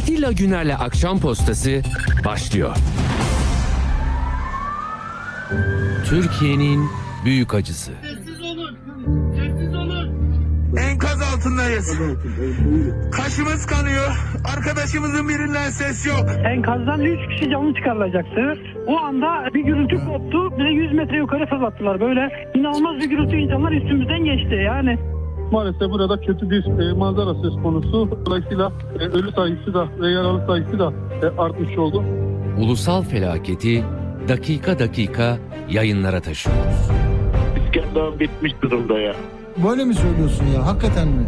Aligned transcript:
Atilla 0.00 0.32
Güner'le 0.32 0.74
Akşam 0.74 1.20
Postası 1.20 1.82
başlıyor. 2.24 2.76
Türkiye'nin 6.06 6.80
büyük 7.24 7.54
acısı. 7.54 7.92
Sessiz 8.02 8.42
olun. 8.42 8.76
Sessiz 9.36 9.74
olun. 9.74 10.08
Enkaz 10.76 11.22
altındayız. 11.22 11.98
Kaşımız 13.12 13.66
kanıyor. 13.66 14.08
Arkadaşımızın 14.56 15.28
birinden 15.28 15.70
ses 15.70 16.06
yok. 16.06 16.26
Enkazdan 16.44 17.00
3 17.00 17.18
kişi 17.30 17.50
canlı 17.50 17.74
çıkarılacaktı. 17.74 18.58
O 18.86 18.98
anda 18.98 19.54
bir 19.54 19.64
gürültü 19.64 19.96
koptu. 19.96 20.58
Bize 20.58 20.68
100 20.68 20.92
metre 20.92 21.16
yukarı 21.16 21.46
fırlattılar. 21.46 22.00
Böyle 22.00 22.50
inanılmaz 22.54 22.96
bir 23.00 23.10
gürültü 23.10 23.36
insanlar 23.36 23.72
üstümüzden 23.72 24.24
geçti 24.24 24.54
yani. 24.54 24.98
Maalesef 25.52 25.90
burada 25.90 26.20
kötü 26.20 26.50
bir 26.50 26.64
e, 26.64 26.92
manzara 26.92 27.34
söz 27.34 27.62
konusu. 27.62 28.18
Dolayısıyla 28.26 28.72
e, 29.00 29.04
ölü 29.04 29.32
sayısı 29.32 29.74
da 29.74 29.88
ve 30.00 30.10
yaralı 30.10 30.46
sayısı 30.46 30.78
da 30.78 30.92
e, 31.22 31.40
artmış 31.40 31.78
oldu. 31.78 32.04
Ulusal 32.58 33.02
felaketi 33.02 33.84
dakika 34.28 34.78
dakika 34.78 35.38
yayınlara 35.70 36.20
taşıyoruz. 36.20 36.90
İskender 37.66 38.20
bitmiş 38.20 38.52
durumda 38.62 38.98
ya. 38.98 39.14
Böyle 39.68 39.84
mi 39.84 39.94
söylüyorsun 39.94 40.46
ya? 40.46 40.66
Hakikaten 40.66 41.08
mi? 41.08 41.24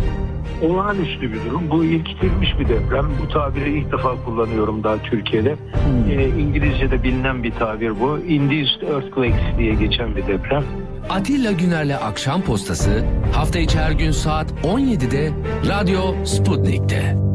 Olağanüstü 0.62 1.32
bir 1.32 1.44
durum. 1.50 1.70
Bu 1.70 1.84
ilktilmiş 1.84 2.58
bir 2.58 2.68
deprem. 2.68 3.06
Bu 3.22 3.28
tabiri 3.28 3.78
ilk 3.78 3.92
defa 3.92 4.24
kullanıyorum 4.24 4.84
daha 4.84 4.98
Türkiye'de. 5.02 5.50
Hmm. 5.54 6.10
Ee, 6.10 6.28
İngilizce'de 6.28 7.02
bilinen 7.02 7.42
bir 7.42 7.50
tabir 7.52 8.00
bu. 8.00 8.18
Induced 8.18 8.82
Earthquakes 8.82 9.58
diye 9.58 9.74
geçen 9.74 10.16
bir 10.16 10.26
deprem. 10.26 10.64
Atilla 11.10 11.52
Güner'le 11.52 11.96
Akşam 12.04 12.42
Postası 12.42 13.04
hafta 13.34 13.58
içi 13.58 13.78
her 13.78 13.92
gün 13.92 14.10
saat 14.10 14.50
17'de 14.64 15.30
Radyo 15.68 16.24
Sputnik'te. 16.24 17.31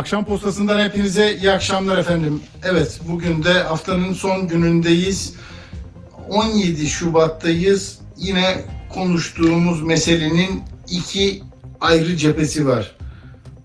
Akşam 0.00 0.24
postasından 0.24 0.84
hepinize 0.84 1.36
iyi 1.36 1.50
akşamlar 1.50 1.98
efendim. 1.98 2.40
Evet 2.64 3.00
bugün 3.08 3.44
de 3.44 3.52
haftanın 3.52 4.12
son 4.12 4.48
günündeyiz. 4.48 5.34
17 6.28 6.88
Şubat'tayız. 6.88 7.98
Yine 8.16 8.64
konuştuğumuz 8.94 9.82
meselenin 9.82 10.62
iki 10.88 11.42
ayrı 11.80 12.16
cephesi 12.16 12.66
var. 12.66 12.96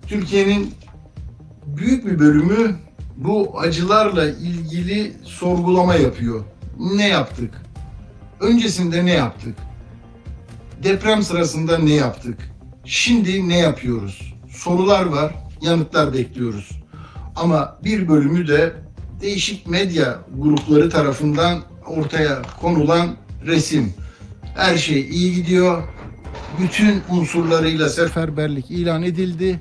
Türkiye'nin 0.07 0.73
büyük 1.65 2.05
bir 2.05 2.19
bölümü 2.19 2.75
bu 3.17 3.59
acılarla 3.59 4.29
ilgili 4.29 5.13
sorgulama 5.23 5.95
yapıyor. 5.95 6.43
Ne 6.79 7.07
yaptık? 7.07 7.53
Öncesinde 8.39 9.05
ne 9.05 9.13
yaptık? 9.13 9.55
Deprem 10.83 11.23
sırasında 11.23 11.77
ne 11.77 11.93
yaptık? 11.93 12.37
Şimdi 12.85 13.49
ne 13.49 13.57
yapıyoruz? 13.57 14.33
Sorular 14.49 15.05
var, 15.05 15.44
yanıtlar 15.61 16.13
bekliyoruz. 16.13 16.69
Ama 17.35 17.77
bir 17.83 18.07
bölümü 18.07 18.47
de 18.47 18.73
değişik 19.21 19.67
medya 19.67 20.19
grupları 20.37 20.89
tarafından 20.89 21.59
ortaya 21.87 22.41
konulan 22.61 23.15
resim. 23.45 23.93
Her 24.55 24.77
şey 24.77 25.01
iyi 25.01 25.35
gidiyor. 25.35 25.83
Bütün 26.59 27.01
unsurlarıyla 27.09 27.89
seferberlik 27.89 28.71
ilan 28.71 29.03
edildi. 29.03 29.59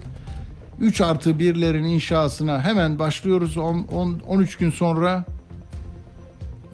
3 0.80 1.00
artı 1.00 1.30
1'lerin 1.30 1.86
inşasına 1.86 2.62
hemen 2.62 2.98
başlıyoruz 2.98 3.56
10, 3.56 3.82
10, 3.92 4.20
13 4.26 4.56
gün 4.56 4.70
sonra 4.70 5.24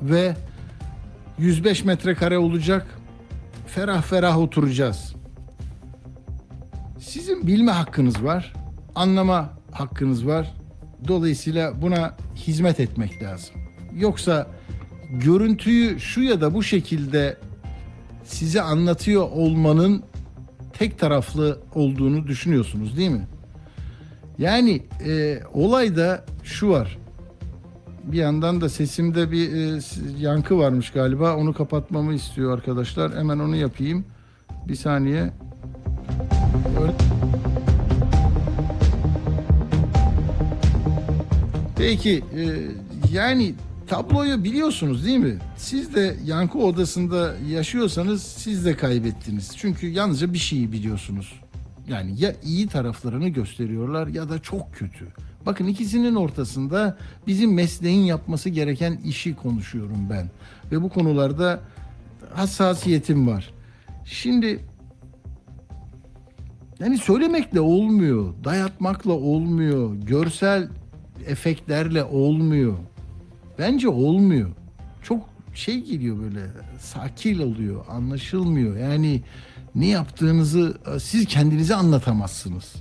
ve 0.03 0.37
105 1.39 1.85
metrekare 1.85 2.39
olacak. 2.39 2.87
Ferah 3.67 4.03
ferah 4.03 4.39
oturacağız. 4.39 5.15
Sizin 6.99 7.47
bilme 7.47 7.73
hakkınız 7.73 8.25
var, 8.25 8.53
anlama 8.95 9.51
hakkınız 9.73 10.27
var. 10.27 10.55
Dolayısıyla 11.09 11.83
buna 11.83 12.17
hizmet 12.37 12.81
etmek 12.81 13.23
lazım. 13.23 13.55
Yoksa 13.95 14.47
görüntüyü 15.11 16.01
şu 16.01 16.21
ya 16.23 16.41
da 16.41 16.55
bu 16.55 16.63
şekilde 16.63 17.37
size 18.25 18.63
anlatıyor 18.63 19.23
olmanın 19.31 20.03
tek 20.73 20.99
taraflı 20.99 21.59
olduğunu 21.75 22.27
düşünüyorsunuz 22.27 22.97
değil 22.97 23.11
mi? 23.11 23.27
Yani 24.39 24.83
e, 25.07 25.41
olayda 25.55 26.25
şu 26.43 26.69
var. 26.71 26.99
Bir 28.05 28.19
yandan 28.19 28.61
da 28.61 28.69
sesimde 28.69 29.31
bir 29.31 29.53
e, 29.53 29.81
yankı 30.19 30.59
varmış 30.59 30.91
galiba. 30.91 31.37
Onu 31.37 31.53
kapatmamı 31.53 32.15
istiyor 32.15 32.55
arkadaşlar. 32.55 33.17
Hemen 33.17 33.39
onu 33.39 33.57
yapayım. 33.57 34.05
Bir 34.69 34.75
saniye. 34.75 35.31
Öyle- 36.83 37.50
Peki 41.81 42.25
e, 42.37 42.43
yani 43.13 43.55
tabloyu 43.87 44.45
biliyorsunuz 44.45 45.07
değil 45.07 45.19
mi? 45.19 45.39
Siz 45.57 45.95
de 45.95 46.17
yankı 46.25 46.59
odasında 46.59 47.35
yaşıyorsanız 47.49 48.23
siz 48.23 48.65
de 48.65 48.77
kaybettiniz. 48.77 49.53
Çünkü 49.57 49.89
yalnızca 49.89 50.33
bir 50.33 50.39
şeyi 50.39 50.73
biliyorsunuz. 50.73 51.41
Yani 51.89 52.15
ya 52.21 52.35
iyi 52.45 52.69
taraflarını 52.69 53.29
gösteriyorlar 53.29 54.07
ya 54.07 54.29
da 54.29 54.39
çok 54.39 54.75
kötü. 54.75 55.07
Bakın 55.47 55.67
ikisinin 55.67 56.15
ortasında 56.15 56.99
bizim 57.27 57.55
mesleğin 57.55 58.05
yapması 58.05 58.49
gereken 58.49 58.99
işi 59.05 59.37
konuşuyorum 59.37 60.07
ben. 60.11 60.31
Ve 60.73 60.83
bu 60.83 60.89
konularda 60.89 61.61
hassasiyetim 62.35 63.27
var. 63.27 63.51
Şimdi 64.05 64.61
yani 66.81 66.99
söylemekle 66.99 67.61
olmuyor, 67.61 68.35
dayatmakla 68.45 69.13
olmuyor, 69.13 69.95
görsel 69.95 70.69
efektlerle 71.27 72.05
olmuyor. 72.05 72.79
Bence 73.59 73.89
olmuyor. 73.89 74.51
Çok 75.03 75.29
şey 75.55 75.85
geliyor 75.85 76.23
böyle, 76.23 76.47
sakil 76.79 77.41
oluyor, 77.41 77.85
anlaşılmıyor. 77.89 78.77
Yani 78.77 79.23
ne 79.75 79.87
yaptığınızı 79.87 80.79
e, 80.95 80.99
siz 80.99 81.27
kendinize 81.27 81.75
anlatamazsınız. 81.75 82.75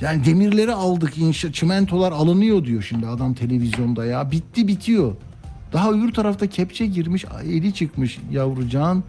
Yani 0.00 0.24
demirleri 0.24 0.74
aldık, 0.74 1.18
inşa, 1.18 1.52
çimentolar 1.52 2.12
alınıyor 2.12 2.64
diyor 2.64 2.82
şimdi 2.82 3.06
adam 3.06 3.34
televizyonda 3.34 4.04
ya. 4.04 4.30
Bitti 4.30 4.68
bitiyor. 4.68 5.16
Daha 5.72 5.90
öbür 5.90 6.12
tarafta 6.12 6.46
kepçe 6.46 6.86
girmiş, 6.86 7.24
eli 7.44 7.74
çıkmış 7.74 8.18
yavrucağın. 8.30 9.04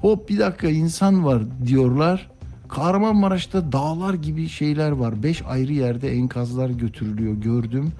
Hop 0.00 0.28
bir 0.28 0.38
dakika 0.38 0.68
insan 0.68 1.24
var 1.24 1.42
diyorlar. 1.66 2.30
Kahramanmaraş'ta 2.68 3.72
dağlar 3.72 4.14
gibi 4.14 4.48
şeyler 4.48 4.90
var. 4.90 5.22
Beş 5.22 5.42
ayrı 5.42 5.72
yerde 5.72 6.12
enkazlar 6.12 6.70
götürülüyor 6.70 7.34
gördüm. 7.34 7.92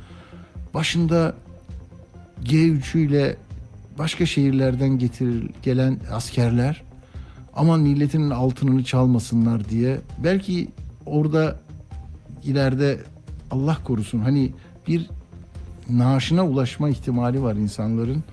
Başında 0.75 1.35
G3 2.45 2.99
ile 2.99 3.37
başka 3.99 4.27
şehirlerden 4.27 4.99
getiril 4.99 5.49
gelen 5.63 5.99
askerler 6.13 6.83
aman 7.57 7.81
milletinin 7.81 8.31
altınını 8.31 8.85
çalmasınlar 8.85 9.69
diye 9.69 10.01
belki 10.19 10.69
orada 11.07 11.61
ileride 12.45 12.99
Allah 13.51 13.79
korusun 13.85 14.19
hani 14.19 14.53
bir 14.89 15.11
naaşına 15.91 16.47
ulaşma 16.47 16.89
ihtimali 16.89 17.43
var 17.43 17.55
insanların. 17.55 18.25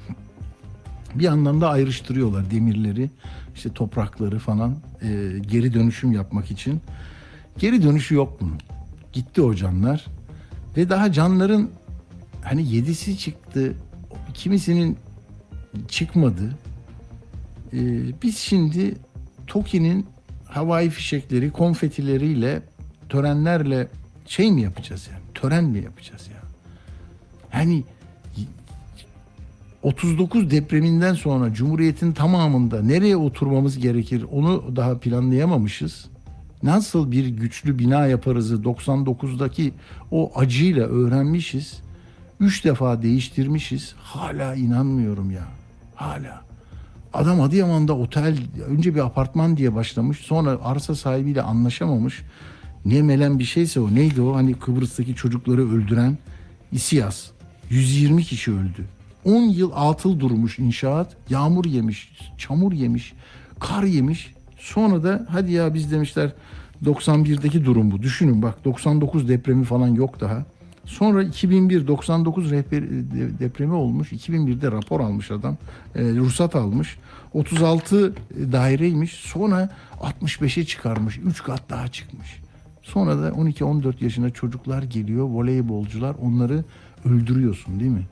Bir 1.16 1.26
anlamda 1.26 1.70
ayrıştırıyorlar 1.70 2.52
demirleri, 2.52 3.10
işte 3.56 3.70
toprakları 3.70 4.40
falan 4.40 4.76
e, 5.02 5.40
geri 5.42 5.74
dönüşüm 5.74 6.12
yapmak 6.12 6.52
için. 6.52 6.82
Geri 7.58 7.84
dönüşü 7.84 8.16
yok 8.16 8.38
bunun. 8.42 8.58
Gitti 9.14 9.42
o 9.42 9.56
canlar 9.56 10.06
ve 10.78 10.90
daha 10.90 11.12
canların 11.12 11.70
hani 12.42 12.74
yedisi 12.76 13.18
çıktı, 13.18 13.74
kimisinin 14.34 14.98
çıkmadı. 15.88 16.56
E, 17.74 17.80
biz 18.22 18.38
şimdi 18.38 18.96
TOKİ'nin 19.48 20.06
havai 20.46 20.90
fişekleri, 20.90 21.52
konfetileriyle, 21.52 22.62
törenlerle 23.10 23.88
şey 24.26 24.52
mi 24.52 24.62
yapacağız 24.62 25.10
yani? 25.12 25.24
Tören 25.34 25.64
mi 25.64 25.80
yapacağız 25.80 26.28
ya? 26.28 26.44
Yani 27.60 27.84
39 29.84 30.52
depreminden 30.52 31.14
sonra 31.14 31.54
Cumhuriyet'in 31.54 32.12
tamamında 32.12 32.82
nereye 32.82 33.18
oturmamız 33.18 33.78
gerekir 33.80 34.26
onu 34.32 34.76
daha 34.76 34.98
planlayamamışız. 34.98 36.06
Nasıl 36.64 37.12
bir 37.12 37.28
güçlü 37.28 37.80
bina 37.80 38.08
yaparızı 38.08 38.56
99'daki 38.56 39.74
o 40.12 40.32
acıyla 40.36 40.88
öğrenmişiz. 40.88 41.82
Üç 42.40 42.66
defa 42.66 43.02
değiştirmişiz. 43.02 43.96
Hala 43.98 44.56
inanmıyorum 44.56 45.32
ya. 45.32 45.44
Hala. 45.96 46.42
Adam 47.14 47.42
Adıyaman'da 47.42 47.98
otel 47.98 48.38
önce 48.68 48.96
bir 48.96 49.00
apartman 49.00 49.58
diye 49.58 49.76
başlamış. 49.76 50.18
Sonra 50.18 50.58
arsa 50.64 50.96
sahibiyle 50.96 51.42
anlaşamamış. 51.42 52.24
Ne 52.86 53.02
melen 53.02 53.40
bir 53.40 53.44
şeyse 53.44 53.80
o. 53.80 53.96
Neydi 53.96 54.22
o? 54.22 54.36
Hani 54.36 54.54
Kıbrıs'taki 54.54 55.16
çocukları 55.16 55.72
öldüren 55.72 56.18
İSİAS. 56.72 57.30
120 57.70 58.24
kişi 58.24 58.52
öldü. 58.52 58.86
10 59.26 59.42
yıl 59.42 59.72
atıl 59.76 60.20
durmuş 60.20 60.60
inşaat. 60.60 61.16
Yağmur 61.30 61.66
yemiş, 61.66 62.12
çamur 62.38 62.72
yemiş, 62.74 63.14
kar 63.60 63.84
yemiş. 63.84 64.34
Sonra 64.58 65.04
da 65.04 65.26
hadi 65.30 65.52
ya 65.52 65.74
biz 65.74 65.92
demişler 65.92 66.32
91'deki 66.86 67.66
durum 67.66 67.92
bu. 67.92 68.02
Düşünün 68.02 68.42
bak 68.42 68.66
99 68.66 69.30
depremi 69.30 69.64
falan 69.64 69.88
yok 69.88 70.22
daha. 70.22 70.46
Sonra 70.86 71.24
2001 71.24 71.88
99 71.88 72.52
rehber, 72.52 72.82
de- 72.90 73.40
depremi 73.40 73.74
olmuş. 73.74 74.12
2001'de 74.14 74.72
rapor 74.72 75.00
almış 75.00 75.32
adam. 75.32 75.58
E, 75.96 76.04
ruhsat 76.04 76.56
almış. 76.56 76.98
36 77.34 78.16
daireymiş. 78.52 79.12
Sonra 79.12 79.70
65'e 80.02 80.66
çıkarmış. 80.66 81.18
3 81.26 81.44
kat 81.44 81.70
daha 81.70 81.88
çıkmış. 81.88 82.42
Sonra 82.82 83.22
da 83.22 83.30
12-14 83.30 84.04
yaşında 84.04 84.30
çocuklar 84.30 84.84
geliyor. 84.84 85.26
Voleybolcular 85.26 86.16
onları 86.22 86.64
öldürüyorsun 87.06 87.80
değil 87.80 87.92
mi? 87.92 88.08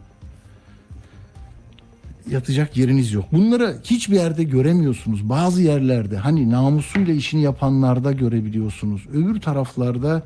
Yatacak 2.29 2.77
yeriniz 2.77 3.13
yok. 3.13 3.25
Bunları 3.31 3.77
hiçbir 3.83 4.15
yerde 4.15 4.43
göremiyorsunuz. 4.43 5.29
Bazı 5.29 5.61
yerlerde 5.61 6.17
hani 6.17 6.51
namusuyla 6.51 7.13
işini 7.13 7.41
yapanlarda 7.41 8.11
görebiliyorsunuz. 8.11 9.07
Öbür 9.13 9.41
taraflarda 9.41 10.23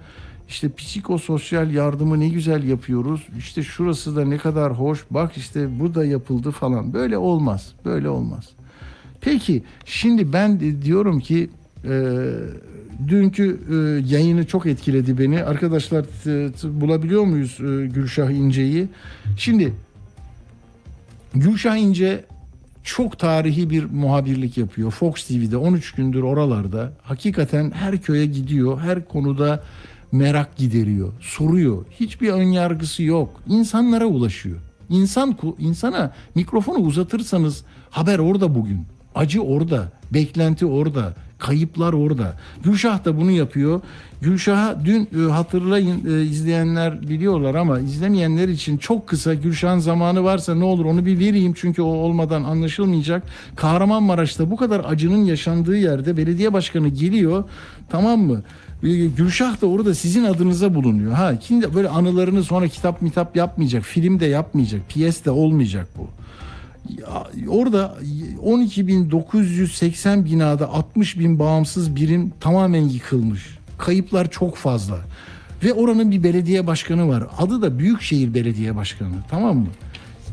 işte 0.50 0.74
psikososyal 0.74 1.74
yardımı 1.74 2.20
ne 2.20 2.30
güzel 2.30 2.64
yapıyoruz. 2.64 3.22
İşte 3.38 3.64
şurası 3.64 4.16
da 4.16 4.26
ne 4.26 4.38
kadar 4.38 4.74
hoş. 4.74 5.06
Bak 5.12 5.38
işte 5.38 5.80
bu 5.80 5.96
da 5.96 6.06
yapıldı 6.06 6.52
falan. 6.52 6.94
Böyle 6.94 7.18
olmaz. 7.18 7.74
Böyle 7.86 8.10
olmaz. 8.10 8.50
Peki 9.22 9.64
şimdi 9.86 10.34
ben 10.34 10.60
diyorum 10.82 11.20
ki 11.20 11.50
e, 11.86 12.24
dünkü 13.08 13.60
e, 13.72 13.76
yayını 14.14 14.48
çok 14.48 14.66
etkiledi 14.66 15.18
beni. 15.18 15.44
Arkadaşlar 15.44 16.06
t- 16.24 16.52
t- 16.52 16.82
bulabiliyor 16.82 17.24
muyuz 17.24 17.58
e, 17.60 17.88
Gülşah 17.88 18.30
İnce'yi? 18.30 18.88
Şimdi 19.38 19.74
Gülşah 21.36 21.78
İnce 21.78 22.26
çok 22.84 23.20
tarihi 23.20 23.70
bir 23.70 23.84
muhabirlik 23.84 24.58
yapıyor. 24.58 24.92
Fox 24.92 25.28
TV'de 25.28 25.58
13 25.58 25.92
gündür 25.92 26.22
oralarda. 26.22 26.94
Hakikaten 27.04 27.72
her 27.72 28.02
köye 28.02 28.26
gidiyor. 28.26 28.80
Her 28.80 29.08
konuda 29.08 29.64
merak 30.12 30.56
gideriyor. 30.56 31.14
Soruyor. 31.22 31.86
Hiçbir 32.00 32.30
ön 32.30 32.44
yargısı 32.44 33.04
yok. 33.04 33.42
İnsanlara 33.48 34.06
ulaşıyor. 34.06 34.58
İnsan 34.90 35.38
insana 35.60 36.14
mikrofonu 36.36 36.78
uzatırsanız 36.78 37.64
haber 37.90 38.20
orada 38.20 38.56
bugün. 38.56 38.86
Acı 39.16 39.42
orada, 39.42 39.92
beklenti 40.14 40.66
orada, 40.66 41.14
kayıplar 41.40 41.94
orada. 41.94 42.34
Gülşah 42.64 43.06
da 43.06 43.18
bunu 43.18 43.32
yapıyor. 43.32 43.82
Gülşah'a 44.22 44.86
dün 44.86 45.10
e, 45.20 45.32
hatırlayın 45.32 46.20
e, 46.20 46.24
izleyenler 46.24 47.10
biliyorlar 47.10 47.56
ama 47.56 47.80
izlemeyenler 47.80 48.48
için 48.48 48.78
çok 48.78 49.08
kısa 49.08 49.34
Gülşah'ın 49.34 49.80
zamanı 49.80 50.24
varsa 50.24 50.56
ne 50.56 50.64
olur 50.64 50.86
onu 50.86 51.06
bir 51.06 51.20
vereyim 51.20 51.54
çünkü 51.58 51.82
o 51.82 51.86
olmadan 51.86 52.44
anlaşılmayacak. 52.44 53.24
Kahramanmaraş'ta 53.56 54.52
bu 54.52 54.58
kadar 54.58 54.86
acının 54.88 55.26
yaşandığı 55.26 55.78
yerde 55.78 56.18
belediye 56.18 56.54
başkanı 56.54 56.88
geliyor 56.88 57.44
tamam 57.90 58.20
mı? 58.20 58.44
E, 58.84 59.06
Gülşah 59.06 59.62
da 59.62 59.68
orada 59.68 59.96
sizin 59.96 60.24
adınıza 60.24 60.76
bulunuyor. 60.76 61.12
Ha 61.12 61.34
şimdi 61.48 61.76
böyle 61.76 61.90
anılarını 61.90 62.44
sonra 62.44 62.68
kitap 62.68 63.02
mitap 63.02 63.36
yapmayacak, 63.36 63.84
film 63.84 64.20
de 64.20 64.26
yapmayacak, 64.26 64.82
piyes 64.90 65.26
de 65.26 65.32
olmayacak 65.32 65.88
bu. 65.98 66.08
Orada 67.48 67.98
12.980 68.44 70.26
binada 70.26 70.70
60 70.70 71.20
bin 71.20 71.40
bağımsız 71.40 71.96
birim 71.96 72.34
tamamen 72.40 72.82
yıkılmış. 72.90 73.58
Kayıplar 73.78 74.32
çok 74.32 74.56
fazla. 74.56 74.98
Ve 75.64 75.74
oranın 75.74 76.12
bir 76.12 76.24
belediye 76.24 76.68
başkanı 76.68 77.08
var. 77.08 77.24
Adı 77.38 77.62
da 77.62 77.80
Büyükşehir 77.80 78.34
Belediye 78.34 78.76
Başkanı. 78.76 79.16
Tamam 79.30 79.58
mı? 79.58 79.68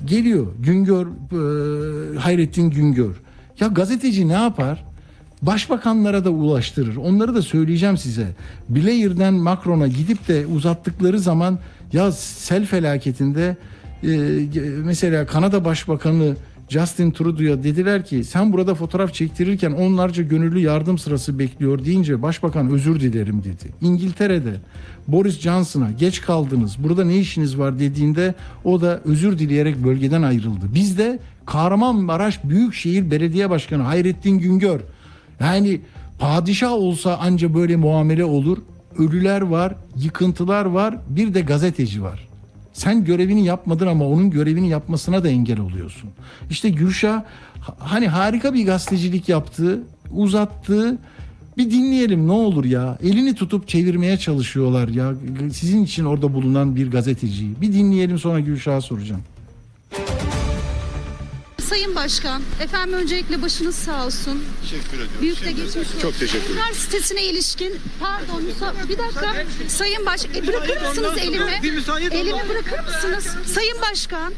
Geliyor 0.04 0.46
Güngör, 0.58 1.06
e, 1.06 2.18
Hayrettin 2.18 2.70
Güngör. 2.70 3.14
Ya 3.60 3.68
gazeteci 3.68 4.28
ne 4.28 4.32
yapar? 4.32 4.84
Başbakanlara 5.42 6.24
da 6.24 6.30
ulaştırır. 6.30 6.96
Onları 6.96 7.34
da 7.34 7.42
söyleyeceğim 7.42 7.98
size. 7.98 8.26
Blair'den 8.68 9.34
Macron'a 9.34 9.86
gidip 9.86 10.28
de 10.28 10.46
uzattıkları 10.46 11.20
zaman 11.20 11.58
ya 11.92 12.12
sel 12.12 12.66
felaketinde 12.66 13.56
mesela 14.84 15.26
Kanada 15.26 15.64
Başbakanı 15.64 16.36
Justin 16.68 17.10
Trudeau'ya 17.10 17.62
dediler 17.62 18.04
ki 18.04 18.24
sen 18.24 18.52
burada 18.52 18.74
fotoğraf 18.74 19.14
çektirirken 19.14 19.72
onlarca 19.72 20.22
gönüllü 20.22 20.58
yardım 20.58 20.98
sırası 20.98 21.38
bekliyor 21.38 21.84
deyince 21.84 22.22
başbakan 22.22 22.70
özür 22.70 23.00
dilerim 23.00 23.44
dedi. 23.44 23.72
İngiltere'de 23.80 24.52
Boris 25.08 25.40
Johnson'a 25.40 25.90
geç 25.90 26.20
kaldınız 26.20 26.76
burada 26.78 27.04
ne 27.04 27.16
işiniz 27.16 27.58
var 27.58 27.78
dediğinde 27.78 28.34
o 28.64 28.80
da 28.80 29.00
özür 29.04 29.38
dileyerek 29.38 29.84
bölgeden 29.84 30.22
ayrıldı. 30.22 30.74
Bizde 30.74 31.18
Kahramanmaraş 31.46 32.44
Büyükşehir 32.44 33.10
Belediye 33.10 33.50
Başkanı 33.50 33.82
Hayrettin 33.82 34.38
Güngör 34.38 34.80
yani 35.40 35.80
padişah 36.18 36.72
olsa 36.72 37.16
anca 37.16 37.54
böyle 37.54 37.76
muamele 37.76 38.24
olur. 38.24 38.58
Ölüler 38.98 39.40
var, 39.40 39.74
yıkıntılar 39.96 40.64
var, 40.64 40.96
bir 41.08 41.34
de 41.34 41.40
gazeteci 41.40 42.02
var. 42.02 42.31
Sen 42.82 43.04
görevini 43.04 43.44
yapmadın 43.44 43.86
ama 43.86 44.04
onun 44.08 44.30
görevini 44.30 44.68
yapmasına 44.68 45.24
da 45.24 45.28
engel 45.28 45.60
oluyorsun. 45.60 46.10
İşte 46.50 46.70
Gülşah 46.70 47.22
ha- 47.60 47.76
hani 47.78 48.08
harika 48.08 48.54
bir 48.54 48.66
gazetecilik 48.66 49.28
yaptı, 49.28 49.80
uzattı. 50.12 50.98
Bir 51.56 51.70
dinleyelim 51.70 52.28
ne 52.28 52.32
olur 52.32 52.64
ya. 52.64 52.98
Elini 53.02 53.34
tutup 53.34 53.68
çevirmeye 53.68 54.16
çalışıyorlar 54.16 54.88
ya. 54.88 55.14
Sizin 55.52 55.84
için 55.84 56.04
orada 56.04 56.34
bulunan 56.34 56.76
bir 56.76 56.90
gazeteciyi. 56.90 57.60
Bir 57.60 57.72
dinleyelim 57.72 58.18
sonra 58.18 58.40
Gülşah'a 58.40 58.80
soracağım. 58.80 59.22
Sayın 61.82 61.96
Başkan, 61.96 62.42
efendim 62.60 62.94
öncelikle 62.94 63.42
başınız 63.42 63.74
sağ 63.74 64.06
olsun. 64.06 64.44
Teşekkür 64.62 64.88
ediyorum. 64.96 65.12
Büyük 65.20 65.44
de 65.44 65.52
geçmiş 65.52 65.76
olsun. 65.76 66.00
Çok 66.02 66.18
teşekkür 66.18 66.44
ederim. 66.44 66.58
Evler 66.58 66.72
sitesine 66.72 67.22
ilişkin, 67.24 67.80
pardon 68.00 68.42
müsa- 68.42 68.88
bir 68.88 68.98
dakika. 68.98 69.34
Sayın 69.68 70.06
Baş, 70.06 70.24
e, 70.24 70.46
bırakır 70.46 70.82
mısınız 70.88 71.18
elimi? 71.18 71.60
Elimi 72.12 72.48
bırakır 72.48 72.94
mısınız? 72.94 73.26
Sayın 73.54 73.76
Başkan. 73.90 74.34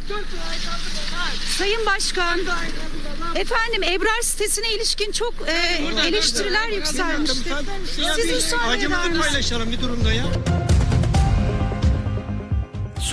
Sayın 1.58 1.86
Başkan. 1.86 2.40
Efendim 3.34 3.82
Ebrar 3.82 4.20
sitesine 4.22 4.72
ilişkin 4.72 5.12
çok 5.12 5.34
e, 5.46 5.52
eleştiriler 6.06 6.68
yükselmişti. 6.68 7.54
Siz 8.16 8.32
müsaade 8.32 8.78
eder 8.78 8.98
misiniz? 8.98 9.18
paylaşalım 9.20 9.72
bir 9.72 9.80
durumda 9.80 10.12
ya. 10.12 10.24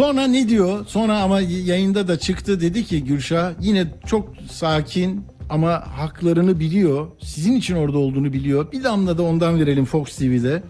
Sonra 0.02 0.28
ne 0.28 0.50
diyor? 0.50 0.86
Sonra 0.88 1.18
ama 1.18 1.42
yayında 1.42 2.08
da 2.08 2.20
çıktı 2.20 2.62
dedi 2.62 2.86
ki 2.86 3.04
Gülşah 3.04 3.54
yine 3.60 3.88
çok 4.06 4.30
sakin 4.52 5.26
ama 5.50 5.84
haklarını 5.88 6.60
biliyor. 6.60 7.08
Sizin 7.24 7.56
için 7.56 7.76
orada 7.76 7.98
olduğunu 7.98 8.34
biliyor. 8.34 8.72
Bir 8.72 8.84
damla 8.84 9.18
da 9.18 9.24
ondan 9.24 9.60
verelim 9.60 9.86
Fox 9.86 10.16
TV'de. 10.18 10.64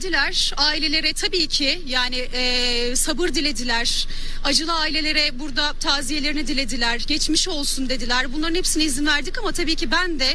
Geldiler 0.00 0.52
ailelere 0.56 1.12
tabii 1.12 1.46
ki 1.46 1.80
yani 1.86 2.16
e, 2.16 2.96
sabır 2.96 3.28
dilediler. 3.28 4.08
Acılı 4.44 4.72
ailelere 4.72 5.38
burada 5.38 5.72
taziyelerini 5.72 6.46
dilediler. 6.46 7.04
Geçmiş 7.06 7.48
olsun 7.48 7.88
dediler. 7.88 8.26
Bunların 8.32 8.54
hepsine 8.54 8.84
izin 8.84 9.06
verdik 9.06 9.38
ama 9.38 9.52
tabii 9.52 9.74
ki 9.74 9.90
ben 9.90 10.20
de 10.20 10.26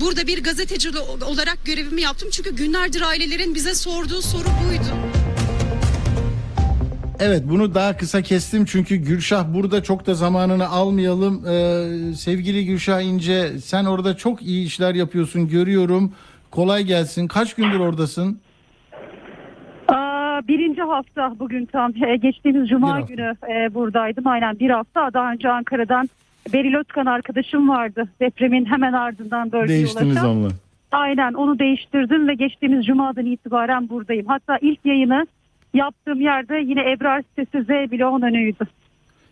burada 0.00 0.26
bir 0.26 0.42
gazeteci 0.42 0.90
olarak 1.26 1.58
görevimi 1.64 2.02
yaptım. 2.02 2.28
Çünkü 2.32 2.56
günlerdir 2.56 3.02
ailelerin 3.02 3.54
bize 3.54 3.74
sorduğu 3.74 4.22
soru 4.22 4.48
buydu. 4.68 4.96
Evet 7.20 7.42
bunu 7.48 7.74
daha 7.74 7.96
kısa 7.96 8.22
kestim 8.22 8.64
çünkü 8.64 8.96
Gülşah 8.96 9.54
burada 9.54 9.82
çok 9.82 10.06
da 10.06 10.14
zamanını 10.14 10.68
almayalım. 10.68 11.46
Ee, 11.46 12.14
sevgili 12.16 12.66
Gülşah 12.66 13.00
İnce 13.00 13.52
sen 13.64 13.84
orada 13.84 14.16
çok 14.16 14.42
iyi 14.42 14.66
işler 14.66 14.94
yapıyorsun 14.94 15.48
görüyorum. 15.48 16.12
Kolay 16.50 16.84
gelsin. 16.84 17.28
Kaç 17.28 17.54
gündür 17.54 17.78
oradasın? 17.78 18.40
Aa, 20.38 20.48
birinci 20.48 20.82
hafta 20.82 21.34
bugün 21.38 21.64
tam 21.66 21.92
e, 22.04 22.16
geçtiğimiz 22.16 22.68
cuma 22.68 23.00
günü 23.00 23.34
e, 23.48 23.74
buradaydım. 23.74 24.26
Aynen 24.26 24.58
bir 24.58 24.70
hafta. 24.70 25.12
Daha 25.14 25.32
önce 25.32 25.48
Ankara'dan 25.48 26.08
Beril 26.52 26.74
Özkan 26.74 27.06
arkadaşım 27.06 27.68
vardı. 27.68 28.08
Depremin 28.20 28.64
hemen 28.64 28.92
ardından 28.92 29.52
bölgeye 29.52 29.78
Değiştiniz 29.78 30.12
ulaşan. 30.16 30.30
onunla. 30.30 30.48
Aynen 30.92 31.32
onu 31.32 31.58
değiştirdim 31.58 32.28
ve 32.28 32.34
geçtiğimiz 32.34 32.86
cumadan 32.86 33.26
itibaren 33.26 33.88
buradayım. 33.88 34.26
Hatta 34.26 34.58
ilk 34.60 34.86
yayını 34.86 35.26
yaptığım 35.74 36.20
yerde 36.20 36.56
yine 36.56 36.90
Ebrar 36.92 37.22
sitesi 37.22 37.62
Z 37.62 37.68
bloğun 37.68 38.22
önüydü. 38.22 38.64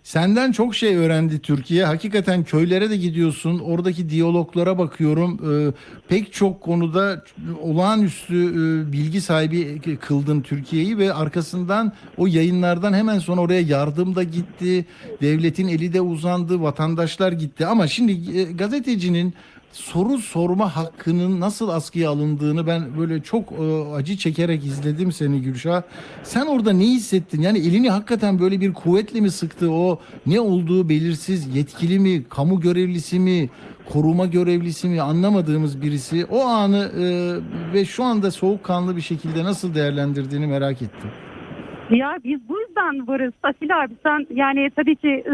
Senden 0.07 0.53
çok 0.53 0.75
şey 0.75 0.97
öğrendi 0.97 1.39
Türkiye. 1.39 1.85
Hakikaten 1.85 2.45
köylere 2.45 2.91
de 2.91 2.97
gidiyorsun. 2.97 3.59
Oradaki 3.59 4.11
diyaloglara 4.11 4.79
bakıyorum. 4.79 5.41
Ee, 5.51 5.73
pek 6.09 6.33
çok 6.33 6.61
konuda 6.61 7.25
olağanüstü 7.61 8.35
e, 8.35 8.93
bilgi 8.93 9.21
sahibi 9.21 9.81
kıldın 10.01 10.41
Türkiye'yi 10.41 10.99
ve 10.99 11.15
arkasından 11.15 11.93
o 12.17 12.27
yayınlardan 12.27 12.93
hemen 12.93 13.19
sonra 13.19 13.41
oraya 13.41 13.61
yardım 13.61 14.15
da 14.15 14.23
gitti. 14.23 14.87
Devletin 15.23 15.69
eli 15.69 15.93
de 15.93 16.01
uzandı. 16.01 16.63
Vatandaşlar 16.63 17.33
gitti. 17.33 17.67
Ama 17.67 17.87
şimdi 17.87 18.39
e, 18.39 18.43
gazetecinin 18.43 19.35
soru 19.77 20.19
sorma 20.19 20.77
hakkının 20.77 21.41
nasıl 21.41 21.69
askıya 21.69 22.11
alındığını 22.11 22.67
ben 22.67 22.83
böyle 22.99 23.23
çok 23.23 23.53
e, 23.53 23.95
acı 23.95 24.17
çekerek 24.17 24.65
izledim 24.65 25.13
seni 25.13 25.43
Gülşah. 25.43 25.83
Sen 26.23 26.47
orada 26.47 26.73
ne 26.73 26.85
hissettin? 26.85 27.41
Yani 27.43 27.59
elini 27.59 27.91
hakikaten 27.91 28.39
böyle 28.39 28.61
bir 28.61 28.73
kuvvetle 28.73 29.21
mi 29.21 29.31
sıktı 29.31 29.71
o? 29.71 30.01
Ne 30.27 30.41
olduğu 30.41 30.89
belirsiz 30.89 31.57
yetkili 31.57 31.99
mi, 31.99 32.25
kamu 32.29 32.61
görevlisi 32.61 33.21
mi, 33.21 33.51
koruma 33.93 34.27
görevlisi 34.27 34.89
mi 34.89 35.01
anlamadığımız 35.01 35.83
birisi 35.83 36.25
o 36.31 36.45
anı 36.45 36.91
e, 37.01 37.05
ve 37.75 37.85
şu 37.85 38.05
anda 38.05 38.31
soğukkanlı 38.31 38.97
bir 38.97 39.01
şekilde 39.03 39.45
nasıl 39.45 39.75
değerlendirdiğini 39.75 40.47
merak 40.47 40.83
ettim. 40.83 41.11
Ya 41.91 42.19
biz 42.25 42.49
bu 42.49 42.61
yüzden 42.61 43.09
varız 43.09 43.33
Asil 43.43 43.83
abi 43.85 43.95
sen 44.03 44.27
yani 44.31 44.71
tabii 44.77 44.97
ki 44.97 45.25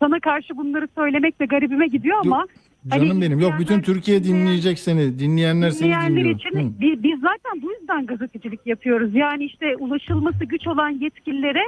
sana 0.00 0.20
karşı 0.20 0.56
bunları 0.56 0.88
söylemek 0.94 1.40
de 1.40 1.46
garibime 1.46 1.86
gidiyor 1.86 2.16
ama 2.24 2.46
Canım 2.90 3.08
Hani 3.08 3.22
benim. 3.22 3.40
Yok 3.40 3.52
bütün 3.60 3.82
Türkiye 3.82 4.24
dinleyecek 4.24 4.78
seni. 4.78 5.18
Dinleyenler 5.18 5.70
seni 5.70 5.88
dinleyenler 5.88 6.10
dinliyor. 6.10 6.34
için 6.38 6.50
Hı. 6.50 6.72
biz, 6.80 7.02
biz 7.02 7.20
zaten 7.20 7.62
bu 7.62 7.72
yüzden 7.72 8.06
gazetecilik 8.06 8.66
yapıyoruz. 8.66 9.14
Yani 9.14 9.44
işte 9.44 9.76
ulaşılması 9.76 10.44
güç 10.44 10.66
olan 10.66 10.90
yetkililere 10.90 11.64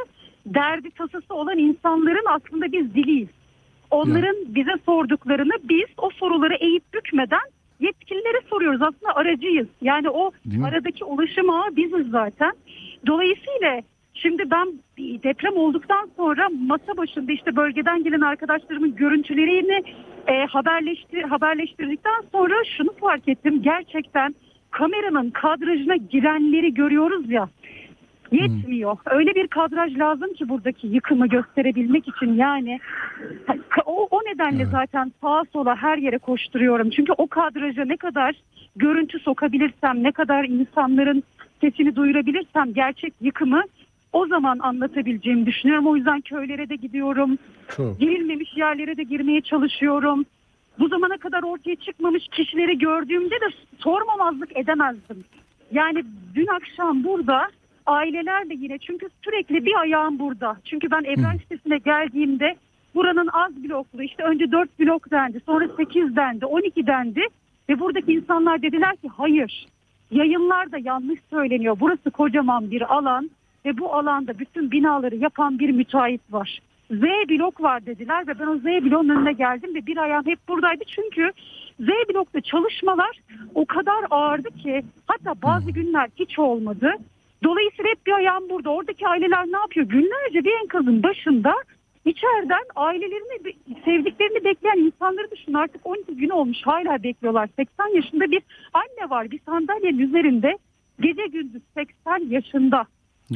derdi 0.47 0.91
tasası 0.91 1.35
olan 1.35 1.59
insanların 1.59 2.25
aslında 2.29 2.73
biz 2.73 2.95
diliyiz. 2.95 3.29
Onların 3.91 4.37
bize 4.49 4.73
sorduklarını 4.87 5.53
biz 5.65 5.87
o 5.99 6.11
soruları 6.11 6.55
eğip 6.55 6.95
bükmeden 6.95 7.49
yetkililere 7.81 8.41
soruyoruz. 8.51 8.83
Aslında 8.83 9.15
aracıyız. 9.15 9.69
Yani 9.83 10.11
o 10.11 10.31
aradaki 10.65 11.05
ulaşım 11.05 11.51
ağı 11.51 11.77
biziz 11.77 12.11
zaten. 12.11 12.53
Dolayısıyla 13.07 13.83
şimdi 14.15 14.51
ben 14.51 14.69
deprem 14.99 15.57
olduktan 15.57 16.11
sonra 16.17 16.49
masa 16.49 16.97
başında 16.97 17.33
işte 17.33 17.57
bölgeden 17.57 18.05
gelen 18.05 18.21
arkadaşlarımın 18.21 18.95
görüntülerini 18.95 19.85
e, 20.27 20.47
haberleştir, 20.47 21.23
haberleştirdikten 21.23 22.23
sonra 22.33 22.55
şunu 22.77 22.93
fark 23.01 23.29
ettim. 23.29 23.63
Gerçekten 23.63 24.35
kameranın 24.71 25.31
kadrajına 25.31 25.97
girenleri 25.97 26.75
görüyoruz 26.75 27.31
ya 27.31 27.49
yetmiyor. 28.33 28.97
Öyle 29.07 29.35
bir 29.35 29.47
kadraj 29.47 29.99
lazım 29.99 30.33
ki 30.33 30.49
buradaki 30.49 30.87
yıkımı 30.87 31.27
gösterebilmek 31.27 32.09
için 32.09 32.35
yani 32.35 32.81
o, 33.87 34.09
o 34.11 34.21
nedenle 34.21 34.63
Evet. 34.63 34.73
zaten 34.73 35.13
sağa 35.21 35.43
sola 35.53 35.77
her 35.77 35.99
yere 35.99 36.19
koşturuyorum. 36.19 36.91
Çünkü 36.91 37.13
o 37.19 37.27
kadraja 37.27 37.85
ne 37.85 37.97
kadar 37.97 38.35
görüntü 38.77 39.19
sokabilirsem, 39.19 40.03
ne 40.03 40.13
kadar 40.13 40.45
insanların 40.45 41.23
sesini 41.61 41.97
duyurabilirsem 41.97 42.73
gerçek 42.75 43.15
yıkımı 43.21 43.63
o 44.15 44.27
zaman 44.27 44.59
anlatabileceğimi 44.59 45.47
düşünüyorum. 45.47 45.87
O 45.87 45.97
yüzden 45.97 46.21
köylere 46.21 46.69
de 46.69 46.77
gidiyorum. 46.77 47.39
Çok. 47.77 48.01
Girilmemiş 48.01 48.57
yerlere 48.57 48.97
de 48.97 49.03
girmeye 49.03 49.41
çalışıyorum. 49.41 50.25
Bu 50.79 50.89
zamana 50.89 51.17
kadar 51.17 51.43
ortaya 51.43 51.77
çıkmamış 51.77 52.29
kişileri 52.29 52.79
gördüğümde 52.79 53.35
de 53.35 53.47
sormamazlık 53.79 54.57
edemezdim. 54.57 55.25
Yani 55.73 56.05
dün 56.35 56.47
akşam 56.47 57.05
burada 57.05 57.49
ailelerle 57.87 58.55
yine 58.55 58.79
çünkü 58.79 59.09
sürekli 59.25 59.65
bir 59.65 59.81
ayağım 59.81 60.19
burada. 60.19 60.57
Çünkü 60.65 60.91
ben 60.91 61.05
evren 61.05 61.37
sitesine 61.37 61.79
geldiğimde 61.79 62.57
buranın 62.95 63.29
az 63.33 63.65
bloklu 63.65 64.03
işte 64.03 64.23
önce 64.23 64.53
4 64.53 64.81
blok 64.81 65.11
dendi 65.11 65.41
sonra 65.47 65.69
8 65.77 66.17
dendi 66.17 66.47
12 66.47 66.87
dendi 66.87 67.21
ve 67.69 67.81
buradaki 67.81 68.13
insanlar 68.13 68.63
dediler 68.63 68.97
ki 68.97 69.09
hayır 69.17 69.67
yayınlarda 70.11 70.79
yanlış 70.79 71.21
söyleniyor. 71.31 71.77
Burası 71.81 72.11
kocaman 72.11 72.71
bir 72.71 72.95
alan 72.95 73.31
ve 73.65 73.79
bu 73.79 73.95
alanda 73.95 74.39
bütün 74.39 74.71
binaları 74.71 75.17
yapan 75.17 75.59
bir 75.59 75.71
müteahhit 75.71 76.21
var. 76.31 76.61
Z 76.91 77.03
blok 77.03 77.63
var 77.63 77.87
dediler 77.87 78.27
ve 78.27 78.39
ben 78.39 78.47
o 78.47 78.57
Z 78.57 78.65
bloğun 78.65 79.09
önüne 79.09 79.33
geldim 79.33 79.75
ve 79.75 79.87
bir 79.87 79.97
ayağım 79.97 80.27
hep 80.27 80.49
buradaydı 80.49 80.85
çünkü 80.87 81.33
Z 81.81 81.89
blokta 81.89 82.41
çalışmalar 82.41 83.21
o 83.55 83.65
kadar 83.67 84.05
ağırdı 84.11 84.51
ki 84.51 84.85
hatta 85.07 85.43
bazı 85.43 85.71
günler 85.71 86.09
hiç 86.17 86.39
olmadı. 86.39 86.93
Dolayısıyla 87.45 87.91
hep 87.91 88.07
bir 88.07 88.13
ayağım 88.13 88.49
burada. 88.49 88.71
Oradaki 88.71 89.09
aileler 89.09 89.47
ne 89.47 89.57
yapıyor? 89.57 89.87
Günlerce 89.87 90.45
bir 90.45 90.61
enkazın 90.63 91.03
başında 91.03 91.55
içeriden 92.05 92.63
ailelerini, 92.77 93.55
sevdiklerini 93.85 94.45
bekleyen 94.45 94.79
insanları 94.79 95.31
düşün. 95.31 95.55
Artık 95.55 95.87
12 95.87 96.17
gün 96.17 96.29
olmuş 96.29 96.59
hala 96.63 97.03
bekliyorlar. 97.03 97.49
80 97.57 97.87
yaşında 97.95 98.31
bir 98.31 98.43
anne 98.73 99.11
var 99.11 99.31
bir 99.31 99.41
sandalyenin 99.47 99.99
üzerinde 99.99 100.59
gece 101.01 101.27
gündüz 101.27 101.63
80 101.75 102.19
yaşında 102.29 102.87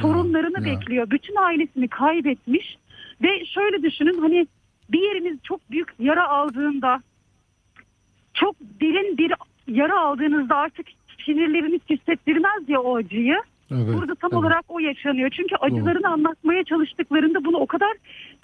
torunlarını 0.01 0.67
ya. 0.67 0.75
bekliyor. 0.75 1.09
Bütün 1.09 1.35
ailesini 1.35 1.87
kaybetmiş 1.87 2.77
ve 3.21 3.45
şöyle 3.45 3.83
düşünün 3.83 4.21
hani 4.21 4.47
bir 4.89 5.01
yeriniz 5.01 5.37
çok 5.43 5.71
büyük 5.71 5.93
yara 5.99 6.27
aldığında 6.29 7.01
çok 8.33 8.55
derin 8.81 9.17
bir 9.17 9.33
yara 9.67 9.99
aldığınızda 9.99 10.55
artık 10.55 10.87
sinirleriniz 11.25 11.81
hissettirmez 11.89 12.63
ya 12.69 12.81
o 12.81 12.95
acıyı. 12.95 13.41
Evet, 13.71 13.93
Burada 13.97 14.15
tam 14.15 14.29
evet. 14.33 14.39
olarak 14.39 14.65
o 14.67 14.79
yaşanıyor. 14.79 15.29
Çünkü 15.29 15.55
acılarını 15.55 16.07
anlatmaya 16.07 16.63
çalıştıklarında 16.63 17.45
bunu 17.45 17.57
o 17.57 17.67
kadar 17.67 17.91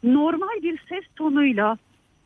normal 0.03 0.61
bir 0.63 0.79
ses 0.89 1.03
tonuyla 1.15 1.77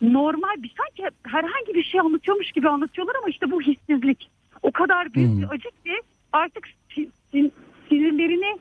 normal 0.02 0.64
bir 0.64 0.74
sanki 0.78 1.16
herhangi 1.24 1.74
bir 1.74 1.84
şey 1.84 2.00
anlatıyormuş 2.00 2.52
gibi 2.52 2.70
anlatıyorlar 2.70 3.16
ama 3.16 3.30
işte 3.30 3.52
bu 3.52 3.62
hissizlik. 3.62 4.30
O 4.62 4.72
kadar 4.72 5.14
büyük 5.14 5.30
Hmm. 5.32 5.42
bir 5.42 5.48
acı 5.50 5.70
ki 5.70 6.02
artık 6.34 6.68
si- 6.96 7.10
sin- 7.34 7.52
sinirlerini 7.90 8.58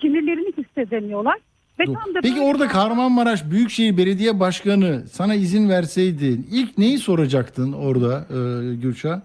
sinirlerini 0.00 0.52
hissedemiyorlar. 0.56 1.38
Ve 1.80 1.84
tam 1.84 2.14
da 2.14 2.20
Peki 2.22 2.34
böyle 2.34 2.46
orada 2.46 2.68
Kahramanmaraş 2.68 3.50
Büyükşehir 3.50 3.96
Belediye 3.96 4.40
Başkanı 4.40 5.02
sana 5.12 5.34
izin 5.34 5.68
verseydi 5.68 6.40
ilk 6.52 6.78
neyi 6.78 6.98
soracaktın 6.98 7.72
orada 7.72 8.26
e, 8.30 8.74
Gülşah? 8.74 9.20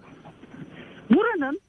buranın 1.10 1.60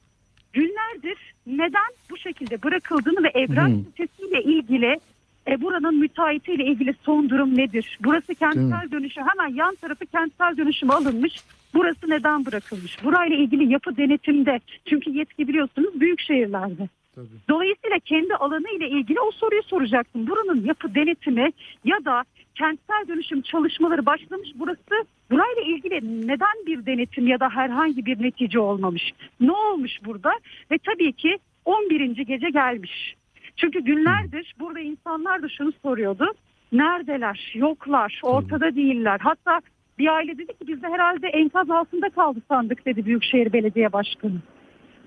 günlerdir 0.53 1.17
neden 1.47 1.91
bu 2.11 2.17
şekilde 2.17 2.63
bırakıldığını 2.63 3.23
ve 3.23 3.29
evren 3.33 3.69
Hı. 3.69 3.77
sitesiyle 3.77 4.43
ilgili 4.43 4.99
e, 5.47 5.61
buranın 5.61 5.99
müteahhitiyle 5.99 6.65
ilgili 6.65 6.93
son 7.03 7.29
durum 7.29 7.57
nedir? 7.57 7.99
Burası 8.03 8.35
kentsel 8.35 8.91
dönüşüm 8.91 9.23
hemen 9.27 9.55
yan 9.55 9.75
tarafı 9.75 10.05
kentsel 10.05 10.57
dönüşüme 10.57 10.93
alınmış. 10.93 11.33
Burası 11.73 12.09
neden 12.09 12.45
bırakılmış? 12.45 13.03
Burayla 13.03 13.35
ilgili 13.37 13.73
yapı 13.73 13.97
denetimde 13.97 14.59
çünkü 14.85 15.11
yetki 15.11 15.47
biliyorsunuz 15.47 15.99
büyük 15.99 16.21
şehirlerde. 16.21 16.89
Tabii. 17.15 17.27
Dolayısıyla 17.49 17.99
kendi 17.99 18.35
alanı 18.35 18.69
ile 18.69 18.89
ilgili 18.89 19.19
o 19.19 19.31
soruyu 19.31 19.63
soracaktım. 19.63 20.27
Buranın 20.27 20.65
yapı 20.65 20.95
denetimi 20.95 21.51
ya 21.85 22.05
da 22.05 22.23
kentsel 22.55 23.07
dönüşüm 23.07 23.41
çalışmaları 23.41 24.05
başlamış. 24.05 24.49
Burası 24.55 25.05
burayla 25.31 25.61
ilgili 25.61 26.27
neden 26.27 26.65
bir 26.67 26.85
denetim 26.85 27.27
ya 27.27 27.39
da 27.39 27.49
herhangi 27.49 28.05
bir 28.05 28.23
netice 28.23 28.59
olmamış? 28.59 29.11
Ne 29.39 29.51
olmuş 29.51 29.91
burada? 30.05 30.31
Ve 30.71 30.77
tabii 30.77 31.13
ki 31.13 31.37
11. 31.65 32.05
gece 32.15 32.49
gelmiş. 32.49 33.15
Çünkü 33.55 33.79
günlerdir 33.79 34.55
burada 34.59 34.79
insanlar 34.79 35.41
da 35.41 35.49
şunu 35.49 35.71
soruyordu. 35.83 36.33
Neredeler? 36.71 37.51
Yoklar. 37.53 38.19
Ortada 38.23 38.75
değiller. 38.75 39.19
Hatta 39.23 39.61
bir 39.99 40.07
aile 40.07 40.37
dedi 40.37 40.47
ki 40.47 40.67
biz 40.67 40.83
de 40.83 40.87
herhalde 40.87 41.27
enkaz 41.27 41.69
altında 41.69 42.09
kaldı 42.09 42.39
sandık 42.47 42.85
dedi 42.85 43.05
Büyükşehir 43.05 43.53
Belediye 43.53 43.93
Başkanı. 43.93 44.41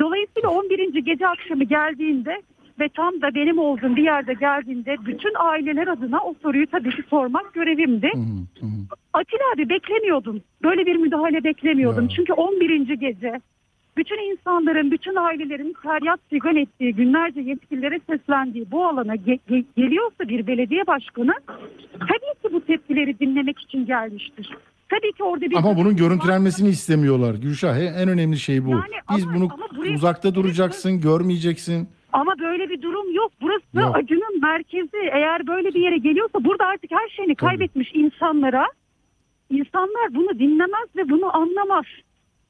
Dolayısıyla 0.01 0.49
11. 0.49 0.95
gece 0.95 1.29
akşamı 1.29 1.65
geldiğinde 1.65 2.43
ve 2.81 2.89
tam 2.89 3.23
da 3.23 3.35
benim 3.35 3.59
olduğum 3.59 3.97
bir 3.97 4.03
yerde 4.03 4.35
geldiğinde 4.35 4.97
bütün 5.07 5.33
aileler 5.39 5.87
adına 5.87 6.21
o 6.25 6.35
soruyu 6.43 6.67
tabii 6.67 6.91
ki 6.91 7.03
sormak 7.11 7.55
görevimdi. 7.55 8.11
Hı 8.15 8.19
hı, 8.19 8.67
hı. 8.67 8.71
Atilla 9.13 9.43
abi 9.55 9.69
beklemiyordum. 9.69 10.43
Böyle 10.63 10.87
bir 10.87 10.97
müdahale 10.97 11.45
beklemiyordum. 11.45 12.03
Ya. 12.05 12.11
Çünkü 12.17 12.33
11. 12.33 12.95
gece 12.95 13.41
bütün 13.97 14.31
insanların, 14.31 14.91
bütün 14.91 15.17
ailelerin 15.17 15.75
feryat 15.83 16.21
figan 16.31 16.57
ettiği, 16.57 16.95
günlerce 16.95 17.41
yetkililere 17.41 18.01
seslendiği 18.11 18.71
bu 18.71 18.87
alana 18.87 19.15
ge- 19.15 19.41
ge- 19.51 19.65
geliyorsa 19.77 20.29
bir 20.29 20.47
belediye 20.47 20.87
başkanı 20.87 21.33
tabii 22.01 22.43
ki 22.43 22.53
bu 22.53 22.61
tepkileri 22.61 23.19
dinlemek 23.19 23.59
için 23.59 23.87
gelmiştir. 23.87 24.51
Tabii 24.91 25.13
ki 25.13 25.23
orada 25.25 25.51
bir... 25.51 25.57
Ama 25.57 25.77
bunun 25.77 25.97
görüntülenmesini 25.97 26.69
istemiyorlar 26.69 27.35
Gülşah. 27.35 27.77
En 28.03 28.09
önemli 28.09 28.37
şey 28.39 28.65
bu. 28.65 28.71
Yani 28.71 28.83
Biz 29.17 29.25
ama- 29.27 29.35
bunu 29.35 29.49
ama 29.55 29.67
buraya- 29.77 29.95
uzakta 29.95 30.35
duracaksın, 30.35 31.01
görmeyeceksin. 31.01 31.89
Ama 32.13 32.33
böyle 32.41 32.71
bir 32.71 32.83
durum 32.83 33.15
yok. 33.15 33.33
Burası 33.41 33.65
Yok. 33.75 33.97
acının 33.97 34.41
merkezi. 34.43 34.97
Eğer 35.13 35.47
böyle 35.47 35.69
bir 35.75 35.81
yere 35.81 35.99
geliyorsa 35.99 36.45
burada 36.45 36.65
artık 36.67 36.91
her 36.91 37.09
şeyini 37.09 37.35
Tabii. 37.35 37.49
kaybetmiş 37.49 37.91
insanlara 37.95 38.67
insanlar 39.51 40.15
bunu 40.15 40.39
dinlemez 40.39 40.89
ve 40.97 41.09
bunu 41.09 41.37
anlamaz. 41.37 41.85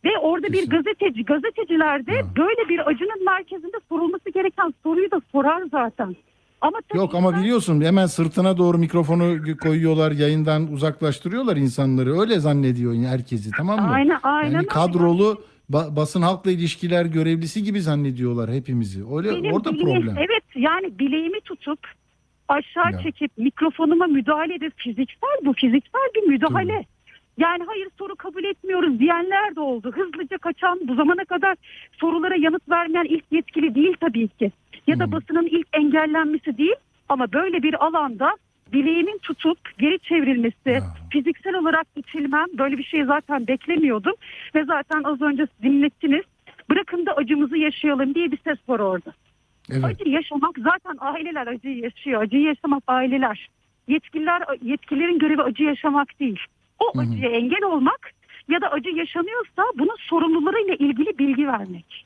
Ve 0.04 0.18
orada 0.20 0.46
bir 0.46 0.52
Kesin. 0.52 0.70
gazeteci, 0.70 1.24
gazeteciler 1.24 2.06
de 2.06 2.12
böyle 2.36 2.68
bir 2.68 2.86
acının 2.90 3.24
merkezinde 3.24 3.76
sorulması 3.88 4.30
gereken 4.30 4.74
soruyu 4.82 5.10
da 5.10 5.20
sorar 5.32 5.62
zaten. 5.70 6.16
Ama 6.64 6.78
tabii 6.88 6.98
Yok 6.98 7.14
ama 7.14 7.28
insan- 7.28 7.42
biliyorsun 7.42 7.80
hemen 7.80 8.06
sırtına 8.06 8.56
doğru 8.56 8.78
mikrofonu 8.78 9.36
koyuyorlar, 9.62 10.12
yayından 10.12 10.72
uzaklaştırıyorlar 10.72 11.56
insanları. 11.56 12.20
Öyle 12.20 12.40
zannediyor 12.40 12.94
herkesi 12.94 13.50
tamam 13.56 13.80
mı? 13.80 13.90
Aynen, 13.90 14.18
aynen 14.22 14.46
Yani 14.50 14.56
öyle. 14.56 14.66
kadrolu 14.66 15.42
ba- 15.72 15.96
basın 15.96 16.22
halkla 16.22 16.50
ilişkiler 16.50 17.04
görevlisi 17.06 17.62
gibi 17.62 17.80
zannediyorlar 17.80 18.50
hepimizi. 18.52 19.02
Öyle 19.16 19.30
Benim 19.30 19.52
orada 19.52 19.70
bileğimi- 19.70 20.00
problem. 20.00 20.16
Evet 20.18 20.44
yani 20.56 20.98
bileğimi 20.98 21.40
tutup 21.40 21.78
aşağı 22.48 22.92
Ya. 22.92 23.02
çekip 23.02 23.38
mikrofonuma 23.38 24.06
müdahale 24.06 24.54
edip 24.54 24.72
fiziksel 24.76 25.38
bu 25.44 25.52
fiziksel 25.52 26.08
bir 26.16 26.28
müdahale. 26.28 26.86
Yani 27.38 27.64
hayır 27.66 27.88
soru 27.98 28.16
kabul 28.16 28.44
etmiyoruz 28.44 28.98
diyenler 28.98 29.56
de 29.56 29.60
oldu. 29.60 29.92
Hızlıca 29.92 30.38
kaçan 30.38 30.80
bu 30.82 30.94
zamana 30.94 31.24
kadar 31.24 31.56
sorulara 31.92 32.36
yanıt 32.36 32.68
vermeyen 32.68 33.04
ilk 33.04 33.24
yetkili 33.30 33.74
değil 33.74 33.96
tabii 34.00 34.28
ki. 34.28 34.52
Ya 34.86 34.98
da 34.98 35.04
Hı. 35.04 35.12
basının 35.12 35.46
ilk 35.46 35.66
engellenmesi 35.72 36.58
değil 36.58 36.76
ama 37.08 37.32
böyle 37.32 37.62
bir 37.62 37.84
alanda 37.86 38.36
bileğimin 38.72 39.18
tutup 39.18 39.58
geri 39.78 39.98
çevrilmesi, 39.98 40.80
fiziksel 41.10 41.54
olarak 41.54 41.86
itilmem 41.96 42.46
böyle 42.58 42.78
bir 42.78 42.84
şey 42.84 43.04
zaten 43.04 43.46
beklemiyordum. 43.46 44.14
Ve 44.54 44.64
zaten 44.64 45.02
az 45.02 45.22
önce 45.22 45.46
dinlettiniz. 45.62 46.24
Bırakın 46.70 47.06
da 47.06 47.12
acımızı 47.12 47.56
yaşayalım 47.56 48.14
diye 48.14 48.32
bir 48.32 48.38
ses 48.44 48.58
var 48.68 48.80
orada. 48.80 49.12
Evet. 49.70 49.84
Acı 49.84 50.08
yaşamak 50.08 50.58
zaten 50.58 50.96
aileler 50.98 51.46
acıyı 51.46 51.78
yaşıyor. 51.78 52.22
Acıyı 52.22 52.42
yaşamak 52.42 52.82
aileler. 52.86 53.48
Yetkililer 53.88 54.42
yetkililerin 54.62 55.18
görevi 55.18 55.42
acı 55.42 55.62
yaşamak 55.62 56.20
değil. 56.20 56.40
O 56.78 56.98
acıya 56.98 57.30
engel 57.30 57.62
olmak 57.62 58.10
ya 58.48 58.60
da 58.60 58.68
acı 58.68 58.88
yaşanıyorsa 58.88 59.62
bunun 59.78 59.96
sorumlularıyla 59.98 60.74
ilgili 60.74 61.18
bilgi 61.18 61.46
vermek. 61.46 62.04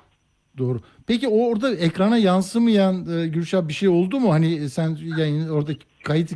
Doğru. 0.58 0.78
Peki 1.06 1.28
o 1.28 1.48
orada 1.48 1.74
ekrana 1.74 2.16
yansımayan 2.18 2.94
e, 2.94 3.26
Gülşah 3.28 3.68
bir 3.68 3.72
şey 3.72 3.88
oldu 3.88 4.20
mu? 4.20 4.32
Hani 4.32 4.68
sen 4.68 4.96
yayın 5.18 5.48
orada 5.48 5.72
kayıt 6.04 6.32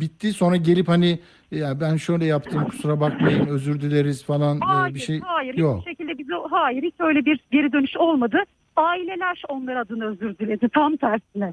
bitti 0.00 0.32
sonra 0.32 0.56
gelip 0.56 0.88
hani 0.88 1.18
ya 1.50 1.80
ben 1.80 1.96
şöyle 1.96 2.24
yaptım 2.26 2.64
kusura 2.64 3.00
bakmayın 3.00 3.46
özür 3.46 3.80
dileriz 3.80 4.24
falan 4.24 4.56
e, 4.56 4.60
Hayır, 4.60 4.94
bir 4.94 5.00
şey 5.00 5.20
hayır. 5.20 5.54
yok. 5.54 5.78
Hiçbir 5.80 5.90
şekilde 5.90 6.18
bize 6.18 6.32
hayır 6.50 6.82
hiç 6.82 6.94
öyle 6.98 7.24
bir 7.24 7.40
geri 7.52 7.72
dönüş 7.72 7.96
olmadı. 7.96 8.38
Aileler 8.76 9.42
onlar 9.48 9.76
adına 9.76 10.04
özür 10.04 10.38
diledi 10.38 10.68
tam 10.68 10.96
tersine. 10.96 11.52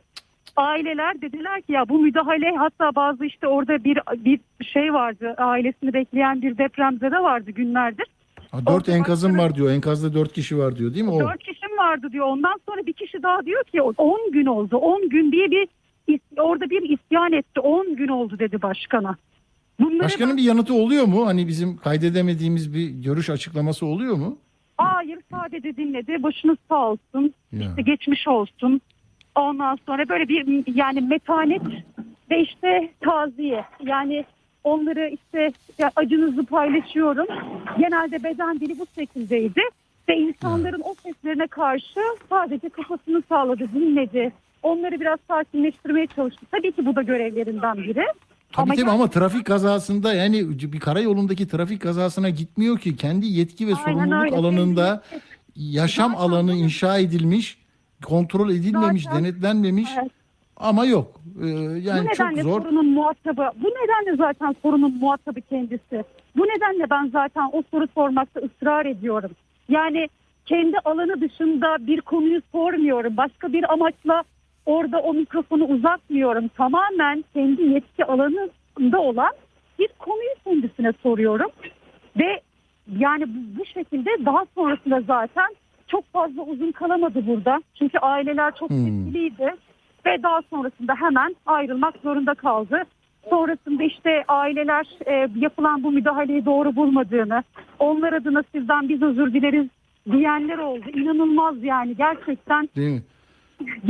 Aileler 0.55 1.21
dediler 1.21 1.61
ki 1.61 1.71
ya 1.71 1.89
bu 1.89 1.99
müdahale 1.99 2.55
hatta 2.57 2.95
bazı 2.95 3.25
işte 3.25 3.47
orada 3.47 3.83
bir 3.83 3.99
bir 4.25 4.39
şey 4.65 4.93
vardı 4.93 5.35
ailesini 5.37 5.93
bekleyen 5.93 6.41
bir 6.41 6.57
depremzede 6.57 7.19
vardı 7.19 7.51
günlerdir. 7.51 8.05
Ha, 8.51 8.57
dört 8.59 8.69
Orada 8.69 8.91
enkazım 8.91 9.37
var 9.37 9.55
diyor. 9.55 9.71
Enkazda 9.71 10.13
dört 10.13 10.33
kişi 10.33 10.57
var 10.57 10.75
diyor 10.75 10.93
değil 10.93 11.05
mi 11.05 11.11
o? 11.11 11.19
Dört 11.19 11.43
kişim 11.43 11.77
vardı 11.77 12.07
diyor. 12.11 12.25
Ondan 12.25 12.59
sonra 12.69 12.85
bir 12.87 12.93
kişi 12.93 13.23
daha 13.23 13.45
diyor 13.45 13.63
ki 13.63 13.81
10 13.81 14.31
gün 14.31 14.45
oldu. 14.45 14.77
10 14.77 15.09
gün 15.09 15.31
diye 15.31 15.51
bir 15.51 15.67
orada 16.37 16.69
bir 16.69 16.81
isyan 16.99 17.33
etti. 17.33 17.59
10 17.59 17.95
gün 17.95 18.07
oldu 18.07 18.39
dedi 18.39 18.61
başkana. 18.61 19.15
Bunları 19.79 20.03
Başkanın 20.03 20.29
ben- 20.29 20.37
bir 20.37 20.43
yanıtı 20.43 20.73
oluyor 20.73 21.05
mu? 21.05 21.27
Hani 21.27 21.47
bizim 21.47 21.77
kaydedemediğimiz 21.77 22.73
bir 22.73 22.89
görüş 22.89 23.29
açıklaması 23.29 23.85
oluyor 23.85 24.15
mu? 24.15 24.37
Hayır 24.77 25.19
sadece 25.31 25.77
dinledi. 25.77 26.23
Başınız 26.23 26.57
sağ 26.69 26.89
olsun. 26.91 27.33
Ya. 27.51 27.69
İşte 27.69 27.81
geçmiş 27.81 28.27
olsun. 28.27 28.81
Ondan 29.35 29.77
sonra 29.85 30.09
böyle 30.09 30.27
bir 30.27 30.63
yani 30.75 31.01
metanet 31.01 31.61
ve 32.31 32.41
işte 32.41 32.91
taziye. 33.01 33.65
Yani 33.83 34.25
onları 34.63 35.09
işte 35.09 35.51
ya 35.77 35.91
acınızı 35.95 36.45
paylaşıyorum. 36.45 37.27
Genelde 37.79 38.23
beden 38.23 38.59
dili 38.59 38.79
bu 38.79 38.85
şekildeydi. 38.95 39.61
Ve 40.09 40.17
insanların 40.17 40.81
o 40.85 40.93
seslerine 41.03 41.47
karşı 41.47 41.99
sadece 42.29 42.69
kafasını 42.69 43.23
sağladı, 43.29 43.69
dinledi. 43.73 44.31
Onları 44.63 44.99
biraz 44.99 45.19
sakinleştirmeye 45.27 46.07
çalıştı. 46.07 46.45
Tabii 46.51 46.71
ki 46.71 46.85
bu 46.85 46.95
da 46.95 47.01
görevlerinden 47.01 47.77
biri. 47.77 48.05
Tabii 48.53 48.63
Ama 48.63 48.75
tabii 48.75 48.89
ama 48.89 49.09
trafik 49.09 49.45
kazasında 49.45 50.13
yani 50.13 50.49
bir 50.49 50.79
karayolundaki 50.79 51.47
trafik 51.47 51.81
kazasına 51.81 52.29
gitmiyor 52.29 52.79
ki. 52.79 52.95
Kendi 52.95 53.25
yetki 53.25 53.67
ve 53.67 53.75
sorumluluk 53.75 54.33
alanında 54.33 55.03
yaşam 55.55 56.15
alanı 56.15 56.53
inşa 56.53 56.97
edilmiş, 56.97 57.57
kontrol 58.05 58.49
edilmemiş, 58.49 59.03
Zaten- 59.03 59.23
denetlenmemiş 59.23 59.89
Evet. 60.01 60.11
ama 60.57 60.85
yok. 60.85 61.21
Ee, 61.37 61.41
bu 61.41 61.47
yani 61.77 62.07
çok 62.07 62.19
nedenle 62.19 62.41
zor. 62.43 62.61
sorunun 62.61 62.85
muhatabı, 62.89 63.49
bu 63.63 63.67
nedenle 63.67 64.17
zaten 64.17 64.55
sorunun 64.61 64.97
muhatabı 64.97 65.41
kendisi. 65.41 66.03
Bu 66.37 66.43
nedenle 66.43 66.89
ben 66.89 67.09
zaten 67.13 67.49
o 67.53 67.63
soru 67.71 67.87
sormakta 67.95 68.39
ısrar 68.39 68.85
ediyorum. 68.85 69.31
Yani 69.69 70.07
kendi 70.45 70.77
alanı 70.85 71.21
dışında 71.21 71.87
bir 71.87 72.01
konuyu 72.01 72.41
sormuyorum. 72.51 73.17
Başka 73.17 73.53
bir 73.53 73.73
amaçla 73.73 74.23
orada 74.65 74.99
o 74.99 75.13
mikrofonu 75.13 75.63
uzatmıyorum. 75.65 76.47
Tamamen 76.47 77.23
kendi 77.33 77.61
yetki 77.63 78.05
alanında 78.05 78.99
olan 79.01 79.31
bir 79.79 79.89
konuyu 79.99 80.29
kendisine 80.43 80.91
soruyorum. 81.03 81.49
Ve 82.19 82.41
yani 82.97 83.23
bu, 83.27 83.59
bu 83.59 83.65
şekilde 83.65 84.09
daha 84.25 84.45
sonrasında 84.55 85.01
zaten 85.01 85.45
çok 85.91 86.11
fazla 86.13 86.41
uzun 86.41 86.71
kalamadı 86.71 87.27
burada. 87.27 87.61
Çünkü 87.79 87.97
aileler 87.99 88.55
çok 88.59 88.69
Hmm. 88.69 88.85
tepkiliydi 88.85 89.55
ve 90.05 90.23
daha 90.23 90.41
sonrasında 90.49 90.95
hemen 90.95 91.35
ayrılmak 91.45 91.95
zorunda 92.03 92.33
kaldı. 92.33 92.83
Sonrasında 93.29 93.83
işte 93.83 94.23
aileler 94.27 94.87
e, 95.07 95.27
yapılan 95.35 95.83
bu 95.83 95.91
müdahaleyi 95.91 96.45
doğru 96.45 96.75
bulmadığını, 96.75 97.43
onlar 97.79 98.13
adına 98.13 98.43
sizden 98.55 98.89
biz 98.89 99.01
özür 99.01 99.33
dileriz 99.33 99.67
diyenler 100.11 100.57
oldu. 100.57 100.89
İnanılmaz 100.93 101.63
yani 101.63 101.95
gerçekten. 101.97 102.69
Değil 102.75 102.91
mi? 102.91 103.01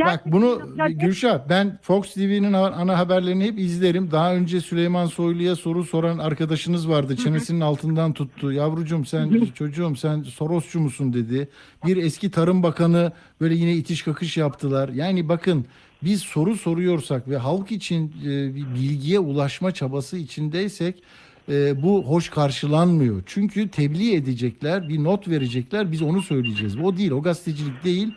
Bak 0.05 0.31
bunu 0.31 0.61
Gülşah 0.89 1.39
ben 1.49 1.79
Fox 1.81 2.13
TV'nin 2.13 2.53
ana 2.53 2.99
haberlerini 2.99 3.45
hep 3.45 3.59
izlerim. 3.59 4.11
Daha 4.11 4.35
önce 4.35 4.61
Süleyman 4.61 5.05
Soylu'ya 5.05 5.55
soru 5.55 5.83
soran 5.83 6.17
arkadaşınız 6.17 6.89
vardı. 6.89 7.15
Çenesinin 7.15 7.61
altından 7.61 8.13
tuttu. 8.13 8.51
Yavrucuğum 8.51 9.05
sen 9.05 9.47
çocuğum 9.55 9.95
sen 9.95 10.23
Sorosçu 10.23 10.79
musun 10.79 11.13
dedi. 11.13 11.49
Bir 11.85 11.97
eski 11.97 12.31
Tarım 12.31 12.63
Bakanı 12.63 13.11
böyle 13.41 13.55
yine 13.55 13.73
itiş 13.73 14.03
kakış 14.03 14.37
yaptılar. 14.37 14.89
Yani 14.89 15.29
bakın 15.29 15.65
biz 16.03 16.21
soru 16.21 16.55
soruyorsak 16.55 17.27
ve 17.29 17.37
halk 17.37 17.71
için 17.71 18.13
e, 18.25 18.55
bir 18.55 18.65
bilgiye 18.75 19.19
ulaşma 19.19 19.71
çabası 19.71 20.17
içindeysek 20.17 21.03
e, 21.49 21.81
bu 21.83 22.03
hoş 22.03 22.29
karşılanmıyor. 22.29 23.23
Çünkü 23.25 23.69
tebliğ 23.69 24.15
edecekler, 24.15 24.89
bir 24.89 25.03
not 25.03 25.27
verecekler, 25.27 25.91
biz 25.91 26.01
onu 26.01 26.21
söyleyeceğiz. 26.21 26.77
O 26.77 26.97
değil, 26.97 27.11
o 27.11 27.21
gazetecilik 27.21 27.83
değil. 27.83 28.13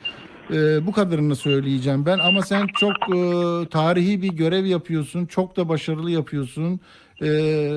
E, 0.53 0.87
bu 0.87 0.93
kadarını 0.93 1.37
söyleyeceğim 1.37 2.07
ben 2.07 2.19
ama 2.19 2.43
sen 2.43 2.67
çok 2.81 2.93
e, 3.17 3.69
tarihi 3.69 4.23
bir 4.23 4.33
görev 4.33 4.65
yapıyorsun, 4.65 5.27
çok 5.27 5.57
da 5.57 5.69
başarılı 5.69 6.11
yapıyorsun. 6.11 6.81
E, 7.23 7.71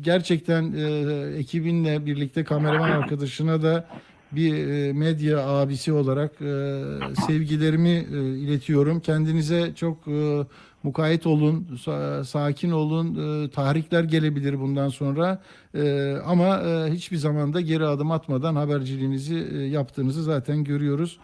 gerçekten 0.00 0.72
e, 0.72 0.88
ekibinle 1.38 2.06
birlikte 2.06 2.44
kameraman 2.44 2.90
arkadaşına 2.90 3.62
da 3.62 3.88
bir 4.32 4.68
e, 4.68 4.92
medya 4.92 5.46
abisi 5.48 5.92
olarak 5.92 6.32
e, 6.42 6.82
sevgilerimi 7.26 8.06
e, 8.12 8.38
iletiyorum. 8.38 9.00
Kendinize 9.00 9.72
çok 9.74 9.98
mukayyet 10.82 11.26
olun, 11.26 11.66
sa- 11.76 12.24
sakin 12.24 12.70
olun. 12.70 13.06
E, 13.44 13.50
tahrikler 13.50 14.04
gelebilir 14.04 14.60
bundan 14.60 14.88
sonra. 14.88 15.38
E, 15.74 16.12
ama 16.26 16.46
e, 16.58 16.90
hiçbir 16.92 17.16
zaman 17.16 17.54
da 17.54 17.60
geri 17.60 17.84
adım 17.84 18.10
atmadan 18.10 18.56
haberciliğinizi 18.56 19.68
yaptığınızı 19.72 20.22
zaten 20.22 20.64
görüyoruz. 20.64 21.18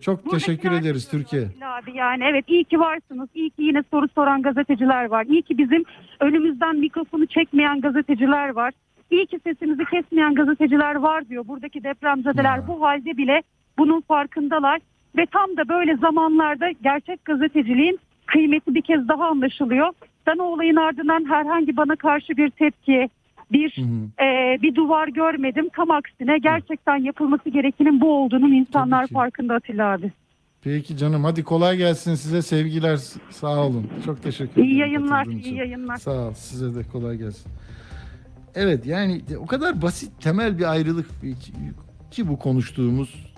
Çok 0.00 0.30
teşekkür 0.30 0.72
ederiz 0.72 1.08
Türkiye. 1.10 1.42
Abi 1.42 1.96
yani 1.96 2.24
evet 2.30 2.44
iyi 2.48 2.64
ki 2.64 2.80
varsınız. 2.80 3.28
İyi 3.34 3.50
ki 3.50 3.62
yine 3.62 3.82
soru 3.90 4.06
soran 4.14 4.42
gazeteciler 4.42 5.04
var. 5.04 5.24
İyi 5.26 5.42
ki 5.42 5.58
bizim 5.58 5.84
önümüzden 6.20 6.76
mikrofonu 6.76 7.26
çekmeyen 7.26 7.80
gazeteciler 7.80 8.48
var. 8.48 8.72
İyi 9.10 9.26
ki 9.26 9.38
sesimizi 9.46 9.82
kesmeyen 9.90 10.34
gazeteciler 10.34 10.94
var 10.94 11.28
diyor. 11.28 11.48
Buradaki 11.48 11.84
depremzedeler 11.84 12.56
Ya. 12.56 12.68
bu 12.68 12.82
halde 12.82 13.16
bile 13.16 13.42
bunun 13.78 14.00
farkındalar. 14.00 14.80
Ve 15.16 15.26
tam 15.26 15.56
da 15.56 15.68
böyle 15.68 15.96
zamanlarda 15.96 16.70
gerçek 16.82 17.24
gazeteciliğin 17.24 17.98
kıymeti 18.26 18.74
bir 18.74 18.82
kez 18.82 19.08
daha 19.08 19.28
anlaşılıyor. 19.28 19.88
Ben 20.26 20.38
o 20.38 20.44
olayın 20.44 20.76
ardından 20.76 21.24
herhangi 21.28 21.76
bana 21.76 21.96
karşı 21.96 22.36
bir 22.36 22.50
tepki, 22.50 23.08
bir 23.52 23.76
Hı 23.76 23.82
hı. 23.82 24.24
e, 24.26 24.62
bir 24.62 24.74
duvar 24.74 25.08
görmedim. 25.08 25.68
Tam 25.76 25.90
aksine 25.90 26.38
gerçekten 26.38 26.96
yapılması 26.96 27.50
gerekenin 27.50 28.00
bu 28.00 28.12
olduğunun 28.12 28.52
insanlar 28.52 29.06
farkında 29.06 29.54
Atilla 29.54 29.92
abi. 29.92 30.12
Peki 30.64 30.96
canım 30.96 31.24
hadi 31.24 31.44
kolay 31.44 31.76
gelsin 31.76 32.14
size 32.14 32.42
sevgiler 32.42 32.96
sağ 33.30 33.66
olun. 33.66 33.86
Çok 34.04 34.22
teşekkür 34.22 34.52
ederim. 34.52 34.64
İyi 34.70 34.78
yayınlar, 34.78 35.26
iyi 35.26 35.54
yayınlar. 35.54 35.96
Sağ 35.96 36.28
ol 36.28 36.32
size 36.34 36.74
de 36.74 36.82
kolay 36.92 37.16
gelsin. 37.16 37.52
Evet 38.54 38.86
yani 38.86 39.20
o 39.38 39.46
kadar 39.46 39.82
basit 39.82 40.22
temel 40.22 40.58
bir 40.58 40.70
ayrılık 40.72 41.06
ki 42.10 42.28
bu 42.28 42.38
konuştuğumuz 42.38 43.32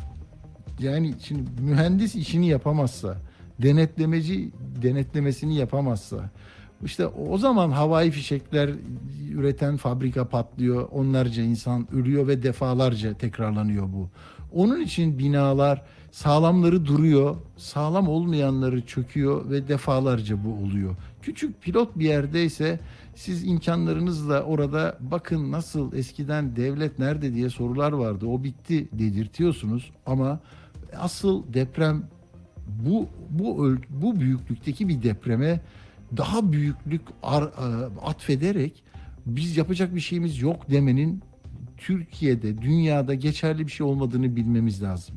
yani 0.79 1.15
şimdi 1.23 1.63
mühendis 1.63 2.15
işini 2.15 2.49
yapamazsa 2.49 3.17
denetlemeci 3.59 4.51
denetlemesini 4.83 5.57
yapamazsa 5.57 6.31
işte 6.85 7.07
o 7.07 7.39
zaman 7.39 7.71
havai 7.71 8.11
fişekler 8.11 8.71
üreten 9.33 9.77
fabrika 9.77 10.29
patlıyor. 10.29 10.89
Onlarca 10.93 11.43
insan 11.43 11.95
ölüyor 11.95 12.29
ve 12.29 12.43
defalarca 12.43 13.15
tekrarlanıyor 13.15 13.93
bu. 13.93 14.09
Onun 14.53 14.81
için 14.81 15.19
binalar 15.19 15.83
sağlamları 16.11 16.87
duruyor, 16.87 17.37
sağlam 17.57 18.09
olmayanları 18.09 18.87
çöküyor 18.87 19.51
ve 19.51 19.69
defalarca 19.69 20.45
bu 20.45 20.65
oluyor. 20.65 20.97
Küçük 21.23 21.63
pilot 21.63 21.99
bir 21.99 22.05
yerdeyse 22.05 22.81
siz 23.15 23.45
imkanlarınızla 23.45 24.43
orada 24.43 24.99
bakın 25.01 25.53
nasıl 25.53 25.93
eskiden 25.93 26.57
devlet 26.57 26.99
nerede 26.99 27.35
diye 27.35 27.51
sorular 27.51 27.93
vardı. 27.93 28.27
O 28.27 28.45
bitti 28.45 28.89
dedirtiyorsunuz 28.93 29.91
ama 30.07 30.41
asıl 30.97 31.53
deprem 31.53 32.03
bu 32.67 33.09
bu 33.31 33.77
bu 33.91 34.21
büyüklükteki 34.21 34.89
bir 34.89 35.03
depreme 35.03 35.61
daha 36.17 36.53
büyüklük 36.53 37.03
ar- 37.23 37.43
e, 37.43 37.87
atfederek 38.03 38.83
biz 39.27 39.57
yapacak 39.57 39.95
bir 39.95 40.01
şeyimiz 40.01 40.43
yok 40.43 40.71
demenin 40.71 41.23
Türkiye'de, 41.77 42.63
dünyada 42.63 43.15
geçerli 43.15 43.67
bir 43.67 43.73
şey 43.73 43.87
olmadığını 43.87 44.37
bilmemiz 44.37 44.83
lazım. 44.83 45.15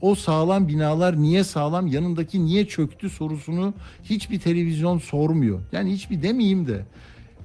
O 0.00 0.14
sağlam 0.14 0.68
binalar 0.68 1.22
niye 1.22 1.44
sağlam, 1.44 1.86
yanındaki 1.86 2.44
niye 2.44 2.66
çöktü 2.66 3.10
sorusunu 3.10 3.74
hiçbir 4.04 4.40
televizyon 4.40 4.98
sormuyor. 4.98 5.60
Yani 5.72 5.92
hiçbir 5.92 6.22
demeyeyim 6.22 6.66
de. 6.66 6.84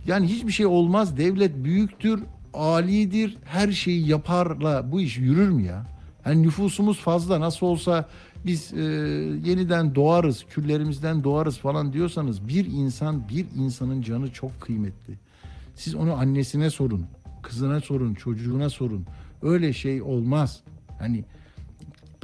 Yani 0.07 0.27
hiçbir 0.27 0.51
şey 0.51 0.65
olmaz. 0.65 1.17
Devlet 1.17 1.63
büyüktür, 1.63 2.23
alidir, 2.53 3.37
her 3.45 3.71
şeyi 3.71 4.07
yaparla 4.07 4.91
bu 4.91 5.01
iş 5.01 5.17
yürür 5.17 5.49
mü 5.49 5.63
ya? 5.63 5.85
Yani 6.25 6.43
nüfusumuz 6.43 6.99
fazla 6.99 7.39
nasıl 7.39 7.65
olsa 7.65 8.09
biz 8.45 8.73
e, 8.73 8.81
yeniden 9.45 9.95
doğarız, 9.95 10.45
küllerimizden 10.49 11.23
doğarız 11.23 11.57
falan 11.57 11.93
diyorsanız 11.93 12.47
bir 12.47 12.65
insan, 12.65 13.29
bir 13.29 13.45
insanın 13.55 14.01
canı 14.01 14.33
çok 14.33 14.61
kıymetli. 14.61 15.13
Siz 15.75 15.95
onu 15.95 16.13
annesine 16.13 16.69
sorun, 16.69 17.05
kızına 17.43 17.81
sorun, 17.81 18.13
çocuğuna 18.13 18.69
sorun. 18.69 19.05
Öyle 19.41 19.73
şey 19.73 20.01
olmaz. 20.01 20.61
Hani 20.99 21.23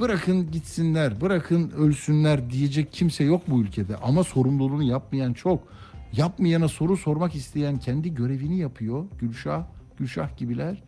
bırakın 0.00 0.50
gitsinler, 0.50 1.20
bırakın 1.20 1.70
ölsünler 1.70 2.50
diyecek 2.50 2.92
kimse 2.92 3.24
yok 3.24 3.42
bu 3.48 3.60
ülkede. 3.60 3.96
Ama 3.96 4.24
sorumluluğunu 4.24 4.82
yapmayan 4.82 5.32
çok. 5.32 5.72
Yapmayana 6.12 6.68
soru 6.68 6.96
sormak 6.96 7.34
isteyen 7.34 7.78
kendi 7.78 8.14
görevini 8.14 8.58
yapıyor. 8.58 9.04
Gülşah, 9.18 9.64
Gülşah 9.98 10.36
gibiler. 10.36 10.82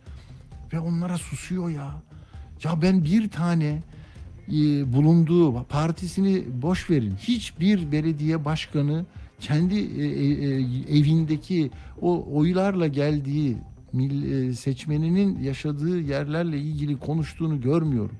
Ve 0.73 0.79
onlara 0.79 1.17
susuyor 1.17 1.69
ya. 1.69 1.91
Ya 2.63 2.81
ben 2.81 3.03
bir 3.03 3.29
tane 3.29 3.83
bulunduğu 4.93 5.63
partisini 5.63 6.43
boş 6.61 6.89
verin. 6.89 7.15
Hiçbir 7.15 7.91
belediye 7.91 8.45
başkanı 8.45 9.05
kendi 9.39 9.75
e, 9.75 10.03
e, 10.03 10.99
evindeki 10.99 11.71
o 12.01 12.25
oylarla 12.33 12.87
geldiği 12.87 13.57
e, 13.93 14.53
seçmeninin 14.53 15.39
yaşadığı 15.39 15.99
yerlerle 15.99 16.57
ilgili 16.57 16.99
konuştuğunu 16.99 17.61
görmüyorum. 17.61 18.15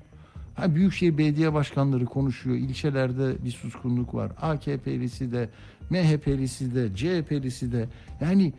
Ha 0.54 0.74
Büyükşehir 0.74 1.18
Belediye 1.18 1.54
Başkanları 1.54 2.04
konuşuyor. 2.04 2.56
İlçelerde 2.56 3.44
bir 3.44 3.50
suskunluk 3.50 4.14
var. 4.14 4.32
AKP'lisi 4.42 5.32
de, 5.32 5.48
MHP'lisi 5.90 6.74
de, 6.74 6.94
CHP'lisi 6.94 7.72
de. 7.72 7.88
Yani 8.20 8.52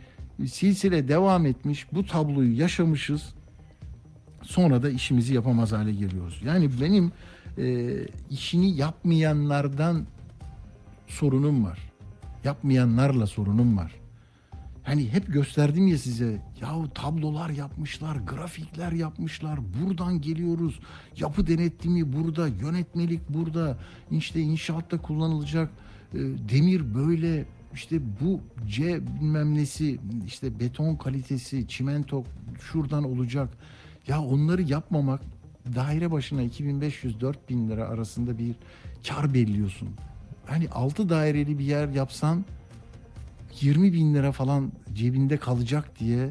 silsile 0.46 1.08
devam 1.08 1.46
etmiş. 1.46 1.86
Bu 1.92 2.06
tabloyu 2.06 2.58
yaşamışız. 2.58 3.34
Sonra 4.42 4.82
da 4.82 4.90
işimizi 4.90 5.34
yapamaz 5.34 5.72
hale 5.72 5.92
geliyoruz. 5.92 6.42
Yani 6.44 6.70
benim 6.80 7.12
e, 7.58 7.96
işini 8.30 8.76
yapmayanlardan 8.76 10.06
sorunum 11.06 11.64
var. 11.64 11.78
Yapmayanlarla 12.44 13.26
sorunum 13.26 13.76
var. 13.76 13.94
Hani 14.88 15.08
hep 15.08 15.32
gösterdim 15.32 15.86
ya 15.86 15.98
size. 15.98 16.42
Yahu 16.60 16.90
tablolar 16.94 17.50
yapmışlar, 17.50 18.16
grafikler 18.16 18.92
yapmışlar. 18.92 19.58
Buradan 19.82 20.20
geliyoruz. 20.20 20.80
Yapı 21.16 21.46
denetlimi 21.46 22.12
burada, 22.12 22.48
yönetmelik 22.48 23.28
burada. 23.28 23.78
İşte 24.10 24.40
inşaatta 24.40 24.98
kullanılacak 24.98 25.70
e, 26.14 26.18
demir 26.18 26.94
böyle. 26.94 27.44
İşte 27.74 28.00
bu 28.20 28.40
C 28.68 29.06
bilmem 29.06 29.54
nesi, 29.54 29.98
işte 30.26 30.60
beton 30.60 30.96
kalitesi, 30.96 31.68
çimento 31.68 32.24
şuradan 32.60 33.04
olacak. 33.04 33.48
Ya 34.06 34.22
onları 34.22 34.62
yapmamak 34.62 35.20
daire 35.74 36.10
başına 36.10 36.42
2500-4000 36.42 37.68
lira 37.68 37.88
arasında 37.88 38.38
bir 38.38 38.54
kar 39.08 39.34
belliyorsun. 39.34 39.88
Hani 40.46 40.68
6 40.68 41.08
daireli 41.08 41.58
bir 41.58 41.64
yer 41.64 41.88
yapsan 41.88 42.44
20 43.60 43.92
bin 43.92 44.14
lira 44.14 44.32
falan 44.32 44.72
cebinde 44.94 45.36
kalacak 45.36 46.00
diye 46.00 46.30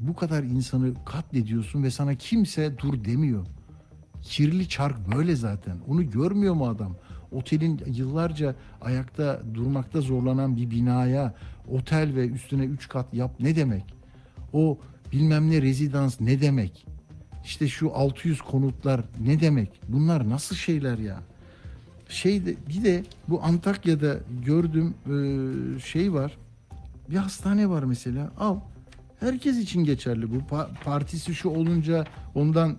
bu 0.00 0.14
kadar 0.14 0.42
insanı 0.42 1.04
katlediyorsun 1.04 1.82
ve 1.82 1.90
sana 1.90 2.14
kimse 2.14 2.78
dur 2.78 3.04
demiyor. 3.04 3.46
Kirli 4.22 4.68
çark 4.68 5.16
böyle 5.16 5.36
zaten. 5.36 5.76
Onu 5.88 6.10
görmüyor 6.10 6.54
mu 6.54 6.68
adam? 6.68 6.96
Otelin 7.32 7.80
yıllarca 7.86 8.54
ayakta 8.80 9.42
durmakta 9.54 10.00
zorlanan 10.00 10.56
bir 10.56 10.70
binaya 10.70 11.34
otel 11.68 12.14
ve 12.14 12.28
üstüne 12.28 12.64
3 12.64 12.88
kat 12.88 13.14
yap 13.14 13.30
ne 13.40 13.56
demek? 13.56 13.84
O 14.52 14.78
bilmem 15.12 15.50
ne 15.50 15.62
rezidans 15.62 16.20
ne 16.20 16.40
demek? 16.40 16.86
İşte 17.44 17.68
şu 17.68 17.94
600 17.94 18.40
konutlar 18.40 19.00
ne 19.26 19.40
demek? 19.40 19.80
Bunlar 19.88 20.30
nasıl 20.30 20.56
şeyler 20.56 20.98
ya? 20.98 21.18
Şey 22.08 22.46
de, 22.46 22.54
bir 22.68 22.84
de 22.84 23.04
bu 23.28 23.42
Antakya'da 23.42 24.16
gördüğüm 24.44 24.94
e, 25.06 25.80
şey 25.80 26.12
var. 26.12 26.38
Bir 27.10 27.16
hastane 27.16 27.68
var 27.68 27.82
mesela. 27.82 28.32
Al. 28.38 28.56
Herkes 29.20 29.58
için 29.58 29.84
geçerli 29.84 30.30
bu. 30.30 30.36
Pa- 30.54 30.68
partisi 30.84 31.34
şu 31.34 31.48
olunca 31.48 32.04
ondan 32.34 32.70
e, 32.70 32.78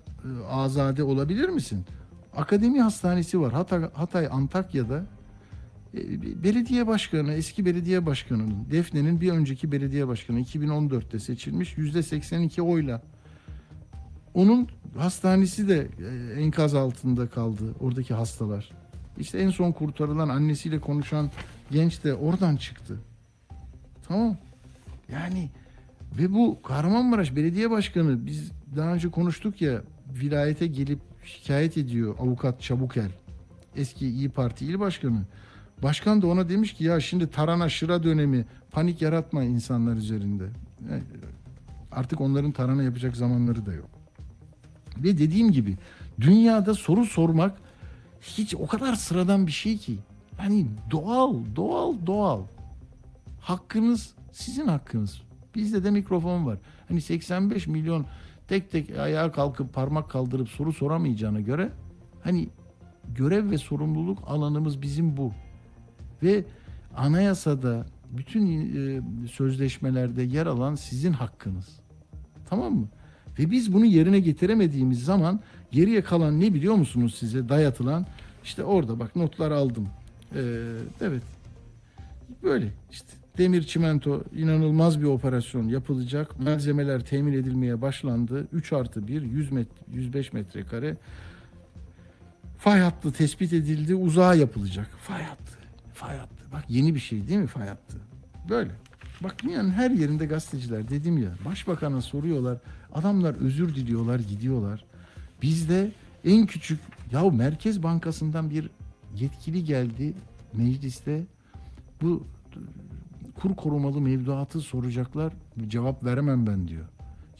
azade 0.50 1.02
olabilir 1.02 1.48
misin? 1.48 1.84
Akademi 2.36 2.80
hastanesi 2.80 3.40
var. 3.40 3.52
Hatay, 3.52 3.92
Hatay 3.92 4.28
Antakya'da 4.30 5.06
e, 5.94 6.42
belediye 6.44 6.86
başkanı, 6.86 7.32
eski 7.32 7.66
belediye 7.66 8.06
başkanının, 8.06 8.66
Defne'nin 8.70 9.20
bir 9.20 9.30
önceki 9.30 9.72
belediye 9.72 10.08
başkanı 10.08 10.40
2014'te 10.40 11.18
seçilmiş 11.18 11.78
yüzde 11.78 12.02
82 12.02 12.62
oyla. 12.62 13.02
Onun 14.34 14.68
hastanesi 14.98 15.68
de 15.68 15.88
e, 16.36 16.40
enkaz 16.40 16.74
altında 16.74 17.28
kaldı 17.28 17.62
oradaki 17.80 18.14
hastalar. 18.14 18.70
İşte 19.18 19.38
en 19.38 19.50
son 19.50 19.72
kurtarılan 19.72 20.28
annesiyle 20.28 20.80
konuşan 20.80 21.30
genç 21.70 22.04
de 22.04 22.14
oradan 22.14 22.56
çıktı. 22.56 22.98
Tamam. 24.08 24.36
Yani 25.12 25.50
ve 26.18 26.34
bu 26.34 26.62
Kahramanmaraş 26.62 27.36
Belediye 27.36 27.70
Başkanı 27.70 28.26
biz 28.26 28.52
daha 28.76 28.94
önce 28.94 29.10
konuştuk 29.10 29.62
ya 29.62 29.82
vilayete 30.22 30.66
gelip 30.66 30.98
şikayet 31.24 31.78
ediyor 31.78 32.14
avukat 32.18 32.62
Çabukel. 32.62 33.10
Eski 33.76 34.06
İyi 34.06 34.28
Parti 34.28 34.66
il 34.66 34.80
başkanı. 34.80 35.22
Başkan 35.82 36.22
da 36.22 36.26
ona 36.26 36.48
demiş 36.48 36.74
ki 36.74 36.84
ya 36.84 37.00
şimdi 37.00 37.30
tarana 37.30 37.68
şıra 37.68 38.02
dönemi 38.02 38.44
panik 38.70 39.02
yaratma 39.02 39.44
insanlar 39.44 39.96
üzerinde. 39.96 40.44
Yani 40.90 41.02
artık 41.92 42.20
onların 42.20 42.52
tarana 42.52 42.82
yapacak 42.82 43.16
zamanları 43.16 43.66
da 43.66 43.72
yok. 43.72 43.93
Ve 44.98 45.18
dediğim 45.18 45.52
gibi 45.52 45.76
dünyada 46.20 46.74
soru 46.74 47.04
sormak 47.04 47.58
hiç 48.20 48.54
o 48.54 48.66
kadar 48.66 48.94
sıradan 48.94 49.46
bir 49.46 49.52
şey 49.52 49.78
ki. 49.78 49.98
Hani 50.36 50.66
doğal, 50.90 51.34
doğal, 51.56 51.94
doğal. 52.06 52.42
Hakkınız 53.40 54.14
sizin 54.32 54.66
hakkınız. 54.66 55.22
Bizde 55.54 55.84
de 55.84 55.90
mikrofon 55.90 56.46
var. 56.46 56.58
Hani 56.88 57.00
85 57.00 57.66
milyon 57.66 58.06
tek 58.48 58.70
tek 58.70 58.98
ayağa 58.98 59.32
kalkıp 59.32 59.74
parmak 59.74 60.10
kaldırıp 60.10 60.48
soru 60.48 60.72
soramayacağına 60.72 61.40
göre 61.40 61.70
hani 62.24 62.48
görev 63.14 63.50
ve 63.50 63.58
sorumluluk 63.58 64.18
alanımız 64.26 64.82
bizim 64.82 65.16
bu. 65.16 65.32
Ve 66.22 66.44
anayasada 66.96 67.86
bütün 68.10 68.46
e, 68.46 69.02
sözleşmelerde 69.28 70.22
yer 70.22 70.46
alan 70.46 70.74
sizin 70.74 71.12
hakkınız. 71.12 71.80
Tamam 72.48 72.74
mı? 72.74 72.88
Ve 73.38 73.50
biz 73.50 73.72
bunu 73.72 73.84
yerine 73.84 74.20
getiremediğimiz 74.20 75.04
zaman 75.04 75.40
geriye 75.70 76.02
kalan 76.02 76.40
ne 76.40 76.54
biliyor 76.54 76.74
musunuz 76.74 77.14
size 77.18 77.48
dayatılan? 77.48 78.06
İşte 78.44 78.64
orada 78.64 78.98
bak 78.98 79.16
notlar 79.16 79.50
aldım. 79.50 79.88
Ee, 80.34 80.40
evet. 81.00 81.22
Böyle 82.42 82.68
işte 82.90 83.08
demir 83.38 83.62
çimento 83.62 84.24
inanılmaz 84.36 85.00
bir 85.00 85.06
operasyon 85.06 85.68
yapılacak. 85.68 86.40
Malzemeler 86.40 87.04
temin 87.04 87.32
edilmeye 87.32 87.82
başlandı. 87.82 88.46
3 88.52 88.72
artı 88.72 89.08
1 89.08 89.22
100 89.22 89.52
met 89.52 89.68
105 89.92 90.32
metrekare 90.32 90.96
fay 92.58 92.80
hattı 92.80 93.12
tespit 93.12 93.52
edildi. 93.52 93.94
Uzağa 93.94 94.34
yapılacak. 94.34 94.90
Fay 95.02 95.22
hattı. 95.22 95.52
Fay 95.94 96.16
hattı. 96.16 96.44
Bak 96.52 96.64
yeni 96.68 96.94
bir 96.94 97.00
şey 97.00 97.28
değil 97.28 97.40
mi 97.40 97.46
fay 97.46 97.68
hattı? 97.68 97.96
Böyle. 98.48 98.70
Bak 99.24 99.42
dünyanın 99.42 99.70
her 99.70 99.90
yerinde 99.90 100.26
gazeteciler 100.26 100.88
dedim 100.88 101.18
ya 101.18 101.30
başbakana 101.44 102.00
soruyorlar. 102.00 102.58
Adamlar 102.92 103.34
özür 103.34 103.74
diliyorlar 103.74 104.18
gidiyorlar. 104.20 104.84
Bizde 105.42 105.92
en 106.24 106.46
küçük 106.46 106.80
ya 107.12 107.30
Merkez 107.30 107.82
Bankası'ndan 107.82 108.50
bir 108.50 108.70
yetkili 109.14 109.64
geldi 109.64 110.14
mecliste. 110.52 111.24
Bu 112.02 112.26
kur 113.34 113.56
korumalı 113.56 114.00
mevduatı 114.00 114.60
soracaklar. 114.60 115.32
Cevap 115.68 116.04
veremem 116.04 116.46
ben 116.46 116.68
diyor. 116.68 116.88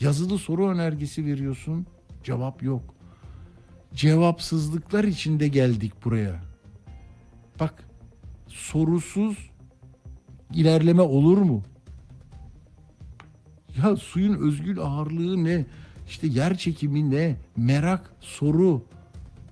Yazılı 0.01 0.39
soru 0.39 0.69
önergesi 0.69 1.27
veriyorsun. 1.27 1.87
Cevap 2.25 2.63
yok. 2.63 2.95
Cevapsızlıklar 3.95 5.05
içinde 5.05 5.49
geldik 5.49 5.93
buraya. 6.05 6.43
Bak 7.61 7.85
sorusuz 8.47 9.51
ilerleme 10.55 11.03
olur 11.03 11.39
mu? 11.39 11.63
Ya 13.83 13.97
suyun 13.97 14.35
özgül 14.35 14.79
ağırlığı 14.79 15.45
ne? 15.45 15.65
İşte 16.09 16.27
yer 16.27 16.57
çekimi 16.57 17.11
ne? 17.11 17.37
Merak, 17.57 18.11
soru. 18.21 18.83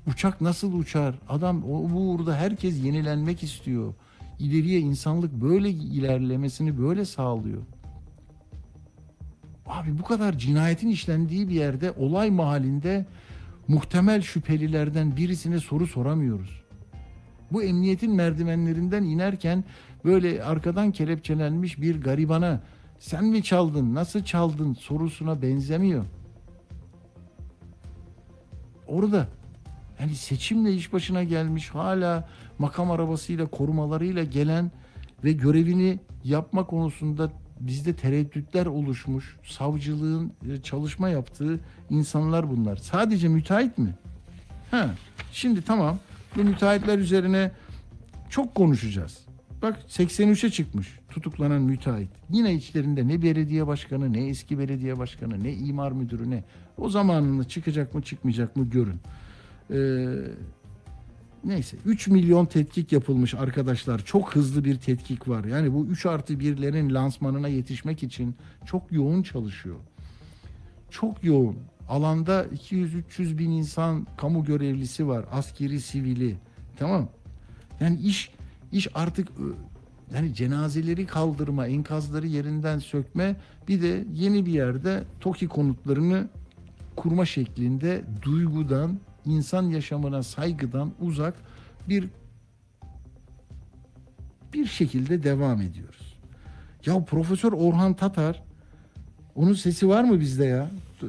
Uçak 0.07 0.41
nasıl 0.41 0.73
uçar? 0.73 1.15
Adam 1.29 1.65
o 1.65 1.91
bu 1.91 2.11
uğurda 2.11 2.37
herkes 2.37 2.85
yenilenmek 2.85 3.43
istiyor. 3.43 3.95
İleriye 4.39 4.81
insanlık 4.81 5.33
böyle 5.33 5.71
ilerlemesini 5.71 6.79
böyle 6.79 7.05
sağlıyor. 7.05 7.63
Abi 9.67 9.99
bu 9.99 10.03
kadar 10.03 10.39
cinayetin 10.39 10.89
işlendiği 10.89 11.49
bir 11.49 11.55
yerde 11.55 11.91
olay 11.91 12.31
mahallinde 12.31 13.07
muhtemel 13.69 14.23
şüphelilerden 14.23 15.17
birisine 15.17 15.59
soru 15.61 15.87
soramıyoruz. 15.87 16.63
Bu 17.53 17.63
emniyetin 17.63 18.13
merdivenlerinden 18.13 19.03
inerken 19.03 19.65
böyle 20.05 20.45
arkadan 20.45 20.93
kelepçelenmiş 20.93 21.81
bir 21.81 22.01
garibana 22.01 22.61
sen 23.03 23.25
mi 23.25 23.43
çaldın, 23.43 23.95
nasıl 23.95 24.25
çaldın 24.25 24.75
sorusuna 24.75 25.43
benzemiyor. 25.43 26.05
Orada 28.87 29.29
yani 30.01 30.15
seçimle 30.15 30.75
iş 30.75 30.93
başına 30.93 31.23
gelmiş 31.23 31.69
hala 31.69 32.29
makam 32.59 32.91
arabasıyla 32.91 33.47
korumalarıyla 33.47 34.25
gelen 34.25 34.71
ve 35.25 35.33
görevini 35.33 36.01
yapma 36.25 36.67
konusunda 36.67 37.33
bizde 37.61 37.97
tereddütler 37.97 38.67
oluşmuş. 38.67 39.37
Savcılığın 39.45 40.33
e, 40.51 40.63
çalışma 40.63 41.09
yaptığı 41.09 41.61
insanlar 41.91 42.51
bunlar. 42.51 42.77
Sadece 42.77 43.29
müteahhit 43.29 43.79
mi? 43.79 43.95
Ha, 44.71 44.95
şimdi 45.33 45.63
tamam. 45.63 45.99
Bu 46.37 46.45
müteahhitler 46.45 46.99
üzerine 46.99 47.53
çok 48.31 48.55
konuşacağız. 48.55 49.19
Bak 49.63 49.79
83'e 49.89 50.51
çıkmış 50.51 51.02
tutuklanan 51.13 51.63
müteahhit. 51.63 52.11
Yine 52.31 52.55
içlerinde 52.55 53.09
ne 53.09 53.23
belediye 53.23 53.67
başkanı, 53.67 54.13
ne 54.13 54.29
eski 54.29 54.59
belediye 54.59 54.99
başkanı, 54.99 55.45
ne 55.45 55.53
imar 55.53 55.93
müdürü 55.93 56.31
ne. 56.31 56.45
O 56.79 56.89
zamanında 56.89 57.45
çıkacak 57.45 57.95
mı 57.95 58.03
çıkmayacak 58.03 58.57
mı 58.57 58.71
görün. 58.71 59.01
Ee, 59.71 60.07
neyse 61.45 61.77
3 61.85 62.09
milyon 62.09 62.47
tetkik 62.47 62.93
yapılmış 62.93 63.35
arkadaşlar. 63.35 64.05
Çok 64.05 64.35
hızlı 64.35 64.65
bir 64.65 64.79
tetkik 64.79 65.29
var. 65.29 65.45
Yani 65.45 65.75
bu 65.75 65.87
3 65.87 66.07
artı 66.07 66.35
1'lerin 66.35 66.95
lansmanına 66.95 67.49
yetişmek 67.49 68.03
için 68.03 68.35
çok 68.67 68.93
yoğun 68.93 69.23
çalışıyor. 69.23 69.77
Çok 70.91 71.25
yoğun. 71.25 71.57
Alanda 71.89 72.45
200-300 72.45 73.39
bin 73.39 73.51
insan 73.51 74.07
kamu 74.17 74.45
görevlisi 74.45 75.09
var. 75.09 75.25
Askeri, 75.33 75.81
sivili. 75.81 76.37
Tamam. 76.79 77.09
Yani 77.81 78.01
iş 78.01 78.31
iş 78.73 78.89
artık 78.95 79.29
yani 80.15 80.35
cenazeleri 80.35 81.07
kaldırma, 81.07 81.67
enkazları 81.67 82.27
yerinden 82.27 82.79
sökme, 82.79 83.37
bir 83.69 83.83
de 83.83 84.05
yeni 84.13 84.47
bir 84.47 84.53
yerde 84.53 85.05
TOKİ 85.21 85.49
konutlarını 85.49 86.29
kurma 86.97 87.27
şeklinde 87.27 88.05
duygudan, 88.23 88.99
insan 89.27 89.63
yaşamına 89.63 90.23
saygıdan 90.23 90.93
uzak 91.01 91.35
bir 91.89 92.09
bir 94.53 94.67
şekilde 94.67 95.23
devam 95.23 95.61
ediyoruz. 95.61 96.17
Ya 96.87 97.05
Profesör 97.05 97.53
Orhan 97.53 97.95
Tatar 97.95 98.43
onun 99.35 99.53
sesi 99.53 99.89
var 99.89 100.05
mı 100.05 100.21
bizde 100.21 100.45
ya? 100.45 100.71
Ee, 101.03 101.07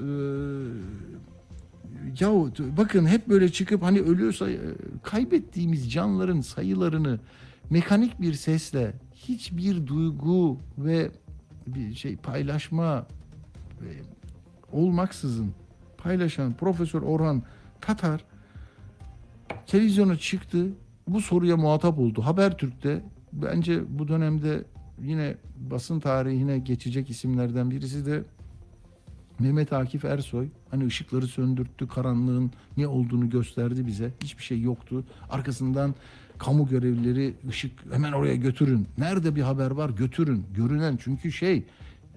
ya 2.20 2.30
bakın 2.78 3.06
hep 3.06 3.30
böyle 3.30 3.52
çıkıp 3.52 3.84
hani 3.84 4.00
ölüyorsa 4.00 4.48
kaybettiğimiz 5.04 5.92
canların 5.92 6.42
sayılarını 6.42 7.20
mekanik 7.69 8.21
bir 8.21 8.34
sesle 8.34 8.93
hiçbir 9.15 9.88
duygu 9.88 10.60
ve 10.78 11.12
bir 11.67 11.95
şey 11.95 12.17
paylaşma 12.17 13.08
e, 13.82 13.89
olmaksızın 14.71 15.54
paylaşan 15.97 16.54
Profesör 16.54 17.02
Orhan 17.02 17.43
Tatar 17.82 18.26
televizyona 19.67 20.17
çıktı. 20.17 20.67
Bu 21.08 21.21
soruya 21.21 21.58
muhatap 21.58 21.99
oldu. 21.99 22.21
Habertürk'te 22.21 23.04
bence 23.34 23.99
bu 23.99 24.08
dönemde 24.08 24.63
yine 25.02 25.36
basın 25.58 25.99
tarihine 25.99 26.60
geçecek 26.60 27.10
isimlerden 27.10 27.71
birisi 27.71 28.06
de 28.06 28.23
Mehmet 29.39 29.73
Akif 29.73 30.06
Ersoy. 30.06 30.47
Hani 30.71 30.86
ışıkları 30.86 31.28
söndürttü, 31.28 31.88
karanlığın 31.88 32.52
ne 32.78 32.88
olduğunu 32.88 33.30
gösterdi 33.30 33.88
bize. 33.88 34.13
Hiçbir 34.23 34.43
şey 34.43 34.62
yoktu. 34.62 35.04
Arkasından 35.30 35.95
kamu 36.38 36.67
görevlileri 36.67 37.34
ışık 37.50 37.72
hemen 37.93 38.12
oraya 38.12 38.36
götürün. 38.36 38.88
Nerede 38.98 39.36
bir 39.36 39.41
haber 39.41 39.72
var 39.72 39.89
götürün. 39.89 40.46
Görünen 40.54 41.00
çünkü 41.04 41.32
şey 41.32 41.63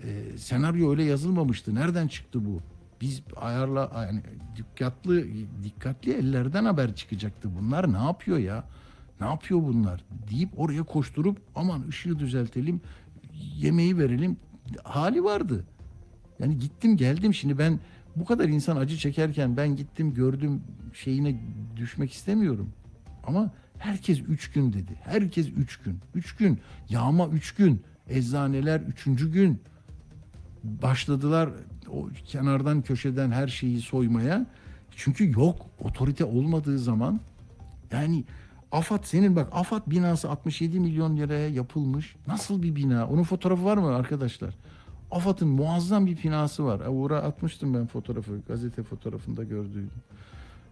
e, 0.03 0.39
senaryo 0.39 0.91
öyle 0.91 1.05
yazılmamıştı. 1.05 1.75
Nereden 1.75 2.09
çıktı 2.09 2.45
bu? 2.45 2.61
Biz 3.01 3.23
ayarla 3.37 4.07
yani 4.07 4.23
dikkatli 4.57 5.47
dikkatli 5.65 6.13
ellerden 6.13 6.65
haber 6.65 6.95
çıkacaktı. 6.95 7.51
Bunlar 7.61 7.93
ne 7.93 8.05
yapıyor 8.05 8.39
ya? 8.39 8.65
Ne 9.21 9.27
yapıyor 9.27 9.63
bunlar? 9.63 10.05
deyip 10.31 10.49
oraya 10.57 10.83
koşturup 10.83 11.39
aman 11.55 11.89
ışığı 11.89 12.19
düzeltelim, 12.19 12.81
yemeği 13.57 13.99
verelim 13.99 14.37
hali 14.85 15.25
vardı. 15.25 15.65
Yani 16.39 16.59
gittim 16.59 16.97
geldim 16.97 17.35
şimdi 17.35 17.59
ben 17.59 17.81
bu 18.17 18.25
kadar 18.25 18.49
insan 18.49 18.77
acı 18.77 18.97
çekerken 18.97 19.57
ben 19.57 19.77
gittim 19.77 20.15
gördüm 20.15 20.63
şeyine 20.93 21.41
düşmek 21.77 22.13
istemiyorum. 22.13 22.69
Ama 23.27 23.51
herkes 23.79 24.21
üç 24.29 24.51
gün 24.51 24.73
dedi. 24.73 24.97
Herkes 25.05 25.49
üç 25.49 25.77
gün. 25.77 26.01
Üç 26.15 26.37
gün. 26.37 26.61
Yağma 26.89 27.29
üç 27.29 27.55
gün. 27.55 27.83
Eczaneler 28.09 28.81
üçüncü 28.81 29.33
gün. 29.33 29.61
Başladılar 30.65 31.51
o 31.93 32.09
kenardan 32.25 32.83
köşeden 32.83 33.31
her 33.31 33.49
şeyi 33.49 33.81
soymaya. 33.81 34.47
Çünkü 34.97 35.33
yok 35.33 35.67
otorite 35.81 36.25
olmadığı 36.25 36.79
zaman 36.79 37.21
yani 37.93 38.25
AFAD 38.73 39.05
senin 39.05 39.37
bak 39.37 39.49
AFAD 39.53 39.83
binası 39.87 40.31
67 40.31 40.81
milyon 40.81 41.17
liraya 41.17 41.49
yapılmış. 41.49 42.17
Nasıl 42.27 42.63
bir 42.63 42.77
bina? 42.77 43.09
Onun 43.09 43.23
fotoğrafı 43.23 43.65
var 43.65 43.77
mı 43.77 43.95
arkadaşlar? 43.95 44.55
AFAD'ın 45.11 45.49
muazzam 45.49 46.07
bir 46.07 46.23
binası 46.23 46.65
var. 46.65 46.81
Uğur'a 46.89 47.23
atmıştım 47.23 47.75
ben 47.75 47.87
fotoğrafı. 47.87 48.41
Gazete 48.49 48.83
fotoğrafında 48.83 49.45
gördüydüm. 49.45 49.91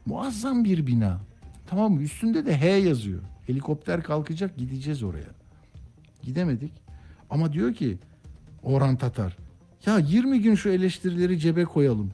Muazzam 0.06 0.64
bir 0.64 0.86
bina. 0.86 1.20
Tamam 1.66 1.92
mı? 1.92 2.02
Üstünde 2.02 2.46
de 2.46 2.56
H 2.60 2.66
yazıyor. 2.66 3.20
Helikopter 3.46 4.02
kalkacak 4.02 4.56
gideceğiz 4.56 5.02
oraya. 5.02 5.30
Gidemedik. 6.22 6.72
Ama 7.30 7.52
diyor 7.52 7.74
ki 7.74 7.98
Orhan 8.62 8.96
Tatar 8.96 9.36
ya 9.86 9.98
20 9.98 10.42
gün 10.42 10.54
şu 10.54 10.68
eleştirileri 10.68 11.38
cebe 11.38 11.64
koyalım. 11.64 12.10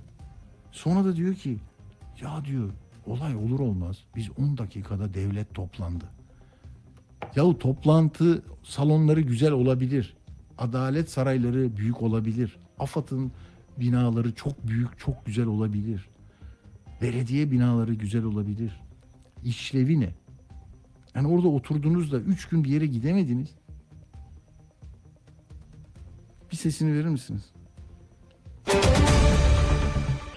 Sonra 0.73 1.05
da 1.05 1.17
diyor 1.17 1.35
ki 1.35 1.59
ya 2.21 2.45
diyor 2.45 2.71
olay 3.07 3.37
olur 3.37 3.61
olmaz 3.61 3.97
biz 4.17 4.31
10 4.39 4.59
dakikada 4.59 5.15
devlet 5.15 5.55
toplandı. 5.55 6.05
Yahu 7.37 7.59
toplantı 7.59 8.43
salonları 8.63 9.21
güzel 9.21 9.53
olabilir. 9.53 10.17
Adalet 10.59 11.11
sarayları 11.11 11.77
büyük 11.77 12.03
olabilir. 12.03 12.57
AFAD'ın 12.79 13.33
binaları 13.79 14.35
çok 14.35 14.67
büyük, 14.67 14.99
çok 14.99 15.27
güzel 15.27 15.47
olabilir. 15.47 16.09
Belediye 17.03 17.51
binaları 17.51 17.95
güzel 17.95 18.25
olabilir. 18.25 18.81
İşlevi 19.45 20.01
ne? 20.01 20.09
Yani 21.15 21.29
orada 21.29 21.49
oturdunuz 21.49 22.13
da 22.13 22.19
üç 22.19 22.49
gün 22.49 22.65
bir 22.65 22.69
yere 22.69 22.87
gidemediniz. 22.87 23.49
Bir 26.53 26.57
sesini 26.57 26.95
verir 26.95 27.09
misiniz? 27.09 27.53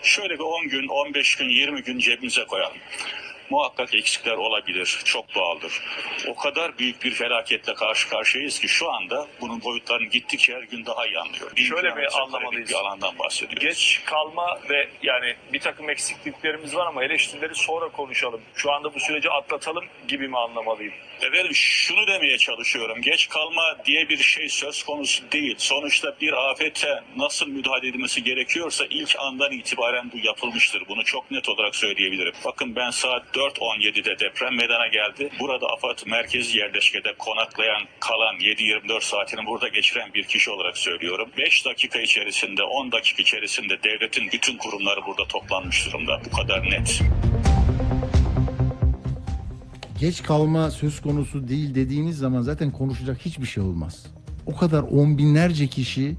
Şöyle 0.02 0.34
bir 0.34 0.44
10 0.66 0.70
gün, 0.70 0.88
15 0.88 1.36
gün, 1.36 1.50
20 1.50 1.84
gün 1.84 2.00
cebimize 2.00 2.46
koyalım. 2.46 2.78
Muhakkak 3.54 3.96
eksikler 3.96 4.32
olabilir, 4.32 5.02
çok 5.06 5.36
doğaldır. 5.36 5.82
O 6.28 6.36
kadar 6.36 6.78
büyük 6.78 7.04
bir 7.04 7.12
felaketle 7.12 7.74
karşı 7.74 8.10
karşıyayız 8.10 8.60
ki 8.60 8.68
şu 8.68 8.92
anda 8.92 9.28
bunun 9.42 9.64
boyutlarını 9.64 10.08
gittikçe 10.08 10.56
her 10.56 10.64
gün 10.64 10.86
daha 10.86 11.06
iyi 11.06 11.20
anlıyoruz. 11.20 11.58
Bin 11.58 11.64
Şöyle 11.64 11.96
bir 11.96 12.22
anlamalıyız. 12.22 12.70
Bir 12.70 12.76
alandan 12.76 13.20
bahsediyoruz. 13.20 13.64
Geç 13.64 14.02
kalma 14.06 14.60
ve 14.70 14.90
yani 15.04 15.36
bir 15.54 15.60
takım 15.60 15.90
eksikliklerimiz 15.90 16.76
var 16.76 16.88
ama 16.88 17.04
eleştirileri 17.04 17.56
sonra 17.56 17.90
konuşalım. 17.90 18.42
Şu 18.56 18.72
anda 18.72 18.94
bu 18.94 19.00
süreci 19.00 19.30
atlatalım 19.30 19.84
gibi 20.08 20.28
mi 20.28 20.38
anlamalıyım? 20.38 20.94
Efendim 21.24 21.56
şunu 21.56 22.08
demeye 22.08 22.38
çalışıyorum. 22.38 23.02
Geç 23.02 23.30
kalma 23.30 23.78
diye 23.86 24.10
bir 24.10 24.18
şey 24.18 24.50
söz 24.50 24.84
konusu 24.84 25.24
değil. 25.32 25.56
Sonuçta 25.58 26.16
bir 26.22 26.50
afete 26.52 27.04
nasıl 27.18 27.48
müdahale 27.48 27.88
edilmesi 27.88 28.24
gerekiyorsa 28.24 28.86
ilk 28.90 29.16
andan 29.20 29.52
itibaren 29.52 30.12
bu 30.14 30.18
yapılmıştır. 30.28 30.84
Bunu 30.90 31.04
çok 31.04 31.32
net 31.32 31.50
olarak 31.50 31.76
söyleyebilirim. 31.76 32.34
Bakın 32.46 32.76
ben 32.76 32.90
saat 32.90 33.24
4.17'de 33.36 34.20
deprem 34.20 34.56
meydana 34.56 34.88
geldi. 34.88 35.30
Burada 35.40 35.68
AFAD 35.68 36.00
merkezi 36.06 36.58
yerleşkede 36.58 37.14
konaklayan, 37.14 37.84
kalan 38.00 38.36
7-24 38.36 39.02
saatini 39.02 39.46
burada 39.46 39.68
geçiren 39.68 40.14
bir 40.14 40.24
kişi 40.24 40.52
olarak 40.52 40.78
söylüyorum. 40.78 41.30
5 41.38 41.66
dakika 41.66 42.00
içerisinde, 42.00 42.64
10 42.64 42.92
dakika 42.92 43.22
içerisinde 43.22 43.84
devletin 43.84 44.32
bütün 44.32 44.58
kurumları 44.58 45.06
burada 45.06 45.28
toplanmış 45.28 45.86
durumda. 45.86 46.22
Bu 46.26 46.36
kadar 46.38 46.64
net. 46.72 47.02
Geç 50.04 50.24
kalma 50.24 50.72
söz 50.72 51.02
konusu 51.02 51.48
değil 51.48 51.76
dediğiniz 51.76 52.18
zaman 52.18 52.42
zaten 52.42 52.72
konuşacak 52.72 53.18
hiçbir 53.18 53.46
şey 53.46 53.64
olmaz. 53.64 54.06
O 54.46 54.56
kadar 54.56 54.84
on 54.84 55.18
binlerce 55.18 55.68
kişi 55.68 56.16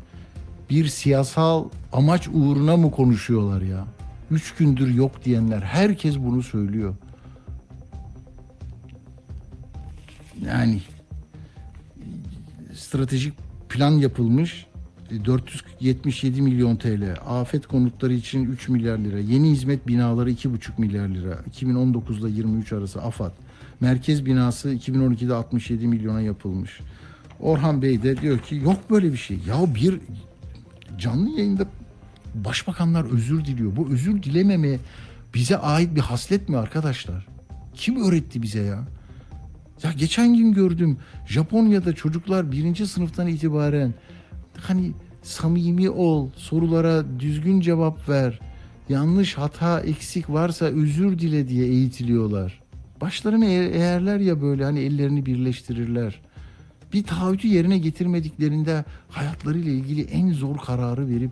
bir 0.71 0.87
siyasal 0.87 1.69
amaç 1.93 2.29
uğruna 2.29 2.77
mı 2.77 2.91
konuşuyorlar 2.91 3.63
ya? 3.63 3.87
Üç 4.31 4.55
gündür 4.55 4.95
yok 4.95 5.25
diyenler 5.25 5.61
herkes 5.61 6.19
bunu 6.19 6.43
söylüyor. 6.43 6.95
Yani 10.47 10.83
stratejik 12.75 13.35
plan 13.69 13.91
yapılmış 13.91 14.67
E, 15.11 15.25
477 15.25 16.43
milyon 16.43 16.77
TL. 16.77 17.15
Afet 17.27 17.67
konutları 17.67 18.13
için 18.13 18.45
3 18.45 18.69
milyar 18.69 18.99
lira. 18.99 19.19
Yeni 19.19 19.51
hizmet 19.51 19.89
binaları 19.89 20.31
2,5 20.31 20.71
milyar 20.79 21.09
lira. 21.09 21.41
2019'da 21.51 22.29
23 22.29 22.73
arası 22.73 23.03
AFAD. 23.03 23.44
Merkez 23.81 24.27
binası 24.27 24.75
2012'de 24.75 25.35
67 25.35 25.87
milyona 25.87 26.21
yapılmış. 26.21 26.81
Orhan 27.41 27.83
Bey 27.83 28.03
de 28.03 28.21
diyor 28.21 28.39
ki 28.39 28.57
yok 28.57 28.91
böyle 28.91 29.13
bir 29.13 29.17
şey. 29.17 29.39
Ya 29.47 29.75
bir 29.75 30.01
canlı 30.99 31.31
yayında 31.31 31.67
başbakanlar 32.35 33.05
özür 33.05 33.45
diliyor. 33.45 33.77
Bu 33.77 33.89
özür 33.91 34.23
dilememe 34.23 34.79
bize 35.35 35.57
ait 35.59 35.95
bir 35.95 36.01
haslet 36.01 36.49
mi 36.49 36.57
arkadaşlar? 36.57 37.27
Kim 37.75 38.05
öğretti 38.05 38.43
bize 38.43 38.63
ya? 38.63 38.85
Ya 39.83 39.93
geçen 39.93 40.35
gün 40.35 40.53
gördüm 40.53 40.99
Japonya'da 41.27 41.93
çocuklar 41.93 42.53
birinci 42.53 42.87
sınıftan 42.87 43.27
itibaren 43.29 43.95
hani 44.61 44.93
samimi 45.23 45.91
ol, 45.91 46.31
sorulara 46.37 47.21
düzgün 47.21 47.61
cevap 47.61 48.09
ver, 48.09 48.41
yanlış 48.89 49.35
hata 49.35 49.81
eksik 49.81 50.31
varsa 50.31 50.65
özür 50.65 51.19
dile 51.19 51.49
diye 51.49 51.67
eğitiliyorlar. 51.67 52.61
Başlarını 53.09 53.45
eğ- 53.45 53.71
eğerler 53.71 54.21
ya 54.21 54.43
böyle 54.43 54.65
hani 54.65 54.81
ellerini 54.81 55.27
birleştirirler. 55.27 56.21
Bir 56.93 57.05
taahhütü 57.05 57.49
yerine 57.49 57.79
getirmediklerinde 57.79 58.85
hayatlarıyla 59.09 59.73
ilgili 59.73 60.03
en 60.03 60.33
zor 60.33 60.59
kararı 60.59 61.09
verip 61.09 61.31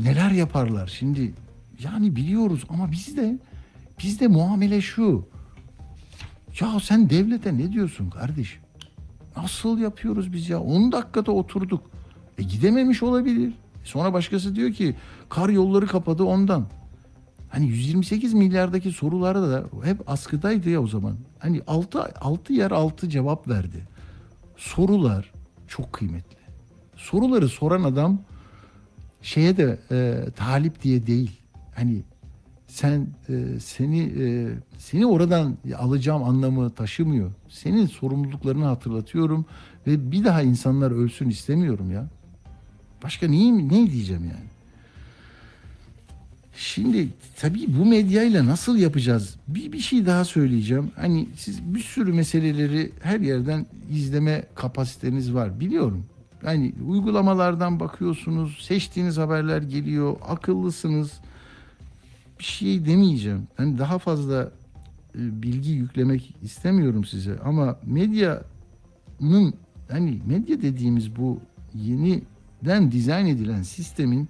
neler 0.00 0.30
yaparlar? 0.30 0.86
Şimdi 0.86 1.34
yani 1.82 2.16
biliyoruz 2.16 2.64
ama 2.68 2.92
bizde 2.92 3.38
bizde 4.02 4.28
muamele 4.28 4.80
şu. 4.80 5.28
Ya 6.60 6.80
sen 6.82 7.10
devlete 7.10 7.58
ne 7.58 7.72
diyorsun 7.72 8.10
kardeşim 8.10 8.60
nasıl 9.36 9.78
yapıyoruz 9.78 10.32
biz 10.32 10.48
ya? 10.48 10.60
10 10.60 10.92
dakikada 10.92 11.32
oturduk. 11.32 11.90
E 12.38 12.42
gidememiş 12.42 13.02
olabilir. 13.02 13.52
Sonra 13.84 14.12
başkası 14.12 14.56
diyor 14.56 14.72
ki 14.72 14.94
kar 15.28 15.48
yolları 15.48 15.86
kapadı 15.86 16.22
ondan 16.24 16.66
hani 17.48 17.66
128 17.66 18.34
milyardaki 18.34 18.92
sorularda 18.92 19.50
da 19.50 19.64
hep 19.84 20.10
askıdaydı 20.10 20.70
ya 20.70 20.82
o 20.82 20.86
zaman 20.86 21.16
hani 21.38 21.62
6 21.66 22.02
6 22.20 22.52
yer 22.52 22.70
6 22.70 23.08
cevap 23.08 23.48
verdi 23.48 23.88
sorular 24.56 25.32
çok 25.68 25.92
kıymetli 25.92 26.36
soruları 26.96 27.48
soran 27.48 27.82
adam 27.82 28.18
şeye 29.22 29.56
de 29.56 29.78
e, 29.90 30.30
talip 30.36 30.82
diye 30.82 31.06
değil. 31.06 31.40
Hani 31.74 32.02
sen 32.66 33.08
e, 33.28 33.60
seni 33.60 34.00
e, 34.00 34.48
seni 34.78 35.06
oradan 35.06 35.56
alacağım 35.78 36.22
anlamı 36.22 36.70
taşımıyor. 36.70 37.30
Senin 37.48 37.86
sorumluluklarını 37.86 38.64
hatırlatıyorum 38.64 39.46
ve 39.86 40.10
bir 40.12 40.24
daha 40.24 40.42
insanlar 40.42 40.90
ölsün 40.90 41.28
istemiyorum 41.28 41.90
ya. 41.90 42.08
Başka 43.02 43.28
neyim 43.28 43.68
ne 43.68 43.90
diyeceğim 43.90 44.24
yani? 44.24 44.55
Şimdi 46.56 47.08
tabii 47.36 47.64
bu 47.68 47.84
medyayla 47.84 48.46
nasıl 48.46 48.76
yapacağız? 48.76 49.36
Bir, 49.48 49.72
bir 49.72 49.78
şey 49.78 50.06
daha 50.06 50.24
söyleyeceğim. 50.24 50.90
Hani 50.96 51.28
siz 51.36 51.74
bir 51.74 51.80
sürü 51.80 52.12
meseleleri 52.12 52.92
her 53.02 53.20
yerden 53.20 53.66
izleme 53.90 54.44
kapasiteniz 54.54 55.34
var 55.34 55.60
biliyorum. 55.60 56.04
Yani 56.46 56.74
uygulamalardan 56.86 57.80
bakıyorsunuz, 57.80 58.58
seçtiğiniz 58.62 59.16
haberler 59.18 59.62
geliyor, 59.62 60.16
akıllısınız. 60.28 61.12
Bir 62.38 62.44
şey 62.44 62.86
demeyeceğim. 62.86 63.48
Yani 63.58 63.78
daha 63.78 63.98
fazla 63.98 64.42
e, 65.14 65.42
bilgi 65.42 65.70
yüklemek 65.72 66.34
istemiyorum 66.42 67.04
size 67.04 67.38
ama 67.38 67.78
medyanın 67.86 69.54
hani 69.90 70.20
medya 70.26 70.62
dediğimiz 70.62 71.16
bu 71.16 71.40
yeniden 71.74 72.92
dizayn 72.92 73.26
edilen 73.26 73.62
sistemin 73.62 74.28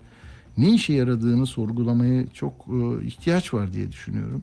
ne 0.58 0.74
işe 0.74 0.92
yaradığını 0.92 1.46
sorgulamaya 1.46 2.26
çok 2.26 2.66
e, 2.68 3.06
ihtiyaç 3.06 3.54
var 3.54 3.72
diye 3.72 3.92
düşünüyorum. 3.92 4.42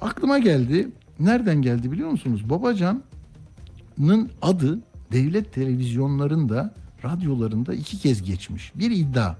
Aklıma 0.00 0.38
geldi. 0.38 0.88
Nereden 1.20 1.62
geldi 1.62 1.92
biliyor 1.92 2.10
musunuz? 2.10 2.50
Babacan'ın 2.50 4.30
adı 4.42 4.80
devlet 5.12 5.52
televizyonlarında, 5.52 6.74
radyolarında 7.04 7.74
iki 7.74 7.98
kez 7.98 8.22
geçmiş. 8.22 8.72
Bir 8.74 8.90
iddia. 8.90 9.36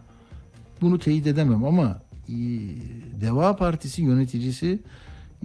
Bunu 0.80 0.98
teyit 0.98 1.26
edemem 1.26 1.64
ama 1.64 2.02
e, 2.28 2.34
Deva 3.20 3.56
Partisi 3.56 4.02
yöneticisi 4.02 4.78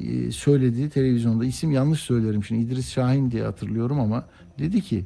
e, 0.02 0.32
söyledi 0.32 0.90
televizyonda. 0.90 1.46
İsim 1.46 1.72
yanlış 1.72 2.00
söylerim 2.00 2.44
şimdi 2.44 2.62
İdris 2.62 2.90
Şahin 2.90 3.32
diye 3.32 3.44
hatırlıyorum 3.44 4.00
ama 4.00 4.26
dedi 4.60 4.82
ki 4.82 5.06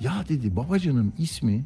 ya 0.00 0.24
dedi 0.28 0.56
Babacan'ın 0.56 1.12
ismi 1.18 1.64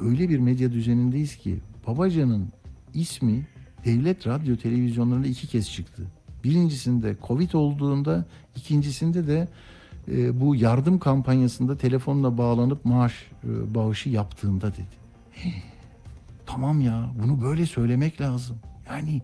öyle 0.00 0.28
bir 0.28 0.38
medya 0.38 0.72
düzenindeyiz 0.72 1.36
ki 1.36 1.60
Babacan'ın 1.88 2.48
ismi 2.94 3.46
devlet 3.84 4.26
radyo 4.26 4.56
televizyonlarında 4.56 5.26
iki 5.26 5.46
kez 5.46 5.70
çıktı. 5.70 6.02
Birincisinde 6.44 7.16
Covid 7.26 7.52
olduğunda, 7.52 8.24
ikincisinde 8.56 9.26
de 9.26 9.48
e, 10.08 10.40
bu 10.40 10.56
yardım 10.56 10.98
kampanyasında 10.98 11.76
telefonla 11.78 12.38
bağlanıp 12.38 12.84
maaş 12.84 13.12
e, 13.44 13.74
bağışı 13.74 14.08
yaptığında 14.08 14.72
dedi. 14.72 14.98
Tamam 16.46 16.80
ya 16.80 17.10
bunu 17.22 17.42
böyle 17.42 17.66
söylemek 17.66 18.20
lazım. 18.20 18.56
Yani 18.90 19.22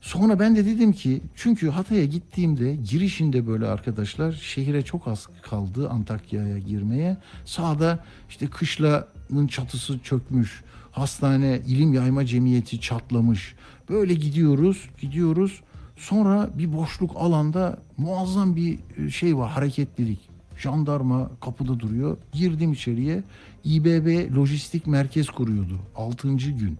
sonra 0.00 0.40
ben 0.40 0.56
de 0.56 0.66
dedim 0.66 0.92
ki 0.92 1.22
çünkü 1.34 1.70
Hatay'a 1.70 2.04
gittiğimde 2.04 2.76
girişinde 2.76 3.46
böyle 3.46 3.66
arkadaşlar 3.66 4.32
şehire 4.32 4.82
çok 4.82 5.08
az 5.08 5.28
kaldı 5.42 5.88
Antakya'ya 5.88 6.58
girmeye. 6.58 7.16
Sağda 7.44 8.04
işte 8.28 8.46
kışlanın 8.46 9.46
çatısı 9.46 9.98
çökmüş. 9.98 10.64
Hastane 10.94 11.60
ilim 11.66 11.94
yayma 11.94 12.26
cemiyeti 12.26 12.80
çatlamış. 12.80 13.54
Böyle 13.90 14.14
gidiyoruz, 14.14 14.88
gidiyoruz. 15.00 15.60
Sonra 15.96 16.50
bir 16.58 16.72
boşluk 16.76 17.10
alanda 17.16 17.78
muazzam 17.96 18.56
bir 18.56 18.78
e, 18.98 19.10
şey 19.10 19.36
var, 19.36 19.50
hareketlilik. 19.50 20.18
Jandarma 20.58 21.30
kapıda 21.40 21.80
duruyor. 21.80 22.16
Girdim 22.32 22.72
içeriye. 22.72 23.22
İBB 23.64 24.36
lojistik 24.36 24.86
merkez 24.86 25.26
kuruyordu. 25.26 25.78
6. 25.96 26.28
gün. 26.28 26.78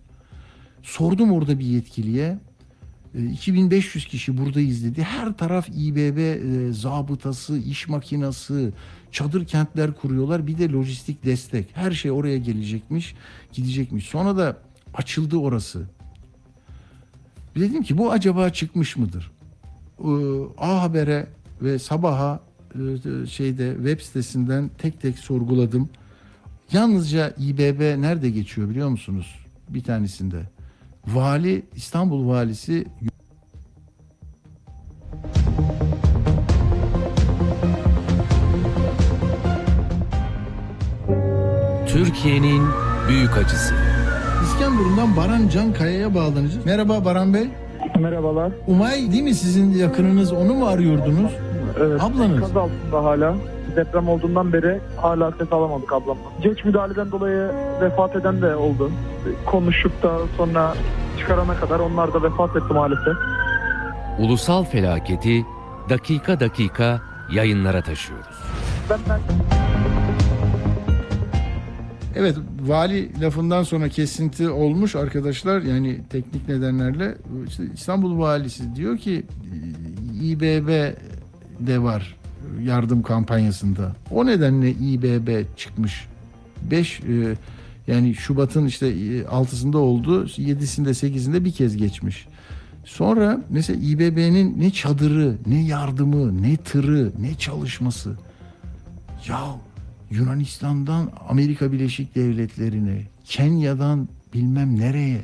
Sordum 0.83 1.33
orada 1.33 1.59
bir 1.59 1.66
yetkiliye. 1.66 2.38
E, 3.14 3.24
2500 3.24 4.07
kişi 4.07 4.38
buradayız 4.38 4.85
dedi. 4.85 5.03
Her 5.03 5.37
taraf 5.37 5.68
İBB 5.68 6.18
e, 6.18 6.72
zabıtası, 6.72 7.59
iş 7.59 7.88
makinası, 7.88 8.72
çadır 9.12 9.46
kentler 9.46 9.94
kuruyorlar. 9.94 10.46
Bir 10.46 10.59
de 10.59 10.72
lojistik 10.72 11.24
destek. 11.24 11.68
Her 11.74 11.92
şey 11.92 12.11
oraya 12.11 12.38
gelecekmiş, 12.38 13.14
gidecekmiş. 13.53 14.09
Sonra 14.09 14.37
da 14.37 14.57
açıldı 14.94 15.37
orası. 15.37 15.83
Dedim 17.57 17.83
ki 17.83 17.98
bu 17.98 18.12
acaba 18.12 18.50
çıkmış 18.50 18.96
mıdır? 18.96 19.31
Ee, 19.98 20.09
A 20.59 20.83
Haber'e 20.83 21.27
ve 21.62 21.79
Sabah'a 21.79 22.40
e, 22.74 23.27
şeyde 23.27 23.74
web 23.77 24.00
sitesinden 24.00 24.70
tek 24.79 25.00
tek 25.00 25.18
sorguladım. 25.18 25.88
Yalnızca 26.72 27.35
İBB 27.38 28.00
nerede 28.00 28.31
geçiyor 28.31 28.70
biliyor 28.70 28.88
musunuz? 28.88 29.35
Bir 29.68 29.83
tanesinde. 29.83 30.54
Vali 31.07 31.62
İstanbul 31.75 32.29
valisi 32.29 32.85
Türkiye'nin 41.87 42.62
büyük 43.09 43.37
acısı. 43.38 43.75
İskenderun'dan 44.43 45.17
Baran 45.17 45.49
Can 45.49 45.73
Kaya'ya 45.73 46.14
bağlanacağız. 46.14 46.67
Merhaba 46.67 47.05
Baran 47.05 47.35
Bey. 47.35 47.49
Merhabalar. 48.01 48.53
Umay 48.67 49.12
değil 49.12 49.23
mi 49.23 49.35
sizin 49.35 49.71
yakınınız? 49.75 50.33
Onu 50.33 50.55
mu 50.55 50.67
arıyordunuz? 50.67 51.33
Evet. 51.81 52.01
Ablanız. 52.03 52.40
Kaz 52.40 52.57
altında 52.57 53.05
hala. 53.05 53.35
Deprem 53.77 54.09
olduğundan 54.09 54.53
beri 54.53 54.81
hala 54.97 55.33
ses 55.33 55.53
alamadık 55.53 55.93
ablamla. 55.93 56.23
Geç 56.43 56.65
müdahaleden 56.65 57.11
dolayı 57.11 57.51
vefat 57.81 58.17
eden 58.17 58.43
de 58.43 58.57
oldu. 58.57 58.91
Konuşup 59.47 60.03
da 60.03 60.19
sonra 60.37 60.75
çıkarana 61.19 61.55
kadar 61.55 61.81
onlar 61.81 62.15
da 62.15 62.23
vefat 62.23 62.57
etti 62.57 62.73
maalesef. 62.75 63.17
Ulusal 64.19 64.65
felaketi 64.65 65.47
dakika 65.89 66.41
dakika 66.41 67.01
yayınlara 67.33 67.83
taşıyoruz. 67.83 68.37
Ben, 68.91 68.99
ben 69.09 69.21
Evet 72.16 72.37
vali 72.61 73.20
lafından 73.20 73.62
sonra 73.62 73.89
kesinti 73.89 74.49
olmuş 74.49 74.97
arkadaşlar 74.97 75.62
yani 75.62 76.01
teknik 76.11 76.49
nedenlerle 76.49 77.14
işte 77.49 77.62
İstanbul 77.75 78.18
valisi 78.18 78.77
diyor 78.77 78.99
ki 78.99 79.27
İBB 80.22 80.68
de 81.61 81.83
var 81.83 82.16
yardım 82.62 83.02
kampanyasında. 83.02 83.96
O 84.11 84.26
nedenle 84.26 84.70
İBB 84.70 85.57
çıkmış. 85.57 86.07
5 86.70 87.00
yani 87.86 88.14
Şubat'ın 88.14 88.66
işte 88.66 88.86
6'sında 89.22 89.76
oldu. 89.76 90.24
7'sinde 90.24 90.88
8'inde 90.88 91.44
bir 91.44 91.52
kez 91.52 91.76
geçmiş. 91.76 92.26
Sonra 92.84 93.44
mesela 93.50 93.80
İBB'nin 93.82 94.61
ne 94.61 94.70
çadırı, 94.70 95.36
ne 95.46 95.64
yardımı, 95.64 96.42
ne 96.42 96.57
tırı, 96.57 97.12
ne 97.20 97.34
çalışması. 97.34 98.16
Ya 99.28 99.40
Yunanistan'dan 100.11 101.11
Amerika 101.28 101.72
Birleşik 101.72 102.14
Devletleri'ne, 102.14 103.02
Kenya'dan 103.24 104.09
bilmem 104.34 104.80
nereye. 104.80 105.20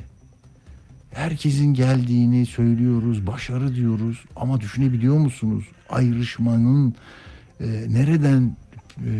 Herkesin 1.11 1.75
geldiğini 1.75 2.47
söylüyoruz, 2.47 3.27
başarı 3.27 3.75
diyoruz 3.75 4.25
ama 4.37 4.61
düşünebiliyor 4.61 5.17
musunuz? 5.19 5.65
Ayrışmanın 5.89 6.95
e, 7.61 7.67
nereden 7.89 8.57
e, 8.99 9.11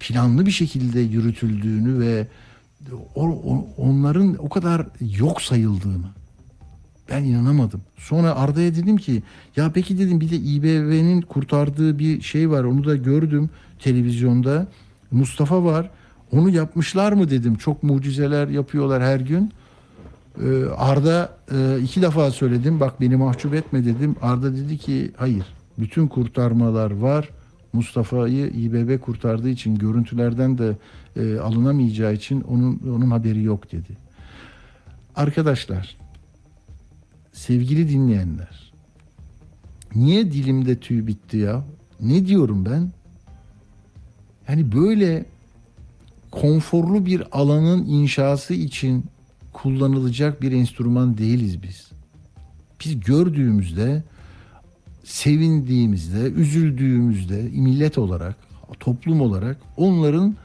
planlı 0.00 0.46
bir 0.46 0.50
şekilde 0.50 1.00
yürütüldüğünü 1.00 2.00
ve 2.00 2.26
o, 3.14 3.28
o- 3.28 3.66
onların 3.76 4.36
o 4.38 4.48
kadar 4.48 4.86
yok 5.18 5.42
sayıldığını. 5.42 6.06
Ben 7.10 7.24
inanamadım. 7.24 7.80
Sonra 7.96 8.34
Arda'ya 8.36 8.74
dedim 8.74 8.96
ki 8.96 9.22
ya 9.56 9.72
peki 9.74 9.98
dedim 9.98 10.20
bir 10.20 10.30
de 10.30 10.36
İBB'nin 10.36 11.20
kurtardığı 11.20 11.98
bir 11.98 12.20
şey 12.22 12.50
var 12.50 12.64
onu 12.64 12.84
da 12.84 12.96
gördüm 12.96 13.50
televizyonda. 13.78 14.66
Mustafa 15.10 15.64
var. 15.64 15.90
Onu 16.32 16.50
yapmışlar 16.50 17.12
mı 17.12 17.30
dedim. 17.30 17.54
Çok 17.56 17.82
mucizeler 17.82 18.48
yapıyorlar 18.48 19.02
her 19.02 19.20
gün. 19.20 19.52
Ee, 20.44 20.64
Arda 20.76 21.38
e, 21.52 21.80
iki 21.82 22.02
defa 22.02 22.30
söyledim. 22.30 22.80
Bak 22.80 23.00
beni 23.00 23.16
mahcup 23.16 23.54
etme 23.54 23.84
dedim. 23.84 24.16
Arda 24.22 24.56
dedi 24.56 24.78
ki 24.78 25.12
hayır. 25.16 25.44
Bütün 25.78 26.08
kurtarmalar 26.08 26.90
var. 26.90 27.28
Mustafa'yı 27.72 28.46
İBB 28.46 29.00
kurtardığı 29.00 29.48
için 29.48 29.74
görüntülerden 29.74 30.58
de 30.58 30.76
e, 31.16 31.38
alınamayacağı 31.38 32.14
için 32.14 32.40
onun 32.40 32.80
onun 32.94 33.10
haberi 33.10 33.42
yok 33.42 33.72
dedi. 33.72 33.96
Arkadaşlar 35.16 35.96
sevgili 37.32 37.88
dinleyenler 37.88 38.72
niye 39.94 40.32
dilimde 40.32 40.80
tüy 40.80 41.06
bitti 41.06 41.36
ya? 41.36 41.64
Ne 42.00 42.26
diyorum 42.26 42.64
ben? 42.64 42.90
Yani 44.48 44.72
böyle 44.72 45.26
konforlu 46.30 47.06
bir 47.06 47.22
alanın 47.32 47.86
inşası 47.86 48.54
için 48.54 49.04
kullanılacak 49.62 50.42
bir 50.42 50.52
enstrüman 50.52 51.18
değiliz 51.18 51.62
biz. 51.62 51.90
Biz 52.84 53.00
gördüğümüzde, 53.00 54.02
sevindiğimizde, 55.04 56.20
üzüldüğümüzde 56.20 57.42
millet 57.52 57.98
olarak, 57.98 58.36
toplum 58.80 59.20
olarak 59.20 59.56
onların 59.76 60.36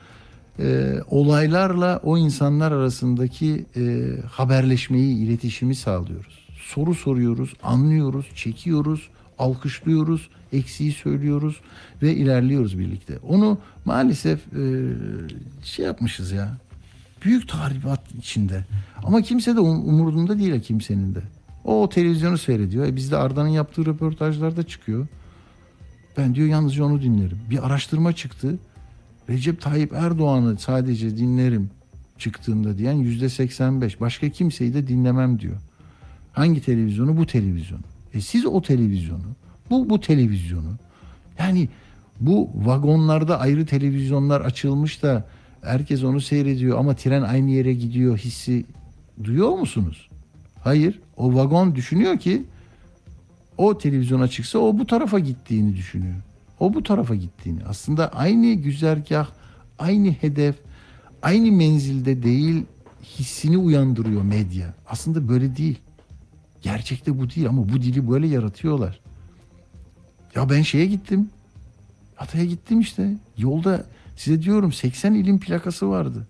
e, 0.60 0.96
olaylarla 1.10 2.00
o 2.04 2.18
insanlar 2.18 2.72
arasındaki 2.72 3.66
e, 3.76 4.12
haberleşmeyi, 4.32 5.18
iletişimi 5.18 5.76
sağlıyoruz. 5.76 6.48
Soru 6.62 6.96
soruyoruz, 6.96 7.54
anlıyoruz, 7.64 8.26
çekiyoruz, 8.36 9.10
alkışlıyoruz, 9.40 10.30
eksiği 10.54 10.92
söylüyoruz 10.92 11.62
ve 12.02 12.16
ilerliyoruz 12.16 12.80
birlikte. 12.80 13.18
Onu 13.28 13.58
maalesef 13.86 14.40
e, 14.54 14.64
şey 15.64 15.86
yapmışız 15.86 16.32
ya. 16.32 16.58
Büyük 17.26 17.48
tahribat 17.48 18.16
içinde. 18.20 18.66
Ama 19.04 19.22
kimse 19.22 19.56
de 19.56 19.60
um- 19.60 19.84
umurunda 19.84 20.40
değil 20.40 20.62
kimsenin 20.62 21.16
de. 21.16 21.20
O, 21.64 21.84
o 21.84 21.90
televizyonu 21.90 22.38
seyrediyor. 22.38 22.86
E 22.86 22.96
bizde 22.96 23.18
Arda'nın 23.18 23.50
yaptığı 23.50 23.86
röportajlarda 23.86 24.64
çıkıyor. 24.64 25.08
Ben 26.18 26.36
diyor 26.36 26.48
yalnızca 26.48 26.86
onu 26.86 27.02
dinlerim. 27.02 27.40
Bir 27.50 27.66
araştırma 27.66 28.14
çıktı. 28.14 28.60
Recep 29.30 29.62
Tayyip 29.62 29.94
Erdoğan'ı 29.94 30.58
sadece 30.58 31.18
dinlerim 31.18 31.70
çıktığında 32.18 32.78
diyen 32.78 32.94
yüzde 32.94 33.30
85. 33.30 34.02
Başka 34.02 34.30
kimseyi 34.30 34.74
de 34.74 34.88
dinlemem 34.88 35.40
diyor. 35.40 35.56
Hangi 36.34 36.62
televizyonu? 36.62 37.18
Bu 37.18 37.26
televizyonu. 37.26 37.82
E 38.14 38.22
siz 38.22 38.46
o 38.46 38.62
televizyonu, 38.62 39.26
bu 39.70 39.90
bu 39.90 40.00
televizyonu. 40.00 40.72
Yani 41.40 41.70
bu 42.20 42.50
vagonlarda 42.56 43.40
ayrı 43.40 43.66
televizyonlar 43.66 44.42
açılmış 44.42 45.04
da 45.04 45.26
herkes 45.64 46.04
onu 46.04 46.22
seyrediyor 46.22 46.80
ama 46.80 46.96
tren 46.96 47.22
aynı 47.22 47.52
yere 47.52 47.74
gidiyor 47.74 48.18
hissi 48.18 48.66
duyuyor 49.24 49.50
musunuz? 49.50 50.10
Hayır. 50.64 51.00
O 51.18 51.36
vagon 51.36 51.76
düşünüyor 51.76 52.20
ki 52.20 52.44
o 53.58 53.78
televizyon 53.78 54.22
açıksa 54.22 54.60
o 54.60 54.78
bu 54.78 54.88
tarafa 54.88 55.20
gittiğini 55.20 55.76
düşünüyor. 55.76 56.16
O 56.60 56.74
bu 56.74 56.84
tarafa 56.84 57.16
gittiğini. 57.16 57.60
Aslında 57.68 58.14
aynı 58.14 58.54
güzergah, 58.54 59.28
aynı 59.80 60.12
hedef, 60.12 60.56
aynı 61.22 61.52
menzilde 61.52 62.24
değil 62.24 62.64
hissini 63.04 63.58
uyandırıyor 63.58 64.22
medya. 64.22 64.74
Aslında 64.88 65.28
böyle 65.28 65.56
değil. 65.58 65.80
Gerçekte 66.62 67.20
bu 67.20 67.30
değil 67.30 67.48
ama 67.48 67.70
bu 67.70 67.82
dili 67.82 68.10
böyle 68.10 68.28
yaratıyorlar. 68.28 69.00
Ya 70.36 70.50
ben 70.50 70.62
şeye 70.62 70.86
gittim. 70.86 71.30
Hatay'a 72.16 72.46
gittim 72.46 72.80
işte. 72.80 73.18
Yolda 73.38 73.86
size 74.16 74.42
diyorum 74.42 74.74
80 74.74 75.14
ilin 75.14 75.40
plakası 75.40 75.90
vardı. 75.90 76.28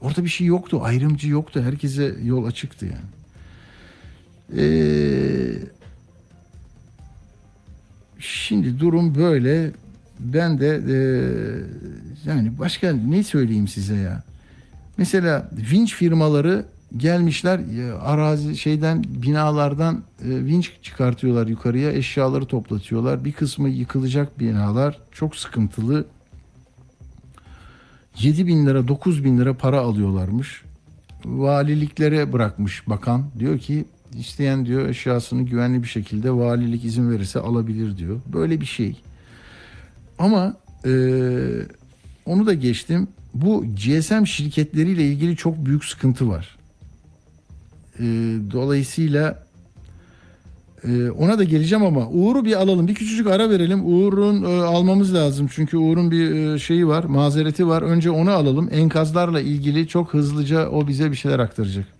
Orada 0.00 0.24
bir 0.24 0.28
şey 0.28 0.46
yoktu. 0.46 0.80
Ayrımcı 0.82 1.28
yoktu. 1.28 1.62
Herkese 1.62 2.14
yol 2.22 2.44
açıktı 2.44 2.86
yani. 2.86 3.10
Ee, 4.56 5.52
şimdi 8.18 8.80
durum 8.80 9.14
böyle. 9.14 9.70
Ben 10.20 10.60
de 10.60 10.68
e, 10.88 10.96
yani 12.28 12.58
başka 12.58 12.92
ne 12.92 13.22
söyleyeyim 13.22 13.68
size 13.68 13.96
ya? 13.96 14.22
Mesela 14.96 15.50
vinç 15.52 15.94
firmaları 15.94 16.64
gelmişler 16.96 17.58
e, 17.58 17.92
arazi 17.92 18.56
şeyden 18.56 19.04
binalardan 19.08 20.02
e, 20.24 20.44
vinç 20.44 20.72
çıkartıyorlar 20.82 21.46
yukarıya 21.46 21.92
eşyaları 21.92 22.46
toplatıyorlar. 22.46 23.24
Bir 23.24 23.32
kısmı 23.32 23.68
yıkılacak 23.68 24.38
binalar 24.38 24.98
çok 25.12 25.36
sıkıntılı. 25.36 26.06
7 28.18 28.46
bin 28.46 28.66
lira 28.66 28.88
9 28.88 29.24
bin 29.24 29.38
lira 29.38 29.54
para 29.54 29.80
alıyorlarmış. 29.80 30.62
Valiliklere 31.24 32.32
bırakmış 32.32 32.88
bakan. 32.88 33.24
Diyor 33.38 33.58
ki 33.58 33.84
isteyen 34.18 34.66
diyor 34.66 34.88
eşyasını 34.88 35.42
güvenli 35.42 35.82
bir 35.82 35.88
şekilde 35.88 36.32
valilik 36.32 36.84
izin 36.84 37.10
verirse 37.10 37.40
alabilir 37.40 37.96
diyor. 37.96 38.20
Böyle 38.32 38.60
bir 38.60 38.66
şey. 38.66 39.02
Ama 40.18 40.56
e, 40.86 40.92
onu 42.26 42.46
da 42.46 42.54
geçtim. 42.54 43.08
Bu 43.34 43.64
GSM 43.74 44.24
şirketleriyle 44.24 45.06
ilgili 45.06 45.36
çok 45.36 45.66
büyük 45.66 45.84
sıkıntı 45.84 46.28
var. 46.28 46.59
E, 48.00 48.04
dolayısıyla 48.52 49.44
e, 50.84 51.10
ona 51.10 51.38
da 51.38 51.44
geleceğim 51.44 51.84
ama 51.84 52.08
Uğur'u 52.08 52.44
bir 52.44 52.60
alalım. 52.62 52.88
Bir 52.88 52.94
küçücük 52.94 53.26
ara 53.26 53.50
verelim. 53.50 53.80
Uğur'un 53.84 54.44
e, 54.44 54.62
almamız 54.62 55.14
lazım. 55.14 55.48
Çünkü 55.54 55.76
Uğur'un 55.76 56.10
bir 56.10 56.30
e, 56.34 56.58
şeyi 56.58 56.88
var, 56.88 57.04
mazereti 57.04 57.66
var. 57.68 57.82
Önce 57.82 58.10
onu 58.10 58.30
alalım. 58.30 58.68
Enkazlarla 58.72 59.40
ilgili 59.40 59.88
çok 59.88 60.14
hızlıca 60.14 60.68
o 60.68 60.88
bize 60.88 61.10
bir 61.10 61.16
şeyler 61.16 61.38
aktaracak. 61.38 61.99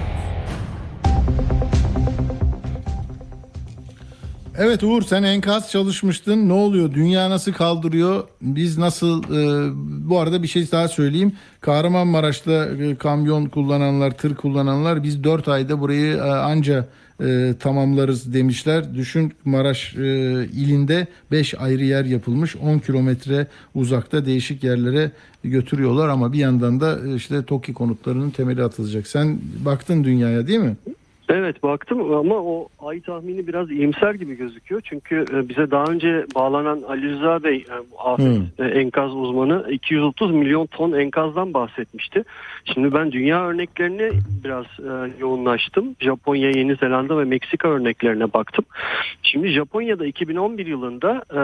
Evet 4.63 4.83
Uğur 4.83 5.01
sen 5.01 5.23
enkaz 5.23 5.71
çalışmıştın. 5.71 6.49
Ne 6.49 6.53
oluyor? 6.53 6.93
Dünya 6.93 7.29
nasıl 7.29 7.53
kaldırıyor? 7.53 8.23
Biz 8.41 8.77
nasıl 8.77 9.23
e, 9.23 9.71
bu 10.09 10.19
arada 10.19 10.43
bir 10.43 10.47
şey 10.47 10.71
daha 10.71 10.87
söyleyeyim. 10.87 11.33
Kahramanmaraş'ta 11.61 12.65
e, 12.65 12.95
kamyon 12.95 13.45
kullananlar, 13.45 14.17
tır 14.17 14.35
kullananlar 14.35 15.03
biz 15.03 15.23
4 15.23 15.47
ayda 15.47 15.79
burayı 15.79 16.17
e, 16.17 16.21
anca 16.21 16.87
e, 17.23 17.53
tamamlarız 17.59 18.33
demişler. 18.33 18.95
Düşün 18.95 19.33
Maraş 19.45 19.95
e, 19.95 19.99
ilinde 20.45 21.07
5 21.31 21.55
ayrı 21.55 21.83
yer 21.83 22.05
yapılmış. 22.05 22.55
10 22.55 22.79
kilometre 22.79 23.47
uzakta 23.75 24.25
değişik 24.25 24.63
yerlere 24.63 25.11
götürüyorlar 25.43 26.09
ama 26.09 26.33
bir 26.33 26.39
yandan 26.39 26.81
da 26.81 26.99
e, 27.07 27.15
işte 27.15 27.45
TOKİ 27.45 27.73
konutlarının 27.73 28.29
temeli 28.29 28.63
atılacak. 28.63 29.07
Sen 29.07 29.39
baktın 29.65 30.03
dünyaya 30.03 30.47
değil 30.47 30.59
mi? 30.59 30.75
Evet 31.33 31.63
baktım 31.63 32.13
ama 32.13 32.35
o 32.35 32.67
ay 32.79 33.01
tahmini 33.01 33.47
biraz 33.47 33.71
iyimser 33.71 34.13
gibi 34.13 34.35
gözüküyor. 34.35 34.81
Çünkü 34.85 35.25
e, 35.33 35.49
bize 35.49 35.71
daha 35.71 35.83
önce 35.83 36.25
bağlanan 36.35 36.81
Ali 36.87 37.09
Rıza 37.09 37.43
Bey 37.43 37.55
e, 37.55 37.97
afet 37.97 38.59
e, 38.59 38.65
enkaz 38.65 39.15
uzmanı 39.15 39.71
230 39.71 40.31
milyon 40.31 40.65
ton 40.65 40.91
enkazdan 40.91 41.53
bahsetmişti. 41.53 42.23
Şimdi 42.73 42.93
ben 42.93 43.11
dünya 43.11 43.47
örneklerini 43.47 44.11
biraz 44.43 44.65
yoğunlaştım. 45.19 45.95
Japonya, 45.99 46.49
Yeni 46.49 46.75
Zelanda 46.75 47.19
ve 47.19 47.23
Meksika 47.23 47.67
örneklerine 47.67 48.33
baktım. 48.33 48.65
Şimdi 49.23 49.47
Japonya'da 49.47 50.05
2011 50.05 50.65
yılında 50.65 51.23
e, 51.31 51.35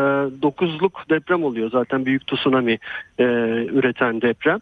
9'luk 0.42 1.10
deprem 1.10 1.44
oluyor. 1.44 1.72
Zaten 1.72 2.06
büyük 2.06 2.28
tsunami 2.28 2.80
üreten 3.74 4.22
deprem 4.22 4.60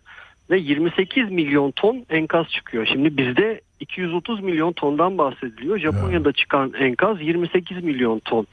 ve 0.50 0.60
28 0.60 1.32
milyon 1.32 1.72
ton 1.72 2.06
enkaz 2.10 2.48
çıkıyor. 2.48 2.86
Şimdi 2.86 3.18
bizde 3.18 3.62
230 3.80 4.44
milyon 4.44 4.74
tondan 4.74 5.18
bahsediliyor. 5.18 5.80
Japonya'da 5.80 6.32
çıkan 6.32 6.74
enkaz 6.74 7.22
28 7.22 7.84
milyon 7.84 8.20
ton. 8.20 8.48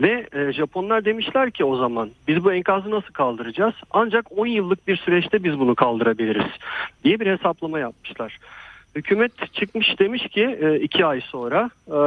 Ve 0.00 0.26
e, 0.32 0.52
Japonlar 0.52 1.04
demişler 1.04 1.50
ki 1.50 1.64
o 1.64 1.76
zaman 1.76 2.10
biz 2.28 2.44
bu 2.44 2.52
enkazı 2.52 2.90
nasıl 2.90 3.12
kaldıracağız? 3.12 3.74
Ancak 3.90 4.38
10 4.38 4.46
yıllık 4.46 4.88
bir 4.88 4.96
süreçte 4.96 5.44
biz 5.44 5.58
bunu 5.58 5.74
kaldırabiliriz 5.74 6.50
diye 7.04 7.20
bir 7.20 7.26
hesaplama 7.26 7.78
yapmışlar. 7.78 8.38
Hükümet 8.96 9.52
çıkmış 9.52 9.98
demiş 9.98 10.28
ki 10.28 10.58
e, 10.60 10.80
iki 10.80 11.06
ay 11.06 11.20
sonra 11.20 11.70
e, 11.88 11.98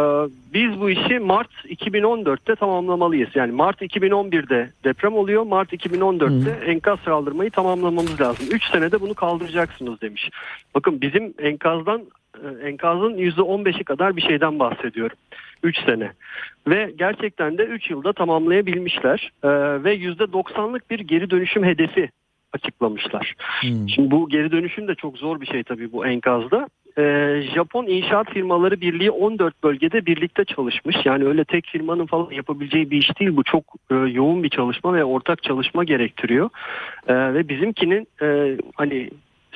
biz 0.54 0.80
bu 0.80 0.90
işi 0.90 1.20
Mart 1.20 1.50
2014'te 1.66 2.56
tamamlamalıyız. 2.56 3.30
Yani 3.36 3.52
Mart 3.52 3.82
2011'de 3.82 4.70
deprem 4.84 5.14
oluyor. 5.14 5.44
Mart 5.44 5.74
2014'te 5.74 6.66
enkaz 6.72 7.04
kaldırmayı 7.06 7.52
tamamlamamız 7.52 8.22
lazım. 8.22 8.46
3 8.52 8.64
senede 8.72 9.02
bunu 9.02 9.14
kaldıracaksınız 9.14 10.02
demiş. 10.02 10.30
Bakın 10.76 11.02
bizim 11.02 11.34
enkazdan 11.40 12.02
e, 12.36 12.68
enkazın 12.68 13.18
%15'i 13.18 13.84
kadar 13.84 14.16
bir 14.16 14.22
şeyden 14.22 14.60
bahsediyorum. 14.60 15.18
3 15.64 15.86
sene. 15.86 16.12
Ve 16.68 16.94
gerçekten 16.98 17.58
de 17.58 17.64
3 17.66 17.90
yılda 17.90 18.14
tamamlayabilmişler. 18.14 19.32
E, 19.44 19.50
ve 19.84 19.96
%90'lık 19.96 20.90
bir 20.90 21.00
geri 21.00 21.30
dönüşüm 21.30 21.64
hedefi 21.64 22.10
açıklamışlar. 22.54 23.34
Şimdi 23.95 24.12
bu 24.12 24.30
geri 24.30 24.52
dönüşüm 24.52 24.88
de 24.88 24.95
çok 24.95 25.18
zor 25.18 25.41
bir 25.41 25.45
şey 25.45 25.64
tabii 25.64 25.91
bu 25.91 26.06
enkazda. 26.06 26.68
Ee, 26.97 27.41
Japon 27.56 27.88
İnşaat 27.88 28.30
Firmaları 28.30 28.82
Birliği 28.82 29.12
14 29.12 29.64
bölgede 29.64 30.06
birlikte 30.06 30.45
çalışmış. 30.45 30.95
Yani 31.06 31.26
öyle 31.26 31.45
tek 31.45 31.66
firmanın 31.66 32.06
falan 32.06 32.32
yapabileceği 32.32 32.91
bir 32.91 32.97
iş 32.97 33.20
değil. 33.20 33.36
Bu 33.36 33.43
çok 33.43 33.64
e, 33.91 33.95
yoğun 33.95 34.43
bir 34.43 34.50
çalışma 34.50 34.93
ve 34.93 35.04
ortak 35.04 35.43
çalışma 35.43 35.84
gerektiriyor. 35.84 36.50
Ee, 37.08 37.34
ve 37.34 37.50
bizimkinin 37.50 38.08
e, 38.22 38.58
hani 38.76 39.10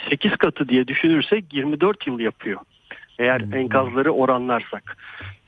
8 0.10 0.36
katı 0.36 0.70
diye 0.70 0.88
düşünürsek 0.88 1.54
24 1.54 2.08
yıl 2.08 2.20
yapıyor. 2.20 2.60
Eğer 3.20 3.42
enkazları 3.54 4.12
oranlarsak. 4.12 4.98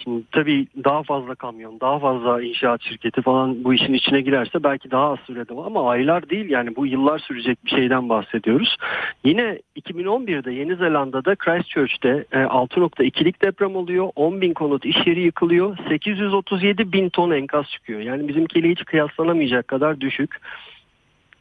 Şimdi 0.06 0.24
tabii 0.32 0.68
daha 0.84 1.03
fazla 1.03 1.36
kamyon, 1.36 1.80
daha 1.80 1.99
fazla 1.99 2.41
inşaat 2.41 2.82
şirketi 2.82 3.22
falan 3.22 3.64
bu 3.64 3.74
işin 3.74 3.93
içine 3.93 4.22
girerse 4.22 4.64
belki 4.64 4.91
daha 4.91 5.12
az 5.12 5.20
sürede 5.20 5.53
ama 5.53 5.89
aylar 5.89 6.30
değil 6.30 6.49
yani 6.49 6.76
bu 6.76 6.86
yıllar 6.86 7.20
sürecek 7.20 7.66
bir 7.66 7.70
şeyden 7.70 8.10
bahsediyoruz. 8.10 8.78
Yine 9.24 9.60
2011'de 9.78 10.51
Yeni 10.51 10.76
Zelanda'da 10.76 11.36
Christchurch'te 11.36 12.26
e, 12.32 12.38
6.2'lik 12.38 13.41
deprem 13.41 13.76
oluyor. 13.76 14.10
10 14.16 14.41
bin 14.41 14.53
konut 14.53 14.86
iş 14.86 15.08
yeri 15.08 15.22
yıkılıyor. 15.22 15.78
837 15.89 16.91
bin 16.91 17.10
ton 17.10 17.32
enkaz 17.32 17.66
çıkıyor. 17.66 17.99
Yani 17.99 18.28
bizimkiyle 18.28 18.70
hiç 18.70 18.86
kıyaslanamayacak 18.86 19.68
kadar 19.68 20.01
düşük. 20.01 20.36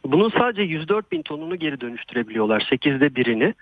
Bunun 0.05 0.31
sadece 0.39 0.63
104 0.63 1.13
bin 1.13 1.23
tonunu 1.23 1.57
geri 1.57 1.81
dönüştürebiliyorlar. 1.81 2.61
8'de 2.61 3.15
birini 3.15 3.55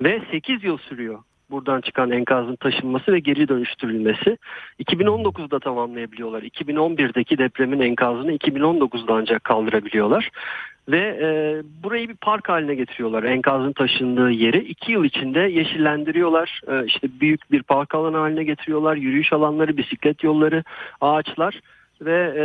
ve 0.00 0.22
8 0.30 0.64
yıl 0.64 0.78
sürüyor 0.78 1.18
buradan 1.52 1.80
çıkan 1.80 2.10
enkazın 2.10 2.56
taşınması 2.56 3.12
ve 3.12 3.18
geri 3.18 3.48
dönüştürülmesi. 3.48 4.38
2019'da 4.84 5.58
tamamlayabiliyorlar. 5.58 6.42
2011'deki 6.42 7.38
depremin 7.38 7.80
enkazını 7.80 8.36
2019'da 8.36 9.14
ancak 9.14 9.44
kaldırabiliyorlar. 9.44 10.30
Ve 10.88 10.98
e, 10.98 11.26
burayı 11.84 12.08
bir 12.08 12.16
park 12.16 12.48
haline 12.48 12.74
getiriyorlar. 12.74 13.22
Enkazın 13.22 13.72
taşındığı 13.72 14.30
yeri. 14.30 14.58
iki 14.58 14.92
yıl 14.92 15.04
içinde 15.04 15.40
yeşillendiriyorlar. 15.40 16.60
E, 16.68 16.86
işte 16.86 17.08
büyük 17.20 17.52
bir 17.52 17.62
park 17.62 17.94
alanı 17.94 18.16
haline 18.16 18.44
getiriyorlar. 18.44 18.96
Yürüyüş 18.96 19.32
alanları, 19.32 19.76
bisiklet 19.76 20.24
yolları, 20.24 20.64
ağaçlar 21.00 21.60
ve 22.00 22.34
e, 22.36 22.44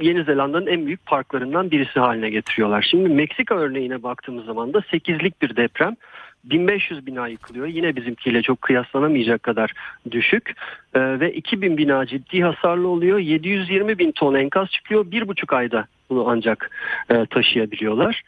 Yeni 0.00 0.24
Zelanda'nın 0.24 0.66
en 0.66 0.86
büyük 0.86 1.06
parklarından 1.06 1.70
birisi 1.70 2.00
haline 2.00 2.30
getiriyorlar. 2.30 2.86
Şimdi 2.90 3.08
Meksika 3.08 3.54
örneğine 3.54 4.02
baktığımız 4.02 4.44
zaman 4.44 4.72
da 4.72 4.78
8'lik 4.78 5.42
bir 5.42 5.56
deprem. 5.56 5.96
1500 6.44 7.06
bina 7.06 7.28
yıkılıyor. 7.28 7.66
Yine 7.66 7.96
bizimkiyle 7.96 8.42
çok 8.42 8.62
kıyaslanamayacak 8.62 9.42
kadar 9.42 9.72
düşük. 10.10 10.52
Ee, 10.94 11.20
ve 11.20 11.32
2000 11.32 11.76
bina 11.76 12.06
ciddi 12.06 12.42
hasarlı 12.42 12.88
oluyor. 12.88 13.18
720 13.18 13.98
bin 13.98 14.12
ton 14.12 14.34
enkaz 14.34 14.70
çıkıyor. 14.70 15.10
Bir 15.10 15.28
buçuk 15.28 15.52
ayda 15.52 15.86
bunu 16.10 16.28
ancak 16.28 16.70
e, 17.10 17.26
taşıyabiliyorlar. 17.26 18.22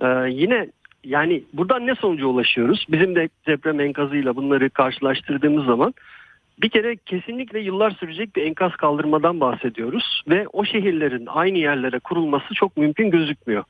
Ee, 0.00 0.06
yine 0.30 0.68
yani 1.04 1.42
buradan 1.52 1.86
ne 1.86 1.94
sonuca 1.94 2.26
ulaşıyoruz? 2.26 2.86
Bizim 2.88 3.14
de 3.14 3.28
deprem 3.46 3.80
enkazıyla 3.80 4.36
bunları 4.36 4.70
karşılaştırdığımız 4.70 5.64
zaman 5.64 5.94
bir 6.62 6.68
kere 6.68 6.96
kesinlikle 6.96 7.60
yıllar 7.60 7.90
sürecek 7.90 8.36
bir 8.36 8.42
enkaz 8.42 8.76
kaldırmadan 8.76 9.40
bahsediyoruz 9.40 10.22
ve 10.28 10.46
o 10.52 10.64
şehirlerin 10.64 11.26
aynı 11.26 11.58
yerlere 11.58 11.98
kurulması 11.98 12.54
çok 12.54 12.76
mümkün 12.76 13.10
gözükmüyor. 13.10 13.64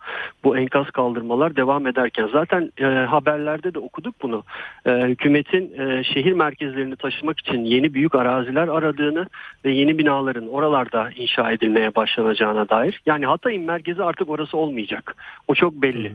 Bu 0.45 0.57
enkaz 0.57 0.91
kaldırmalar 0.91 1.57
devam 1.57 1.87
ederken 1.87 2.29
zaten 2.33 2.73
e, 2.79 2.85
haberlerde 2.85 3.75
de 3.75 3.79
okuduk 3.79 4.15
bunu. 4.23 4.45
E, 4.87 4.91
hükümetin 4.91 5.81
e, 5.81 6.05
şehir 6.05 6.33
merkezlerini 6.33 6.97
taşımak 6.97 7.41
için 7.41 7.65
yeni 7.65 7.95
büyük 7.95 8.15
araziler 8.15 8.69
aradığını 8.69 9.27
ve 9.65 9.73
yeni 9.73 9.99
binaların 9.99 10.49
oralarda 10.49 11.11
inşa 11.17 11.53
edilmeye 11.53 11.95
başlanacağına 11.95 12.69
dair. 12.69 13.01
Yani 13.07 13.27
Hatay'ın 13.27 13.65
merkezi 13.65 14.03
artık 14.03 14.29
orası 14.29 14.57
olmayacak. 14.57 15.17
O 15.49 15.55
çok 15.55 15.75
belli 15.75 16.13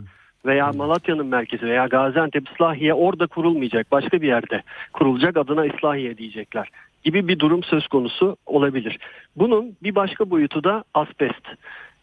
veya 0.48 0.72
Malatya'nın 0.72 1.28
merkezi 1.28 1.66
veya 1.66 1.86
Gaziantep 1.86 2.50
İslahiye 2.50 2.94
orada 2.94 3.28
kurulmayacak. 3.28 3.92
Başka 3.92 4.22
bir 4.22 4.28
yerde 4.28 4.64
kurulacak 4.94 5.38
adına 5.38 5.66
İslahiye 5.66 6.18
diyecekler 6.18 6.70
gibi 7.04 7.28
bir 7.28 7.40
durum 7.40 7.64
söz 7.64 7.88
konusu 7.88 8.38
olabilir. 8.46 8.98
Bunun 9.36 9.76
bir 9.84 9.96
başka 9.96 10.30
boyutu 10.30 10.64
da 10.64 10.84
asbest. 10.94 11.46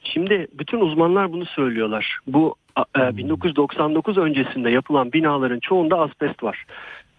Şimdi 0.00 0.46
bütün 0.52 0.80
uzmanlar 0.80 1.32
bunu 1.32 1.44
söylüyorlar. 1.44 2.18
Bu 2.26 2.54
e, 2.98 3.16
1999 3.16 4.18
öncesinde 4.18 4.70
yapılan 4.70 5.12
binaların 5.12 5.60
çoğunda 5.60 5.98
asbest 5.98 6.42
var. 6.42 6.64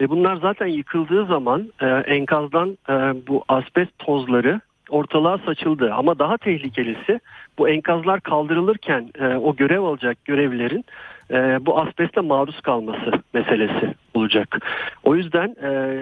Ve 0.02 0.10
bunlar 0.10 0.36
zaten 0.36 0.68
yıkıldığı 0.68 1.26
zaman 1.26 1.72
e, 1.82 1.86
enkazdan 1.88 2.78
e, 2.90 2.94
bu 3.28 3.44
asbest 3.48 4.00
tozları 4.00 4.62
ortalığa 4.90 5.38
saçıldı. 5.38 5.94
Ama 5.94 6.20
daha 6.20 6.38
tehlikelisi 6.38 7.20
bu 7.58 7.70
enkazlar 7.70 8.22
kaldırılırken 8.22 9.10
o 9.42 9.56
görev 9.56 9.82
alacak 9.82 10.26
görevlerin 10.26 10.86
e, 11.32 11.66
bu 11.66 11.80
asbeste 11.80 12.22
maruz 12.22 12.62
kalması 12.62 13.12
meselesi 13.34 13.94
olacak. 14.14 14.60
O 15.04 15.16
yüzden 15.16 15.56
e, 15.64 16.00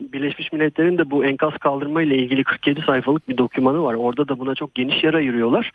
Birleşmiş 0.00 0.52
Milletler'in 0.52 0.98
de 0.98 1.10
bu 1.10 1.24
enkaz 1.24 1.58
kaldırma 1.58 2.02
ile 2.02 2.16
ilgili 2.16 2.44
47 2.44 2.82
sayfalık 2.82 3.28
bir 3.28 3.38
dokümanı 3.38 3.82
var. 3.82 3.94
Orada 3.94 4.28
da 4.28 4.38
buna 4.38 4.54
çok 4.54 4.74
geniş 4.74 5.04
yer 5.04 5.14
ayırıyorlar. 5.14 5.70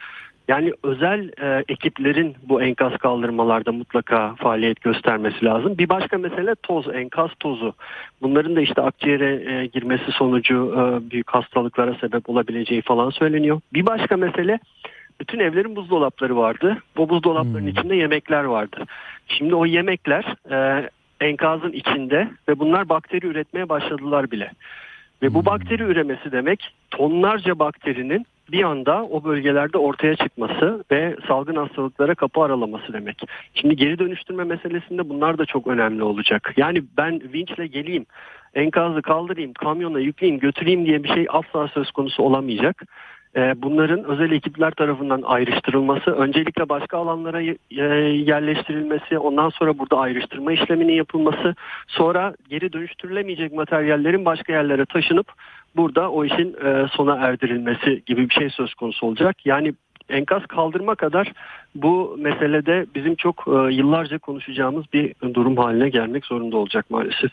Yani 0.47 0.71
özel 0.83 1.31
e, 1.41 1.63
ekiplerin 1.67 2.35
bu 2.49 2.61
enkaz 2.61 2.97
kaldırmalarda 2.97 3.71
mutlaka 3.71 4.35
faaliyet 4.35 4.81
göstermesi 4.81 5.45
lazım. 5.45 5.77
Bir 5.77 5.89
başka 5.89 6.17
mesele 6.17 6.55
toz, 6.55 6.87
enkaz 6.93 7.29
tozu. 7.39 7.73
Bunların 8.21 8.55
da 8.55 8.61
işte 8.61 8.81
akciğere 8.81 9.53
e, 9.53 9.65
girmesi 9.65 10.11
sonucu 10.11 10.75
e, 10.77 11.11
büyük 11.11 11.29
hastalıklara 11.29 11.95
sebep 11.95 12.29
olabileceği 12.29 12.81
falan 12.81 13.09
söyleniyor. 13.09 13.61
Bir 13.73 13.85
başka 13.85 14.17
mesele 14.17 14.59
bütün 15.21 15.39
evlerin 15.39 15.75
buzdolapları 15.75 16.37
vardı. 16.37 16.77
Bu 16.97 17.09
buzdolapların 17.09 17.67
içinde 17.67 17.95
yemekler 17.95 18.43
vardı. 18.43 18.85
Şimdi 19.27 19.55
o 19.55 19.65
yemekler 19.65 20.35
e, 20.51 20.89
enkazın 21.21 21.71
içinde 21.71 22.27
ve 22.49 22.59
bunlar 22.59 22.89
bakteri 22.89 23.27
üretmeye 23.27 23.69
başladılar 23.69 24.31
bile. 24.31 24.51
Ve 25.21 25.33
bu 25.33 25.45
bakteri 25.45 25.83
üremesi 25.83 26.31
demek 26.31 26.75
tonlarca 26.91 27.59
bakterinin 27.59 28.25
bir 28.51 28.63
anda 28.63 29.03
o 29.03 29.23
bölgelerde 29.23 29.77
ortaya 29.77 30.15
çıkması 30.15 30.83
ve 30.91 31.15
salgın 31.27 31.55
hastalıklara 31.55 32.15
kapı 32.15 32.41
aralaması 32.41 32.93
demek. 32.93 33.21
Şimdi 33.53 33.75
geri 33.75 33.99
dönüştürme 33.99 34.43
meselesinde 34.43 35.09
bunlar 35.09 35.37
da 35.37 35.45
çok 35.45 35.67
önemli 35.67 36.03
olacak. 36.03 36.53
Yani 36.57 36.83
ben 36.97 37.21
vinçle 37.33 37.67
geleyim, 37.67 38.05
enkazı 38.53 39.01
kaldırayım, 39.01 39.53
kamyona 39.53 39.99
yükleyeyim, 39.99 40.39
götüreyim 40.39 40.85
diye 40.85 41.03
bir 41.03 41.09
şey 41.09 41.25
asla 41.29 41.67
söz 41.67 41.91
konusu 41.91 42.23
olamayacak. 42.23 42.83
Ee, 43.35 43.55
bunların 43.61 44.03
özel 44.03 44.31
ekipler 44.31 44.71
tarafından 44.71 45.21
ayrıştırılması, 45.21 46.11
öncelikle 46.11 46.69
başka 46.69 46.97
alanlara 46.97 47.41
e, 47.41 47.55
yerleştirilmesi, 48.15 49.17
ondan 49.17 49.49
sonra 49.49 49.79
burada 49.79 49.97
ayrıştırma 49.97 50.51
işleminin 50.53 50.93
yapılması, 50.93 51.55
sonra 51.87 52.35
geri 52.49 52.73
dönüştürülemeyecek 52.73 53.53
materyallerin 53.53 54.25
başka 54.25 54.53
yerlere 54.53 54.85
taşınıp 54.85 55.27
burada 55.75 56.11
o 56.11 56.25
işin 56.25 56.55
e, 56.65 56.87
sona 56.91 57.15
erdirilmesi 57.15 58.03
gibi 58.05 58.29
bir 58.29 58.33
şey 58.33 58.49
söz 58.49 58.73
konusu 58.73 59.05
olacak. 59.05 59.45
Yani 59.45 59.73
enkaz 60.09 60.45
kaldırma 60.45 60.95
kadar 60.95 61.33
bu 61.75 62.17
meselede 62.19 62.85
bizim 62.95 63.15
çok 63.15 63.45
e, 63.47 63.73
yıllarca 63.73 64.19
konuşacağımız 64.19 64.85
bir 64.93 65.15
durum 65.33 65.57
haline 65.57 65.89
gelmek 65.89 66.25
zorunda 66.25 66.57
olacak 66.57 66.85
maalesef. 66.89 67.31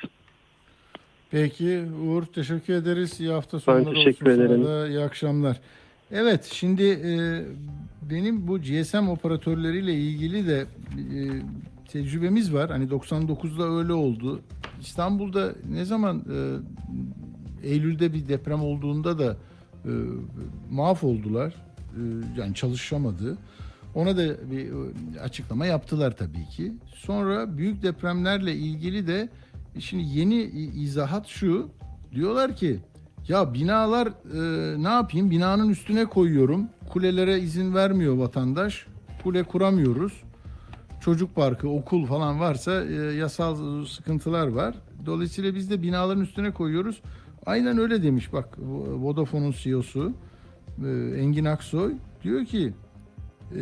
Peki 1.31 1.83
Uğur 2.07 2.23
teşekkür 2.23 2.75
ederiz. 2.75 3.21
İyi 3.21 3.31
hafta 3.31 3.61
sonları 3.61 3.95
teşekkür 3.95 4.27
olsun 4.27 4.41
ederim. 4.41 4.65
da. 4.65 4.89
İyi 4.89 5.01
akşamlar. 5.01 5.57
Evet 6.13 6.49
şimdi 6.53 6.83
e, 6.85 7.45
benim 8.11 8.49
bu 8.49 8.61
GSM 8.61 9.09
operatörleriyle 9.09 9.95
ilgili 9.95 10.47
de 10.47 10.61
e, 10.61 10.67
tecrübemiz 11.89 12.55
var. 12.55 12.71
Hani 12.71 12.85
99'da 12.89 13.79
öyle 13.79 13.93
oldu. 13.93 14.41
İstanbul'da 14.81 15.53
ne 15.73 15.85
zaman 15.85 16.25
e, 17.63 17.69
Eylül'de 17.69 18.13
bir 18.13 18.29
deprem 18.29 18.63
olduğunda 18.63 19.19
da 19.19 19.37
e, 19.85 19.93
mahvoldular. 20.71 21.49
E, 21.49 22.01
yani 22.41 22.55
çalışamadı. 22.55 23.39
Ona 23.95 24.17
da 24.17 24.51
bir 24.51 24.67
e, 24.67 25.21
açıklama 25.21 25.67
yaptılar 25.67 26.17
tabii 26.17 26.47
ki. 26.47 26.73
Sonra 26.95 27.59
büyük 27.59 27.83
depremlerle 27.83 28.55
ilgili 28.55 29.07
de 29.07 29.29
şimdi 29.79 30.19
yeni 30.19 30.43
izahat 30.77 31.27
şu. 31.27 31.69
Diyorlar 32.15 32.57
ki 32.57 32.81
ya 33.29 33.55
binalar 33.55 34.07
e, 34.07 34.83
ne 34.83 34.89
yapayım? 34.89 35.31
Binanın 35.31 35.68
üstüne 35.68 36.05
koyuyorum. 36.05 36.68
Kulelere 36.89 37.39
izin 37.39 37.74
vermiyor 37.74 38.16
vatandaş. 38.16 38.87
Kule 39.22 39.43
kuramıyoruz. 39.43 40.22
Çocuk 41.01 41.35
parkı, 41.35 41.68
okul 41.68 42.07
falan 42.07 42.41
varsa 42.41 42.85
e, 42.85 42.95
yasal 42.95 43.85
sıkıntılar 43.87 44.49
var. 44.49 44.74
Dolayısıyla 45.07 45.55
biz 45.55 45.70
de 45.70 45.83
binaların 45.83 46.22
üstüne 46.22 46.51
koyuyoruz. 46.51 47.01
Aynen 47.47 47.79
öyle 47.79 48.03
demiş 48.03 48.33
bak 48.33 48.59
Vodafone'un 49.01 49.53
CEO'su 49.53 50.12
e, 50.85 51.20
Engin 51.20 51.45
Aksoy 51.45 51.95
diyor 52.22 52.45
ki 52.45 52.74
e, 53.55 53.61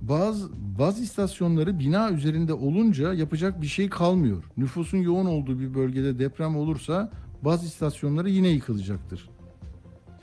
bazı 0.00 0.48
baz 0.78 1.00
istasyonları 1.00 1.78
bina 1.78 2.10
üzerinde 2.10 2.52
olunca 2.52 3.14
yapacak 3.14 3.62
bir 3.62 3.66
şey 3.66 3.88
kalmıyor. 3.88 4.44
Nüfusun 4.56 4.98
yoğun 4.98 5.26
olduğu 5.26 5.60
bir 5.60 5.74
bölgede 5.74 6.18
deprem 6.18 6.56
olursa 6.56 7.10
baz 7.42 7.64
istasyonları 7.64 8.30
yine 8.30 8.48
yıkılacaktır. 8.48 9.30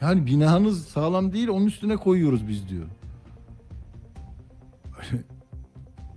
Yani 0.01 0.25
binanız 0.25 0.85
sağlam 0.85 1.33
değil 1.33 1.47
onun 1.47 1.65
üstüne 1.65 1.97
koyuyoruz 1.97 2.47
biz 2.47 2.69
diyor. 2.69 2.85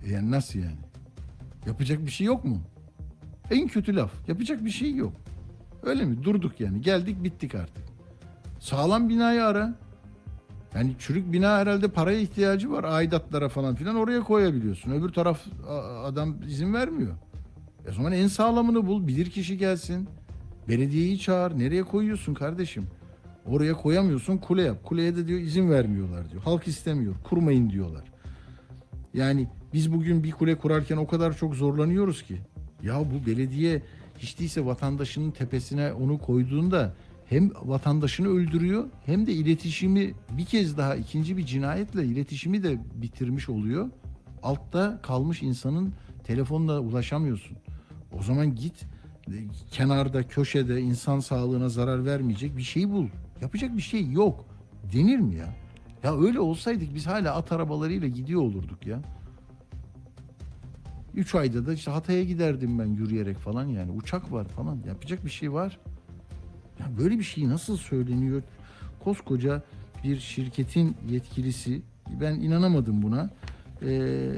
yani 0.07 0.31
nasıl 0.31 0.59
yani? 0.59 0.79
Yapacak 1.67 2.07
bir 2.07 2.11
şey 2.11 2.27
yok 2.27 2.45
mu? 2.45 2.61
En 3.51 3.69
kötü 3.69 3.97
laf. 3.97 4.29
Yapacak 4.29 4.65
bir 4.65 4.71
şey 4.71 4.95
yok. 4.95 5.13
Öyle 5.83 6.05
mi? 6.05 6.25
Durduk 6.25 6.61
yani. 6.61 6.81
Geldik 6.81 7.25
bittik 7.25 7.55
artık. 7.55 7.85
Sağlam 8.61 9.09
binayı 9.09 9.45
ara. 9.45 9.75
Yani 10.75 10.95
çürük 10.99 11.33
bina 11.33 11.59
herhalde 11.59 11.89
paraya 11.89 12.19
ihtiyacı 12.19 12.73
var. 12.73 12.85
Aidatlara 12.85 13.49
falan 13.49 13.75
filan 13.75 13.97
oraya 13.97 14.21
koyabiliyorsun. 14.21 14.91
Öbür 14.91 15.09
taraf 15.13 15.41
adam 16.05 16.37
izin 16.47 16.75
vermiyor. 16.75 17.15
E 17.87 17.93
zaman 17.93 18.13
en 18.13 18.27
sağlamını 18.27 18.87
bul. 18.87 19.07
Bilir 19.07 19.31
kişi 19.31 19.59
gelsin. 19.59 20.09
Belediyeyi 20.69 21.19
çağır. 21.19 21.59
Nereye 21.59 21.83
koyuyorsun 21.83 22.35
kardeşim? 22.35 22.87
Oraya 23.47 23.75
koyamıyorsun 23.75 24.37
kule 24.37 24.63
yap. 24.63 24.85
Kuleye 24.85 25.17
de 25.17 25.27
diyor 25.27 25.41
izin 25.41 25.71
vermiyorlar 25.71 26.31
diyor. 26.31 26.43
Halk 26.43 26.69
istemiyor. 26.69 27.15
Kurmayın 27.25 27.71
diyorlar. 27.71 28.05
Yani 29.15 29.49
biz 29.73 29.93
bugün 29.93 30.25
bir 30.25 30.31
kule 30.31 30.55
kurarken 30.55 30.97
o 30.97 31.07
kadar 31.07 31.37
çok 31.37 31.55
zorlanıyoruz 31.55 32.23
ki. 32.23 32.37
Ya 32.83 33.01
bu 33.01 33.27
belediye 33.27 33.83
hiç 34.19 34.39
değilse 34.39 34.67
vatandaşının 34.67 35.31
tepesine 35.31 35.93
onu 35.93 36.19
koyduğunda 36.19 36.95
hem 37.27 37.51
vatandaşını 37.63 38.29
öldürüyor 38.29 38.85
hem 39.07 39.27
de 39.27 39.33
iletişimi 39.33 40.15
bir 40.31 40.45
kez 40.45 40.79
daha 40.79 40.97
ikinci 40.97 41.37
bir 41.37 41.47
cinayetle 41.47 42.05
iletişimi 42.05 42.63
de 42.63 42.79
bitirmiş 42.95 43.49
oluyor. 43.49 43.91
Altta 44.43 44.99
kalmış 45.03 45.43
insanın 45.43 45.93
telefonla 46.25 46.81
ulaşamıyorsun. 46.81 47.57
O 48.19 48.23
zaman 48.23 48.55
git 48.55 48.85
kenarda 49.71 50.29
köşede 50.29 50.81
insan 50.81 51.21
sağlığına 51.21 51.69
zarar 51.69 52.05
vermeyecek 52.05 52.57
bir 52.57 52.63
şey 52.63 52.91
bul. 52.91 53.07
Yapacak 53.41 53.77
bir 53.77 53.83
şey 53.83 54.11
yok. 54.11 54.45
Denir 54.93 55.19
mi 55.19 55.35
ya? 55.35 55.55
Ya 56.03 56.21
öyle 56.21 56.41
olsaydık 56.41 56.95
biz 56.95 57.07
hala 57.07 57.35
at 57.35 57.53
arabalarıyla 57.53 58.09
gidiyor 58.09 58.41
olurduk 58.41 58.87
ya. 58.87 59.03
Üç 61.15 61.35
ayda 61.35 61.67
da 61.67 61.73
işte 61.73 61.91
Hatay'a 61.91 62.25
giderdim 62.25 62.79
ben 62.79 62.87
yürüyerek 62.87 63.37
falan 63.39 63.67
yani. 63.67 63.91
Uçak 63.91 64.33
var 64.33 64.45
falan. 64.49 64.79
Yapacak 64.87 65.25
bir 65.25 65.31
şey 65.31 65.53
var. 65.53 65.79
Ya 66.81 66.87
böyle 66.99 67.19
bir 67.19 67.25
şey 67.25 67.49
nasıl 67.49 67.77
söyleniyor? 67.77 68.43
Koskoca 69.05 69.63
bir 70.05 70.19
şirketin 70.19 70.97
yetkilisi. 71.11 71.83
Ben 72.21 72.35
inanamadım 72.35 73.03
buna. 73.03 73.31
Ee, 73.83 74.31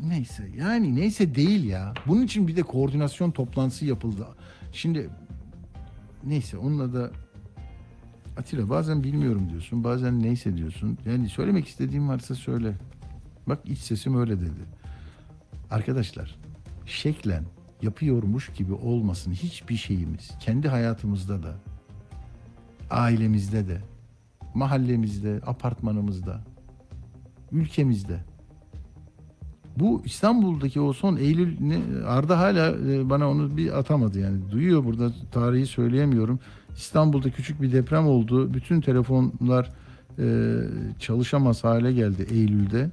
neyse 0.00 0.48
yani 0.58 0.96
neyse 0.96 1.34
değil 1.34 1.64
ya. 1.64 1.94
Bunun 2.06 2.22
için 2.22 2.48
bir 2.48 2.56
de 2.56 2.62
koordinasyon 2.62 3.30
toplantısı 3.30 3.86
yapıldı. 3.86 4.26
Şimdi 4.72 5.10
neyse 6.24 6.58
onunla 6.58 6.94
da 6.94 7.10
Atilla 8.36 8.70
bazen 8.70 9.04
bilmiyorum 9.04 9.50
diyorsun. 9.50 9.84
Bazen 9.84 10.22
neyse 10.22 10.56
diyorsun. 10.56 10.98
Yani 11.06 11.28
söylemek 11.28 11.68
istediğim 11.68 12.08
varsa 12.08 12.34
söyle. 12.34 12.74
Bak 13.46 13.58
iç 13.64 13.78
sesim 13.78 14.20
öyle 14.20 14.40
dedi. 14.40 14.60
Arkadaşlar 15.70 16.36
şeklen 16.86 17.44
yapıyormuş 17.82 18.52
gibi 18.52 18.72
olmasın 18.72 19.32
hiçbir 19.32 19.76
şeyimiz. 19.76 20.30
Kendi 20.40 20.68
hayatımızda 20.68 21.42
da, 21.42 21.54
ailemizde 22.90 23.68
de, 23.68 23.80
mahallemizde, 24.54 25.40
apartmanımızda, 25.46 26.40
ülkemizde. 27.52 28.24
Bu 29.76 30.02
İstanbul'daki 30.04 30.80
o 30.80 30.92
son 30.92 31.16
Eylül 31.16 31.56
ne, 31.60 32.04
Arda 32.06 32.38
hala 32.38 32.70
e, 32.70 33.10
bana 33.10 33.30
onu 33.30 33.56
bir 33.56 33.78
atamadı 33.78 34.20
yani. 34.20 34.50
Duyuyor 34.50 34.84
burada 34.84 35.12
tarihi 35.32 35.66
söyleyemiyorum. 35.66 36.40
İstanbul'da 36.76 37.30
küçük 37.30 37.62
bir 37.62 37.72
deprem 37.72 38.06
oldu. 38.06 38.54
Bütün 38.54 38.80
telefonlar 38.80 39.72
e, 40.18 40.56
çalışamaz 40.98 41.64
hale 41.64 41.92
geldi 41.92 42.26
Eylül'de. 42.30 42.90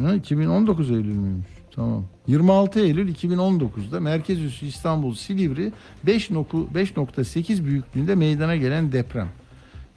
Ha, 0.00 0.14
2019 0.14 0.90
Eylül 0.90 1.16
müymüş? 1.16 1.46
Tamam. 1.74 2.04
26 2.26 2.80
Eylül 2.80 3.14
2019'da 3.14 4.00
merkez 4.00 4.40
üssü 4.40 4.66
İstanbul 4.66 5.14
Silivri 5.14 5.72
5.9 6.06 6.72
5.8 6.72 7.64
büyüklüğünde 7.64 8.14
meydana 8.14 8.56
gelen 8.56 8.92
deprem. 8.92 9.28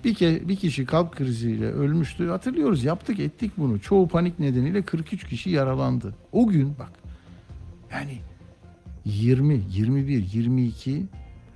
Bir, 0.03 0.13
ke, 0.13 0.47
bir 0.47 0.55
kişi 0.55 0.85
kalp 0.85 1.15
kriziyle 1.15 1.71
ölmüştü. 1.71 2.27
Hatırlıyoruz 2.27 2.83
yaptık 2.83 3.19
ettik 3.19 3.51
bunu. 3.57 3.79
Çoğu 3.79 4.07
panik 4.07 4.39
nedeniyle 4.39 4.81
43 4.81 5.27
kişi 5.27 5.49
yaralandı. 5.49 6.15
O 6.31 6.47
gün 6.47 6.75
bak 6.79 6.91
yani 7.91 8.17
20, 9.05 9.61
21, 9.71 10.33
22, 10.33 11.05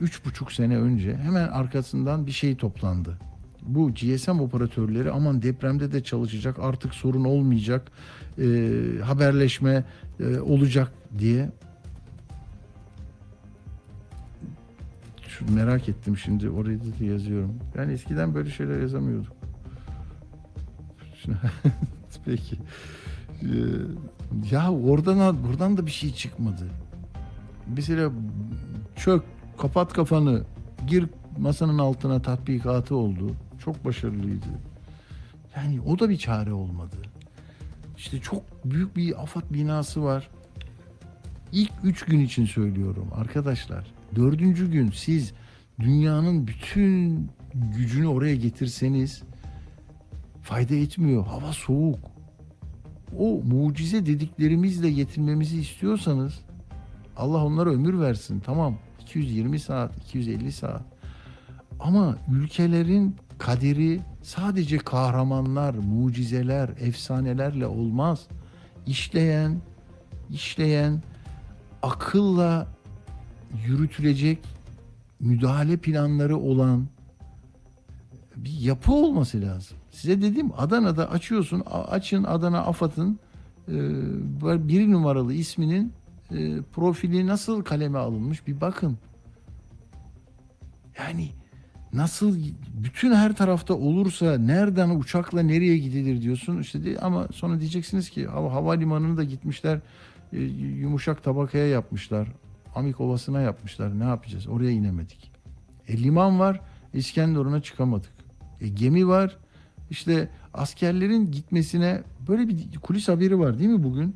üç 0.01 0.25
buçuk 0.25 0.51
sene 0.51 0.77
önce 0.77 1.17
hemen 1.17 1.47
arkasından 1.47 2.27
bir 2.27 2.31
şey 2.31 2.55
toplandı. 2.55 3.17
Bu 3.61 3.93
GSM 3.93 4.39
operatörleri 4.39 5.11
aman 5.11 5.41
depremde 5.41 5.91
de 5.91 6.03
çalışacak 6.03 6.59
artık 6.59 6.93
sorun 6.93 7.23
olmayacak 7.23 7.91
e, 8.39 8.43
haberleşme 9.03 9.83
e, 10.19 10.39
olacak 10.39 10.91
diye. 11.17 11.49
Merak 15.49 15.89
ettim 15.89 16.17
şimdi 16.17 16.49
orayı 16.49 16.79
da 16.79 17.03
yazıyorum. 17.05 17.59
Ben 17.77 17.89
eskiden 17.89 18.35
böyle 18.35 18.49
şeyler 18.49 18.81
yazamıyordum. 18.81 19.33
Peki. 22.25 22.55
Ee, 23.41 23.47
ya 24.51 24.71
oradan 24.71 25.43
buradan 25.43 25.77
da 25.77 25.85
bir 25.85 25.91
şey 25.91 26.13
çıkmadı. 26.13 26.67
Mesela 27.75 28.11
çök, 28.95 29.23
kapat 29.57 29.93
kafanı, 29.93 30.43
gir 30.87 31.05
masanın 31.37 31.77
altına 31.77 32.21
tatbikatı 32.21 32.95
oldu. 32.95 33.31
Çok 33.63 33.85
başarılıydı. 33.85 34.45
Yani 35.55 35.81
o 35.81 35.99
da 35.99 36.09
bir 36.09 36.17
çare 36.17 36.53
olmadı. 36.53 36.95
İşte 37.97 38.19
çok 38.19 38.43
büyük 38.65 38.95
bir 38.95 39.23
afat 39.23 39.53
binası 39.53 40.03
var. 40.03 40.29
İlk 41.51 41.71
üç 41.83 42.05
gün 42.05 42.19
için 42.19 42.45
söylüyorum 42.45 43.07
arkadaşlar. 43.15 44.00
Dördüncü 44.15 44.71
gün 44.71 44.91
siz 44.91 45.33
dünyanın 45.79 46.47
bütün 46.47 47.29
gücünü 47.53 48.07
oraya 48.07 48.35
getirseniz 48.35 49.23
fayda 50.41 50.75
etmiyor. 50.75 51.25
Hava 51.25 51.53
soğuk. 51.53 51.99
O 53.19 53.41
mucize 53.43 54.05
dediklerimizle 54.05 54.87
yetinmemizi 54.87 55.61
istiyorsanız 55.61 56.39
Allah 57.17 57.45
onlara 57.45 57.69
ömür 57.69 57.99
versin. 57.99 58.39
Tamam 58.39 58.77
220 59.01 59.59
saat, 59.59 59.97
250 59.97 60.51
saat. 60.51 60.83
Ama 61.79 62.17
ülkelerin 62.31 63.15
kaderi 63.37 64.01
sadece 64.21 64.77
kahramanlar, 64.77 65.73
mucizeler, 65.73 66.69
efsanelerle 66.79 67.67
olmaz. 67.67 68.27
İşleyen, 68.87 69.61
işleyen, 70.29 71.03
akılla 71.81 72.67
yürütülecek 73.67 74.39
müdahale 75.19 75.77
planları 75.77 76.37
olan 76.37 76.87
bir 78.35 78.59
yapı 78.59 78.93
olması 78.93 79.41
lazım. 79.41 79.77
Size 79.91 80.21
dedim 80.21 80.51
Adana'da 80.57 81.11
açıyorsun, 81.11 81.63
açın 81.89 82.23
Adana 82.23 82.59
AFAD'ın 82.59 83.19
e, 83.67 84.67
bir 84.67 84.91
numaralı 84.91 85.33
isminin 85.33 85.93
e, 86.31 86.61
profili 86.61 87.27
nasıl 87.27 87.63
kaleme 87.63 87.99
alınmış 87.99 88.47
bir 88.47 88.61
bakın. 88.61 88.97
Yani 90.99 91.29
nasıl 91.93 92.37
bütün 92.73 93.13
her 93.13 93.35
tarafta 93.35 93.73
olursa 93.73 94.37
nereden 94.37 94.89
uçakla 94.89 95.41
nereye 95.41 95.77
gidilir 95.77 96.21
diyorsun 96.21 96.59
işte 96.59 96.85
de, 96.85 96.99
ama 96.99 97.27
sonra 97.33 97.59
diyeceksiniz 97.59 98.09
ki 98.09 98.27
hava 98.27 98.53
havalimanını 98.53 99.17
da 99.17 99.23
gitmişler 99.23 99.79
e, 100.33 100.39
yumuşak 100.41 101.23
tabakaya 101.23 101.67
yapmışlar. 101.67 102.27
Amik 102.75 103.01
Ovası'na 103.01 103.41
yapmışlar. 103.41 103.99
Ne 103.99 104.03
yapacağız? 104.03 104.47
Oraya 104.47 104.71
inemedik. 104.71 105.31
E, 105.87 106.03
liman 106.03 106.39
var. 106.39 106.61
İskenderun'a 106.93 107.61
çıkamadık. 107.61 108.11
E, 108.61 108.67
gemi 108.67 109.07
var. 109.07 109.37
İşte 109.89 110.29
askerlerin 110.53 111.31
gitmesine 111.31 112.01
böyle 112.27 112.47
bir 112.47 112.77
kulis 112.81 113.07
haberi 113.07 113.39
var 113.39 113.59
değil 113.59 113.69
mi 113.69 113.83
bugün? 113.83 114.15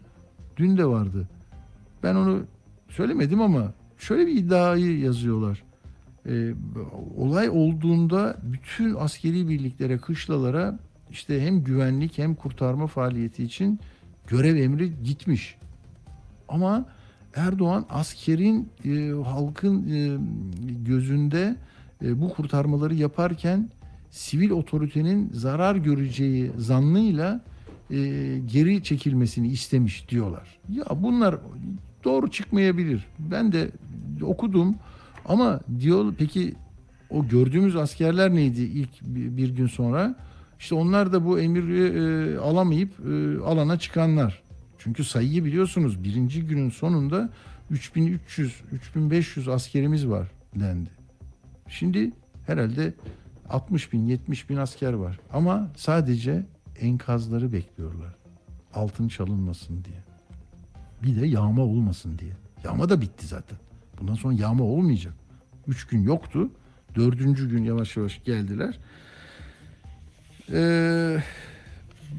Dün 0.57 0.77
de 0.77 0.85
vardı. 0.85 1.27
Ben 2.03 2.15
onu 2.15 2.43
söylemedim 2.89 3.41
ama 3.41 3.73
şöyle 3.97 4.27
bir 4.27 4.35
iddiayı 4.35 4.99
yazıyorlar. 4.99 5.63
Ee, 6.29 6.53
olay 7.17 7.49
olduğunda 7.49 8.37
bütün 8.43 8.95
askeri 8.95 9.49
birliklere, 9.49 9.97
kışlalara 9.97 10.79
işte 11.11 11.41
hem 11.41 11.63
güvenlik 11.63 12.17
hem 12.17 12.35
kurtarma 12.35 12.87
faaliyeti 12.87 13.43
için 13.43 13.79
görev 14.27 14.55
emri 14.55 15.03
gitmiş. 15.03 15.57
Ama 16.47 16.85
Erdoğan 17.35 17.85
askerin 17.89 18.69
e, 18.85 19.23
halkın 19.23 19.89
e, 19.89 20.17
gözünde 20.85 21.55
e, 22.05 22.21
bu 22.21 22.29
kurtarmaları 22.29 22.95
yaparken 22.95 23.69
sivil 24.09 24.49
otoritenin 24.49 25.29
zarar 25.33 25.75
göreceği 25.75 26.51
zannıyla 26.57 27.41
e, 27.91 27.97
geri 28.45 28.83
çekilmesini 28.83 29.47
istemiş 29.47 30.09
diyorlar. 30.09 30.59
Ya 30.69 30.85
bunlar 30.95 31.35
doğru 32.03 32.31
çıkmayabilir. 32.31 33.05
Ben 33.19 33.51
de 33.51 33.69
okudum 34.21 34.75
ama 35.25 35.59
diyor 35.79 36.13
peki 36.17 36.53
o 37.09 37.27
gördüğümüz 37.27 37.75
askerler 37.75 38.35
neydi 38.35 38.61
ilk 38.61 38.89
bir, 39.01 39.49
gün 39.49 39.67
sonra? 39.67 40.15
İşte 40.59 40.75
onlar 40.75 41.13
da 41.13 41.25
bu 41.25 41.39
emri 41.39 41.83
e, 41.83 42.37
alamayıp 42.37 42.91
e, 42.99 43.39
alana 43.43 43.79
çıkanlar. 43.79 44.44
Çünkü 44.85 45.03
sayıyı 45.03 45.45
biliyorsunuz 45.45 46.03
birinci 46.03 46.45
günün 46.45 46.69
sonunda 46.69 47.29
3300 47.71 48.61
3500 48.71 49.47
askerimiz 49.47 50.07
var 50.07 50.31
dendi. 50.55 50.89
Şimdi 51.67 52.11
herhalde 52.47 52.93
60 53.49 53.93
bin 53.93 54.05
70 54.05 54.49
bin 54.49 54.57
asker 54.57 54.93
var 54.93 55.19
ama 55.33 55.71
sadece 55.75 56.45
enkazları 56.79 57.53
bekliyorlar. 57.53 58.15
Altın 58.73 59.07
çalınmasın 59.07 59.83
diye. 59.83 60.03
Bir 61.03 61.21
de 61.21 61.27
yağma 61.27 61.61
olmasın 61.61 62.17
diye. 62.19 62.33
Yağma 62.63 62.89
da 62.89 63.01
bitti 63.01 63.27
zaten. 63.27 63.57
Bundan 63.99 64.15
sonra 64.15 64.33
yağma 64.33 64.63
olmayacak. 64.63 65.13
Üç 65.67 65.87
gün 65.87 66.03
yoktu. 66.03 66.49
Dördüncü 66.95 67.49
gün 67.49 67.63
yavaş 67.63 67.97
yavaş 67.97 68.23
geldiler. 68.23 68.79
Ee, 70.51 71.23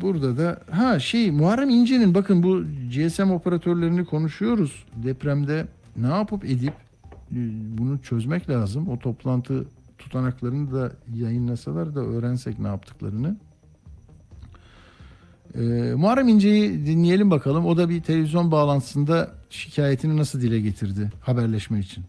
burada 0.01 0.39
da 0.39 0.61
ha 0.71 0.99
şey 0.99 1.31
Muharrem 1.31 1.71
İnce'nin 1.71 2.15
bakın 2.15 2.43
bu 2.43 2.63
GSM 2.97 3.31
operatörlerini 3.31 4.05
konuşuyoruz. 4.05 4.85
Depremde 4.97 5.67
ne 5.97 6.09
yapıp 6.09 6.45
edip 6.45 6.75
e, 7.33 7.39
bunu 7.79 8.03
çözmek 8.03 8.51
lazım. 8.51 8.89
O 8.89 8.99
toplantı 8.99 9.67
tutanaklarını 9.99 10.73
da 10.73 10.93
yayınlasalar 11.15 11.95
da 11.95 12.01
öğrensek 12.01 12.59
ne 12.59 12.67
yaptıklarını. 12.67 13.37
Ee, 15.55 15.95
Muharrem 15.97 16.29
İnce'yi 16.29 16.87
dinleyelim 16.87 17.31
bakalım. 17.31 17.67
O 17.67 17.77
da 17.77 17.89
bir 17.89 18.03
televizyon 18.03 18.51
bağlantısında 18.51 19.31
şikayetini 19.51 20.17
nasıl 20.17 20.41
dile 20.41 20.61
getirdi 20.61 21.13
haberleşme 21.21 21.81
için. 21.81 22.05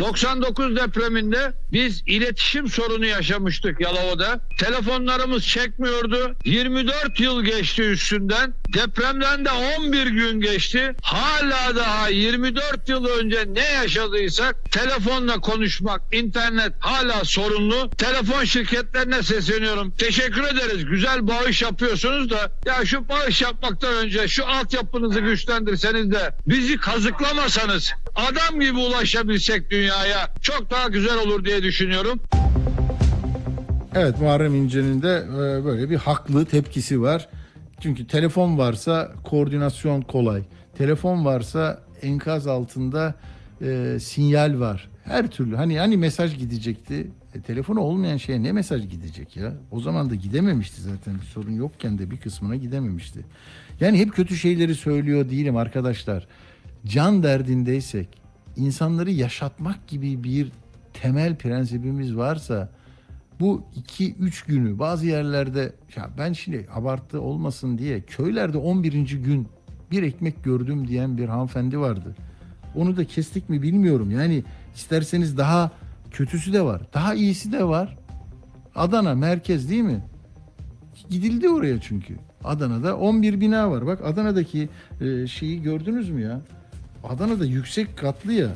99 0.00 0.76
depreminde 0.76 1.52
biz 1.72 2.02
iletişim 2.06 2.68
sorunu 2.68 3.06
yaşamıştık 3.06 3.80
Yalova'da. 3.80 4.40
Telefonlarımız 4.60 5.46
çekmiyordu. 5.46 6.36
24 6.44 7.20
yıl 7.20 7.42
geçti 7.44 7.82
üstünden. 7.82 8.54
Depremden 8.74 9.44
de 9.44 9.50
11 9.50 10.06
gün 10.06 10.40
geçti. 10.40 10.94
Hala 11.02 11.76
daha 11.76 12.08
24 12.08 12.88
yıl 12.88 13.04
önce 13.06 13.44
ne 13.52 13.64
yaşadıysak 13.64 14.72
telefonla 14.72 15.40
konuşmak, 15.40 16.02
internet 16.12 16.72
hala 16.80 17.24
sorunlu. 17.24 17.90
Telefon 17.90 18.44
şirketlerine 18.44 19.22
sesleniyorum. 19.22 19.90
Teşekkür 19.98 20.42
ederiz. 20.42 20.84
Güzel 20.84 21.26
bağış 21.26 21.62
yapıyorsunuz 21.62 22.30
da 22.30 22.52
ya 22.66 22.84
şu 22.84 23.08
bağış 23.08 23.42
yapmaktan 23.42 23.94
önce 23.94 24.28
şu 24.28 24.46
altyapınızı 24.46 25.20
güçlendirseniz 25.20 26.10
de 26.10 26.34
bizi 26.46 26.76
kazıklamasanız 26.76 27.92
adam 28.14 28.60
gibi 28.60 28.78
ulaşabilsek 28.78 29.70
dünyaya 29.82 30.28
çok 30.40 30.70
daha 30.70 30.88
güzel 30.88 31.18
olur 31.18 31.44
diye 31.44 31.62
düşünüyorum. 31.62 32.20
Evet 33.94 34.20
Muharrem 34.20 34.54
İnce'nin 34.54 35.02
de 35.02 35.24
e, 35.28 35.64
böyle 35.64 35.90
bir 35.90 35.96
haklı 35.96 36.44
tepkisi 36.44 37.02
var. 37.02 37.28
Çünkü 37.80 38.06
telefon 38.06 38.58
varsa 38.58 39.12
koordinasyon 39.24 40.02
kolay. 40.02 40.42
Telefon 40.78 41.24
varsa 41.24 41.82
enkaz 42.02 42.46
altında 42.46 43.14
e, 43.62 43.98
sinyal 44.00 44.60
var. 44.60 44.88
Her 45.04 45.30
türlü 45.30 45.56
hani 45.56 45.78
hani 45.78 45.96
mesaj 45.96 46.38
gidecekti. 46.38 47.10
E, 47.34 47.40
telefonu 47.40 47.80
olmayan 47.80 48.16
şeye 48.16 48.42
ne 48.42 48.52
mesaj 48.52 48.88
gidecek 48.88 49.36
ya? 49.36 49.52
O 49.70 49.80
zaman 49.80 50.10
da 50.10 50.14
gidememişti 50.14 50.82
zaten. 50.82 51.14
Bir 51.20 51.26
sorun 51.26 51.52
yokken 51.52 51.98
de 51.98 52.10
bir 52.10 52.16
kısmına 52.16 52.56
gidememişti. 52.56 53.20
Yani 53.80 53.98
hep 53.98 54.12
kötü 54.12 54.36
şeyleri 54.36 54.74
söylüyor 54.74 55.30
değilim 55.30 55.56
arkadaşlar. 55.56 56.26
Can 56.86 57.22
derdindeysek, 57.22 58.21
insanları 58.56 59.10
yaşatmak 59.10 59.88
gibi 59.88 60.24
bir 60.24 60.52
temel 60.92 61.36
prensibimiz 61.36 62.16
varsa 62.16 62.68
bu 63.40 63.62
2-3 63.98 64.46
günü 64.46 64.78
bazı 64.78 65.06
yerlerde 65.06 65.72
ya 65.96 66.10
ben 66.18 66.32
şimdi 66.32 66.66
abartı 66.74 67.20
olmasın 67.20 67.78
diye 67.78 68.00
köylerde 68.00 68.58
11. 68.58 68.92
gün 69.24 69.48
bir 69.90 70.02
ekmek 70.02 70.44
gördüm 70.44 70.88
diyen 70.88 71.18
bir 71.18 71.28
hanımefendi 71.28 71.78
vardı. 71.78 72.16
Onu 72.74 72.96
da 72.96 73.04
kestik 73.04 73.48
mi 73.48 73.62
bilmiyorum. 73.62 74.10
Yani 74.10 74.44
isterseniz 74.74 75.38
daha 75.38 75.70
kötüsü 76.10 76.52
de 76.52 76.62
var. 76.62 76.82
Daha 76.94 77.14
iyisi 77.14 77.52
de 77.52 77.64
var. 77.64 77.98
Adana 78.74 79.14
merkez 79.14 79.70
değil 79.70 79.82
mi? 79.82 80.04
Gidildi 81.10 81.48
oraya 81.48 81.80
çünkü. 81.80 82.16
Adana'da 82.44 82.96
11 82.96 83.40
bina 83.40 83.70
var. 83.70 83.86
Bak 83.86 84.04
Adana'daki 84.04 84.68
e, 85.00 85.26
şeyi 85.26 85.62
gördünüz 85.62 86.10
mü 86.10 86.22
ya? 86.22 86.40
Adana'da 87.04 87.44
yüksek 87.44 87.98
katlı 87.98 88.32
ya. 88.32 88.48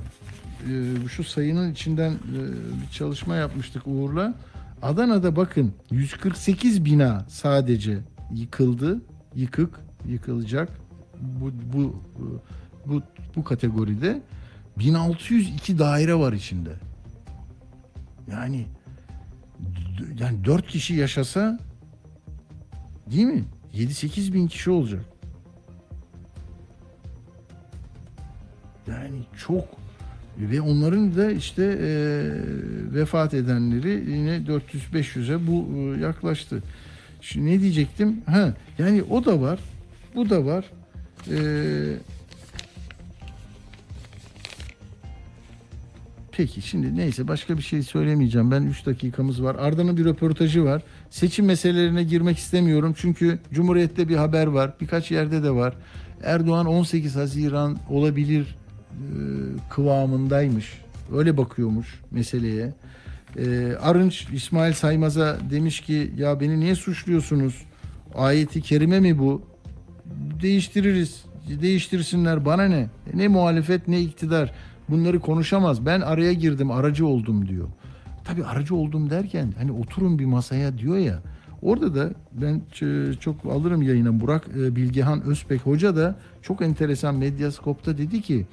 E, 0.71 1.09
şu 1.09 1.25
sayının 1.25 1.73
içinden 1.73 2.11
e, 2.11 2.39
bir 2.83 2.91
çalışma 2.93 3.37
yapmıştık 3.37 3.83
Uğur'la. 3.87 4.35
Adana'da 4.83 5.37
bakın 5.37 5.75
148 5.91 6.85
bina 6.85 7.25
sadece 7.29 7.99
yıkıldı. 8.35 9.03
Yıkık, 9.35 9.81
yıkılacak. 10.09 10.69
Bu 11.21 11.53
bu 11.73 12.03
bu 12.87 13.03
bu 13.37 13.45
kategoride 13.45 14.23
1602 14.79 15.79
daire 15.79 16.15
var 16.15 16.33
içinde. 16.33 16.71
Yani 18.33 18.67
yani 20.19 20.45
4 20.45 20.67
kişi 20.67 20.95
yaşasa 20.95 21.59
değil 23.11 23.27
mi? 23.27 23.45
7-8 23.75 24.33
bin 24.33 24.47
kişi 24.47 24.71
olacak. 24.71 25.05
Yani 28.89 29.19
çok 29.47 29.65
ve 30.39 30.61
onların 30.61 31.17
da 31.17 31.31
işte 31.31 31.63
e, 31.63 31.89
vefat 32.95 33.35
edenleri 33.35 34.11
yine 34.11 34.37
400-500'e 34.37 35.47
bu 35.47 35.67
e, 35.77 36.01
yaklaştı. 36.01 36.63
Şimdi 37.21 37.51
ne 37.51 37.61
diyecektim? 37.61 38.21
Ha, 38.27 38.55
yani 38.79 39.03
o 39.03 39.25
da 39.25 39.41
var, 39.41 39.59
bu 40.15 40.31
da 40.31 40.47
var. 40.47 40.65
E, 41.31 41.39
peki 46.33 46.63
şimdi 46.63 46.97
neyse 46.97 47.29
başka 47.29 47.57
bir 47.57 47.63
şey 47.63 47.83
söylemeyeceğim. 47.83 48.51
Ben 48.51 48.63
3 48.63 48.87
dakikamız 48.87 49.43
var. 49.43 49.57
Arda'nın 49.59 49.97
bir 49.97 50.05
röportajı 50.05 50.65
var. 50.65 50.83
Seçim 51.11 51.47
meselelerine 51.47 52.05
girmek 52.05 52.39
istemiyorum. 52.39 52.95
Çünkü 52.97 53.39
Cumhuriyet'te 53.53 54.09
bir 54.09 54.17
haber 54.17 54.47
var. 54.47 54.75
Birkaç 54.81 55.11
yerde 55.11 55.43
de 55.43 55.51
var. 55.51 55.75
Erdoğan 56.23 56.67
18 56.67 57.17
Haziran 57.17 57.79
olabilir 57.91 58.57
kıvamındaymış. 59.71 60.81
Öyle 61.17 61.37
bakıyormuş 61.37 62.01
meseleye. 62.11 62.75
E, 63.39 63.73
Arınç 63.83 64.27
İsmail 64.33 64.73
Saymaz'a 64.73 65.37
demiş 65.51 65.81
ki 65.81 66.13
ya 66.17 66.41
beni 66.41 66.61
niye 66.61 66.75
suçluyorsunuz? 66.75 67.63
Ayeti 68.15 68.63
kerime 68.63 69.01
mi 69.01 69.19
bu? 69.19 69.43
Değiştiririz. 70.43 71.25
Değiştirsinler 71.63 72.45
bana 72.45 72.63
ne? 72.65 72.77
E, 72.79 73.19
Ne 73.19 73.29
muhalefet 73.29 73.89
ne 73.89 74.01
iktidar. 74.01 74.53
Bunları 74.89 75.21
konuşamaz. 75.21 75.87
Ben 75.87 76.01
araya 76.01 76.33
girdim 76.33 76.71
aracı 76.71 77.07
oldum 77.07 77.49
diyor. 77.49 77.69
Tabii 78.25 78.45
aracı 78.45 78.75
oldum 78.75 79.11
derken 79.11 79.53
hani 79.59 79.73
oturun 79.73 80.19
bir 80.19 80.25
masaya 80.25 80.79
diyor 80.79 80.97
ya. 80.99 81.23
Orada 81.63 81.95
da 81.95 82.11
ben 82.33 82.63
ç- 82.73 83.19
çok 83.21 83.47
alırım 83.47 83.83
yayına 83.83 84.21
Burak 84.21 84.49
e, 84.59 84.77
Bilgehan 84.77 85.23
Özbek 85.23 85.61
Hoca 85.61 85.97
da 85.97 86.17
çok 86.43 86.63
enteresan 86.63 87.15
Medyaskop'ta 87.15 87.99
dedi 87.99 88.23
ki 88.23 88.47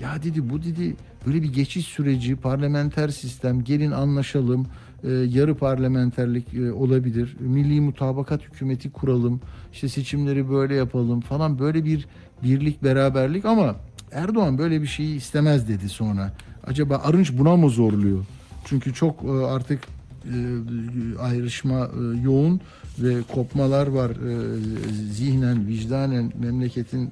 ya 0.00 0.22
dedi 0.22 0.50
bu 0.50 0.62
dedi 0.62 0.96
böyle 1.26 1.42
bir 1.42 1.52
geçiş 1.52 1.86
süreci 1.86 2.36
parlamenter 2.36 3.08
sistem 3.08 3.64
gelin 3.64 3.90
anlaşalım 3.90 4.66
e, 5.04 5.10
yarı 5.10 5.54
parlamenterlik 5.54 6.54
e, 6.54 6.72
olabilir 6.72 7.36
milli 7.40 7.80
mutabakat 7.80 8.42
hükümeti 8.42 8.92
kuralım 8.92 9.40
işte 9.72 9.88
seçimleri 9.88 10.50
böyle 10.50 10.74
yapalım 10.74 11.20
falan 11.20 11.58
böyle 11.58 11.84
bir 11.84 12.06
birlik 12.42 12.84
beraberlik 12.84 13.44
ama 13.44 13.76
Erdoğan 14.12 14.58
böyle 14.58 14.82
bir 14.82 14.86
şeyi 14.86 15.16
istemez 15.16 15.68
dedi 15.68 15.88
sonra. 15.88 16.32
Acaba 16.66 16.96
Arınç 17.04 17.32
buna 17.38 17.56
mı 17.56 17.70
zorluyor? 17.70 18.24
Çünkü 18.64 18.94
çok 18.94 19.24
e, 19.24 19.30
artık 19.30 19.80
ayrışma 21.20 21.90
yoğun 22.22 22.60
ve 22.98 23.22
kopmalar 23.34 23.86
var 23.86 24.12
zihnen, 25.10 25.66
vicdanen 25.66 26.32
memleketin 26.40 27.10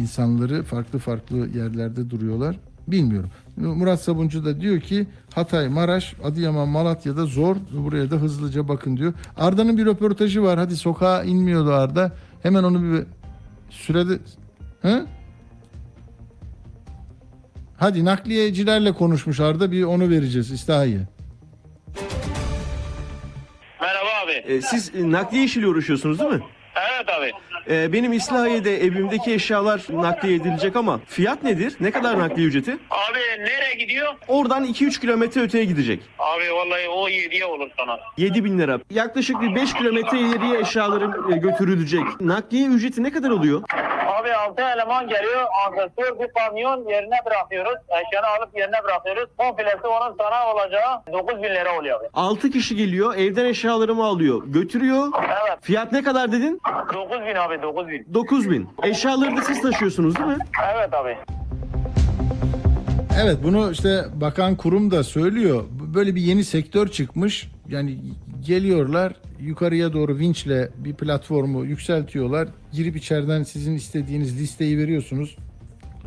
insanları 0.00 0.62
farklı 0.62 0.98
farklı 0.98 1.36
yerlerde 1.36 2.10
duruyorlar. 2.10 2.56
Bilmiyorum. 2.88 3.30
Murat 3.56 4.02
Sabuncu 4.02 4.44
da 4.44 4.60
diyor 4.60 4.80
ki 4.80 5.06
Hatay, 5.34 5.68
Maraş, 5.68 6.14
Adıyaman, 6.24 6.68
Malatya'da 6.68 7.26
zor. 7.26 7.56
Buraya 7.72 8.10
da 8.10 8.16
hızlıca 8.16 8.68
bakın 8.68 8.96
diyor. 8.96 9.12
Arda'nın 9.36 9.78
bir 9.78 9.86
röportajı 9.86 10.42
var. 10.42 10.58
Hadi 10.58 10.76
sokağa 10.76 11.22
inmiyordu 11.24 11.72
Arda. 11.72 12.12
Hemen 12.42 12.62
onu 12.62 12.92
bir 12.92 13.04
sürede... 13.70 14.18
He? 14.82 15.02
Hadi 17.78 18.04
nakliyecilerle 18.04 18.92
konuşmuş 18.92 19.40
Arda. 19.40 19.72
Bir 19.72 19.84
onu 19.84 20.10
vereceğiz 20.10 20.50
İstahiye. 20.50 21.00
Merhaba 23.80 24.08
abi. 24.24 24.32
Ee, 24.32 24.60
siz 24.60 24.94
e, 24.94 25.10
nakliye 25.10 25.44
işiyle 25.44 25.66
uğraşıyorsunuz 25.66 26.18
değil 26.18 26.30
mi? 26.30 26.42
Evet 26.76 27.08
abi. 27.18 27.30
Ee, 27.70 27.92
benim 27.92 28.12
İslahiye'de 28.12 28.76
evimdeki 28.84 29.34
eşyalar 29.34 29.86
nakliye 29.92 30.36
edilecek 30.36 30.76
ama 30.76 31.00
fiyat 31.06 31.42
nedir? 31.42 31.76
Ne 31.80 31.90
kadar 31.90 32.18
nakliye 32.18 32.48
ücreti? 32.48 32.72
Abi 32.90 33.18
nereye 33.40 33.74
gidiyor? 33.74 34.14
Oradan 34.28 34.64
2-3 34.64 35.00
kilometre 35.00 35.40
öteye 35.40 35.64
gidecek. 35.64 36.00
Abi 36.18 36.52
vallahi 36.52 36.88
o 36.88 37.08
hediye 37.08 37.44
olur 37.46 37.70
sana. 37.78 37.98
7 38.16 38.44
bin 38.44 38.58
lira. 38.58 38.78
Yaklaşık 38.90 39.40
bir 39.40 39.54
5 39.54 39.74
kilometre 39.74 40.18
ileriye 40.18 40.60
eşyalarım 40.60 41.32
e, 41.32 41.36
götürülecek. 41.36 42.20
Nakliye 42.20 42.68
ücreti 42.68 43.02
ne 43.02 43.12
kadar 43.12 43.30
oluyor? 43.30 43.62
Abi 44.06 44.32
altı 44.34 44.62
eleman 44.62 45.08
geliyor. 45.08 45.46
Ankesör 45.66 46.20
bir 46.20 46.28
kamyon 46.38 46.88
yerine 46.88 47.16
bırakıyoruz. 47.26 47.78
Eşyanı 47.88 48.26
alıp 48.26 48.58
yerine 48.58 48.84
bırakıyoruz. 48.84 49.28
Komplesi 49.38 49.86
onun 49.86 50.16
sana 50.18 50.52
olacağı 50.54 51.02
9 51.12 51.36
bin 51.42 51.42
lira 51.48 51.78
oluyor 51.78 52.00
abi. 52.00 52.06
6 52.14 52.50
kişi 52.50 52.76
geliyor, 52.76 53.14
evden 53.16 53.44
eşyalarımı 53.44 54.04
alıyor, 54.04 54.42
götürüyor. 54.46 55.08
Evet. 55.18 55.58
Fiyat 55.62 55.92
ne 55.92 56.02
kadar 56.02 56.32
dedin? 56.32 56.60
9 56.94 57.20
bin 57.26 57.34
abi 57.34 57.55
9 57.62 57.88
bin. 57.88 58.14
9 58.14 58.50
bin. 58.50 58.68
Eşyaları 58.82 59.36
da 59.36 59.42
siz 59.42 59.62
taşıyorsunuz 59.62 60.16
değil 60.16 60.28
mi? 60.28 60.38
Evet 60.74 60.94
abi. 60.94 61.16
Evet 63.22 63.38
bunu 63.42 63.70
işte 63.72 64.04
bakan 64.14 64.56
kurum 64.56 64.90
da 64.90 65.04
söylüyor. 65.04 65.64
Böyle 65.94 66.14
bir 66.14 66.20
yeni 66.20 66.44
sektör 66.44 66.88
çıkmış. 66.88 67.50
Yani 67.68 67.98
geliyorlar 68.46 69.12
yukarıya 69.40 69.92
doğru 69.92 70.18
vinçle 70.18 70.70
bir 70.76 70.94
platformu 70.94 71.64
yükseltiyorlar. 71.64 72.48
Girip 72.72 72.96
içeriden 72.96 73.42
sizin 73.42 73.74
istediğiniz 73.74 74.40
listeyi 74.40 74.78
veriyorsunuz. 74.78 75.36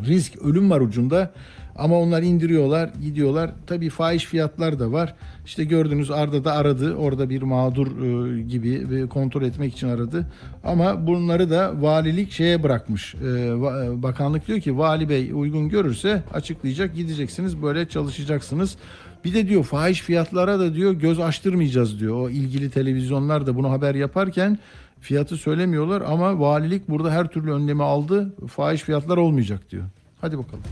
Risk, 0.08 0.42
ölüm 0.42 0.72
var 0.72 0.82
ucunda. 0.82 1.32
Ama 1.80 2.00
onlar 2.00 2.24
indiriyorlar, 2.24 2.90
gidiyorlar. 3.02 3.52
Tabii 3.68 3.90
fahiş 3.90 4.26
fiyatlar 4.26 4.80
da 4.80 4.92
var. 4.92 5.16
İşte 5.46 5.64
gördünüz 5.64 6.12
Arda 6.12 6.44
da 6.44 6.54
aradı. 6.54 6.96
Orada 6.96 7.30
bir 7.30 7.42
mağdur 7.42 7.88
e, 7.88 8.42
gibi 8.42 8.92
bir 8.92 9.08
kontrol 9.08 9.42
etmek 9.42 9.74
için 9.74 9.88
aradı. 9.90 10.26
Ama 10.64 11.08
bunları 11.08 11.50
da 11.50 11.82
valilik 11.82 12.32
şeye 12.32 12.64
bırakmış. 12.64 13.16
E, 13.16 13.62
bakanlık 14.04 14.48
diyor 14.48 14.60
ki 14.60 14.78
vali 14.78 15.10
bey 15.10 15.32
uygun 15.34 15.70
görürse 15.70 16.24
açıklayacak. 16.34 16.96
Gideceksiniz 16.96 17.62
böyle 17.62 17.90
çalışacaksınız. 17.90 18.78
Bir 19.26 19.34
de 19.34 19.48
diyor 19.48 19.64
fahiş 19.64 20.02
fiyatlara 20.02 20.60
da 20.60 20.74
diyor 20.74 20.94
göz 20.94 21.20
açtırmayacağız 21.20 22.00
diyor. 22.00 22.16
O 22.16 22.30
ilgili 22.30 22.70
televizyonlar 22.70 23.48
da 23.48 23.56
bunu 23.56 23.72
haber 23.72 23.96
yaparken 23.96 24.60
fiyatı 25.00 25.38
söylemiyorlar 25.38 26.02
ama 26.02 26.40
valilik 26.40 26.90
burada 26.90 27.12
her 27.12 27.28
türlü 27.28 27.52
önlemi 27.52 27.84
aldı. 27.84 28.34
Fahiş 28.48 28.82
fiyatlar 28.82 29.18
olmayacak 29.18 29.72
diyor. 29.72 29.84
Hadi 30.22 30.38
bakalım. 30.38 30.64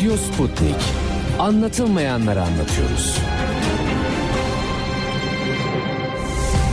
Radyo 0.00 0.16
Sputnik. 0.16 0.76
Anlatılmayanları 1.38 2.42
anlatıyoruz. 2.42 3.18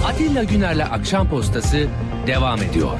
Atilla 0.06 0.44
Güner'le 0.44 0.86
Akşam 0.92 1.30
Postası 1.30 1.88
devam 2.28 2.62
ediyor. 2.62 2.92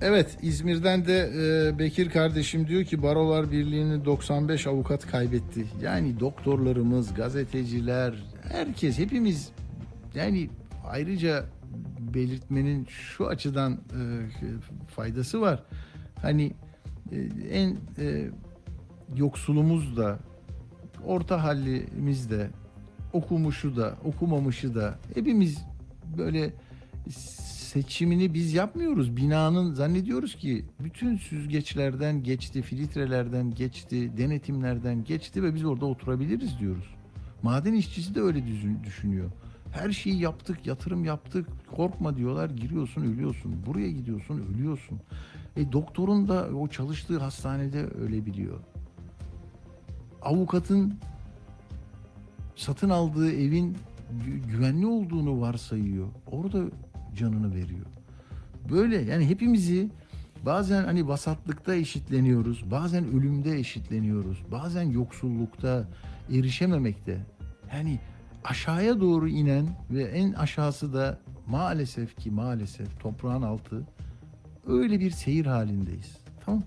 Evet 0.00 0.38
İzmir'den 0.42 1.06
de 1.06 1.30
e, 1.36 1.78
Bekir 1.78 2.10
kardeşim 2.10 2.68
diyor 2.68 2.84
ki 2.84 3.02
Barolar 3.02 3.50
Birliği'ni 3.50 4.04
95 4.04 4.66
avukat 4.66 5.10
kaybetti. 5.10 5.66
Yani 5.82 6.20
doktorlarımız, 6.20 7.14
gazeteciler, 7.14 8.14
herkes 8.52 8.98
hepimiz 8.98 9.48
yani 10.14 10.50
ayrıca 10.84 11.44
belirtmenin 12.14 12.84
şu 12.84 13.26
açıdan 13.26 13.72
e, 13.72 14.02
faydası 14.86 15.40
var. 15.40 15.62
Hani 16.22 16.52
e, 17.12 17.16
en 17.50 17.76
e, 17.98 18.30
yoksulumuz 19.16 19.96
da 19.96 20.18
orta 21.04 21.44
hallimiz 21.44 22.30
de 22.30 22.50
okumuşu 23.12 23.76
da 23.76 23.96
okumamışı 24.04 24.74
da 24.74 24.98
hepimiz 25.14 25.58
böyle 26.18 26.52
seçimini 27.10 28.34
biz 28.34 28.54
yapmıyoruz. 28.54 29.16
Binanın 29.16 29.74
zannediyoruz 29.74 30.34
ki 30.34 30.64
bütün 30.80 31.16
süzgeçlerden 31.16 32.22
geçti, 32.22 32.62
filtrelerden 32.62 33.50
geçti, 33.50 34.16
denetimlerden 34.16 35.04
geçti 35.04 35.42
ve 35.42 35.54
biz 35.54 35.64
orada 35.64 35.86
oturabiliriz 35.86 36.58
diyoruz. 36.58 36.94
Maden 37.42 37.74
işçisi 37.74 38.14
de 38.14 38.20
öyle 38.20 38.46
düşün- 38.46 38.84
düşünüyor. 38.84 39.30
Her 39.72 39.90
şeyi 39.90 40.20
yaptık, 40.20 40.66
yatırım 40.66 41.04
yaptık. 41.04 41.48
Korkma 41.76 42.16
diyorlar. 42.16 42.50
Giriyorsun, 42.50 43.02
ölüyorsun. 43.02 43.54
Buraya 43.66 43.90
gidiyorsun, 43.90 44.42
ölüyorsun. 44.54 45.00
E 45.56 45.72
doktorun 45.72 46.28
da 46.28 46.48
o 46.56 46.68
çalıştığı 46.68 47.18
hastanede 47.18 47.88
öyle 48.00 48.26
biliyor. 48.26 48.58
Avukatın 50.22 50.94
satın 52.56 52.90
aldığı 52.90 53.32
evin 53.32 53.76
gü- 54.26 54.50
güvenli 54.50 54.86
olduğunu 54.86 55.40
varsayıyor. 55.40 56.08
Orada 56.26 56.64
canını 57.16 57.54
veriyor. 57.54 57.86
Böyle 58.70 58.96
yani 58.96 59.28
hepimizi 59.28 59.90
bazen 60.46 60.84
hani 60.84 61.08
vasatlıkta 61.08 61.74
eşitleniyoruz, 61.74 62.70
bazen 62.70 63.04
ölümde 63.06 63.58
eşitleniyoruz, 63.58 64.42
bazen 64.50 64.82
yoksullukta, 64.82 65.88
erişememekte. 66.30 67.26
Yani 67.74 67.98
aşağıya 68.44 69.00
doğru 69.00 69.28
inen 69.28 69.68
ve 69.90 70.02
en 70.02 70.32
aşağısı 70.32 70.94
da 70.94 71.18
maalesef 71.46 72.16
ki 72.16 72.30
maalesef 72.30 73.00
toprağın 73.00 73.42
altı 73.42 73.82
öyle 74.66 75.00
bir 75.00 75.10
seyir 75.10 75.46
halindeyiz. 75.46 76.16
Tamam. 76.44 76.62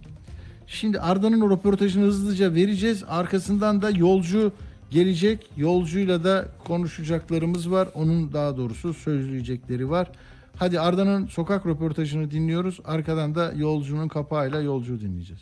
Şimdi 0.67 0.99
Arda'nın 0.99 1.41
o 1.41 1.49
röportajını 1.49 2.05
hızlıca 2.05 2.53
vereceğiz. 2.53 3.03
Arkasından 3.07 3.81
da 3.81 3.89
yolcu 3.89 4.51
gelecek. 4.89 5.51
Yolcuyla 5.57 6.23
da 6.23 6.45
konuşacaklarımız 6.67 7.71
var. 7.71 7.87
Onun 7.93 8.33
daha 8.33 8.57
doğrusu 8.57 8.93
söyleyecekleri 8.93 9.89
var. 9.89 10.11
Hadi 10.55 10.79
Arda'nın 10.79 11.27
sokak 11.27 11.65
röportajını 11.65 12.31
dinliyoruz. 12.31 12.79
Arkadan 12.85 13.35
da 13.35 13.53
yolcunun 13.55 14.07
kapağıyla 14.07 14.61
yolcu 14.61 15.01
dinleyeceğiz. 15.01 15.41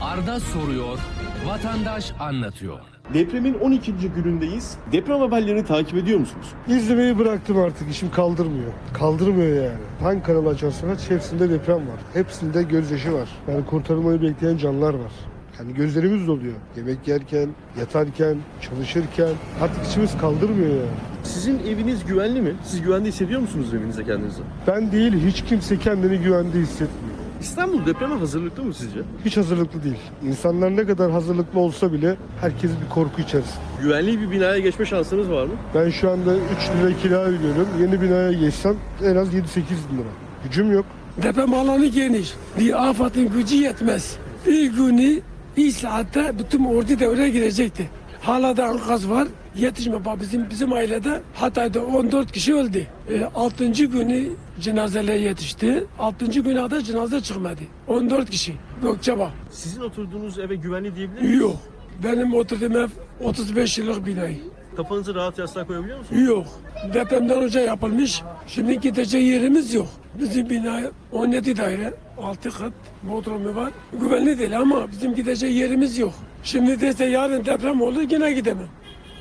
Arda 0.00 0.40
soruyor, 0.40 0.98
vatandaş 1.46 2.12
anlatıyor. 2.20 2.91
Depremin 3.14 3.54
12. 3.54 3.92
günündeyiz. 4.16 4.74
Deprem 4.92 5.18
haberlerini 5.20 5.64
takip 5.64 5.94
ediyor 5.98 6.18
musunuz? 6.20 6.46
İzlemeyi 6.68 7.18
bıraktım 7.18 7.58
artık 7.58 7.90
işim 7.90 8.10
kaldırmıyor. 8.10 8.72
Kaldırmıyor 8.92 9.56
yani. 9.56 9.78
Hangi 10.02 10.22
kanalı 10.22 10.48
açarsan 10.48 10.88
aç 10.88 11.10
hepsinde 11.10 11.50
deprem 11.50 11.76
var. 11.76 12.00
Hepsinde 12.14 12.62
gözyaşı 12.62 13.12
var. 13.12 13.28
Yani 13.48 13.64
kurtarılmayı 13.66 14.22
bekleyen 14.22 14.56
canlar 14.56 14.94
var. 14.94 15.12
Hani 15.58 15.74
gözlerimiz 15.74 16.26
doluyor. 16.26 16.54
Yemek 16.76 17.08
yerken, 17.08 17.48
yatarken, 17.80 18.36
çalışırken 18.60 19.28
artık 19.62 19.86
içimiz 19.86 20.18
kaldırmıyor 20.18 20.68
yani. 20.68 20.88
Sizin 21.22 21.58
eviniz 21.58 22.04
güvenli 22.04 22.40
mi? 22.40 22.52
Siz 22.64 22.82
güvende 22.82 23.08
hissediyor 23.08 23.40
musunuz 23.40 23.74
evinize 23.74 24.04
kendinizi? 24.04 24.42
Ben 24.66 24.92
değil 24.92 25.12
hiç 25.26 25.44
kimse 25.44 25.78
kendini 25.78 26.18
güvende 26.18 26.58
hissetmiyor. 26.58 27.11
İstanbul 27.42 27.86
depreme 27.86 28.14
hazırlıklı 28.14 28.64
mı 28.64 28.74
sizce? 28.74 29.00
Hiç 29.24 29.36
hazırlıklı 29.36 29.84
değil. 29.84 29.96
İnsanlar 30.26 30.76
ne 30.76 30.86
kadar 30.86 31.10
hazırlıklı 31.10 31.60
olsa 31.60 31.92
bile 31.92 32.16
herkes 32.40 32.70
bir 32.84 32.88
korku 32.94 33.20
içerisinde. 33.20 33.62
Güvenli 33.82 34.20
bir 34.20 34.30
binaya 34.30 34.58
geçme 34.58 34.86
şansınız 34.86 35.30
var 35.30 35.44
mı? 35.44 35.52
Ben 35.74 35.90
şu 35.90 36.10
anda 36.10 36.34
3 36.36 36.40
lira 36.80 36.96
kira 37.02 37.20
ödüyorum. 37.22 37.68
Yeni 37.80 38.00
binaya 38.00 38.32
geçsem 38.32 38.76
en 39.04 39.16
az 39.16 39.28
7-8 39.28 39.34
lira. 39.34 40.08
Gücüm 40.44 40.72
yok. 40.72 40.86
Deprem 41.22 41.54
alanı 41.54 41.86
geniş. 41.86 42.32
Bir 42.58 42.88
AFAD'ın 42.88 43.28
gücü 43.32 43.56
yetmez. 43.56 44.16
Bir 44.46 44.72
günü 44.72 45.20
bir 45.56 45.70
saatte 45.70 46.32
bütün 46.38 46.64
ordu 46.64 46.88
devreye 47.00 47.30
girecekti. 47.30 47.90
Hala 48.22 48.56
da 48.56 48.66
enkaz 48.72 49.10
var. 49.10 49.28
Yetişme 49.56 50.04
bak 50.04 50.20
bizim 50.20 50.50
bizim 50.50 50.72
ailede 50.72 51.20
Hatay'da 51.34 51.84
14 51.84 52.32
kişi 52.32 52.54
öldü. 52.54 52.86
E, 53.10 53.24
6. 53.34 53.66
günü 53.66 54.28
cenazeler 54.60 55.14
yetişti. 55.16 55.84
6. 55.98 56.24
güne 56.26 56.54
kadar 56.62 56.80
cenaze 56.80 57.20
çıkmadı. 57.20 57.60
14 57.88 58.30
kişi. 58.30 58.54
Gökçeba. 58.82 59.30
Sizin 59.50 59.80
oturduğunuz 59.80 60.38
eve 60.38 60.54
güvenli 60.56 60.96
diyebilir 60.96 61.22
miyiz? 61.22 61.40
Yok. 61.40 61.56
Benim 62.04 62.34
oturduğum 62.34 62.76
ev 62.76 62.88
35 63.24 63.78
yıllık 63.78 64.06
binayı. 64.06 64.38
Kafanızı 64.76 65.14
rahat 65.14 65.38
yastığa 65.38 65.66
koyabiliyor 65.66 65.98
musunuz? 65.98 66.22
Yok. 66.28 66.46
Depremden 66.94 67.42
önce 67.42 67.60
yapılmış. 67.60 68.22
Şimdi 68.46 68.80
gidecek 68.80 69.22
yerimiz 69.22 69.74
yok. 69.74 69.88
Bizim 70.20 70.50
bina 70.50 70.80
17 71.12 71.56
daire, 71.56 71.94
6 72.22 72.50
kat, 72.50 72.72
bodrumu 73.02 73.54
var. 73.54 73.70
Güvenli 74.00 74.38
değil 74.38 74.58
ama 74.58 74.90
bizim 74.92 75.14
gidecek 75.14 75.52
yerimiz 75.52 75.98
yok. 75.98 76.12
Şimdi 76.44 76.80
dese 76.80 77.04
yarın 77.04 77.44
deprem 77.44 77.80
olur 77.82 78.02
yine 78.10 78.32
gidemem. 78.32 78.68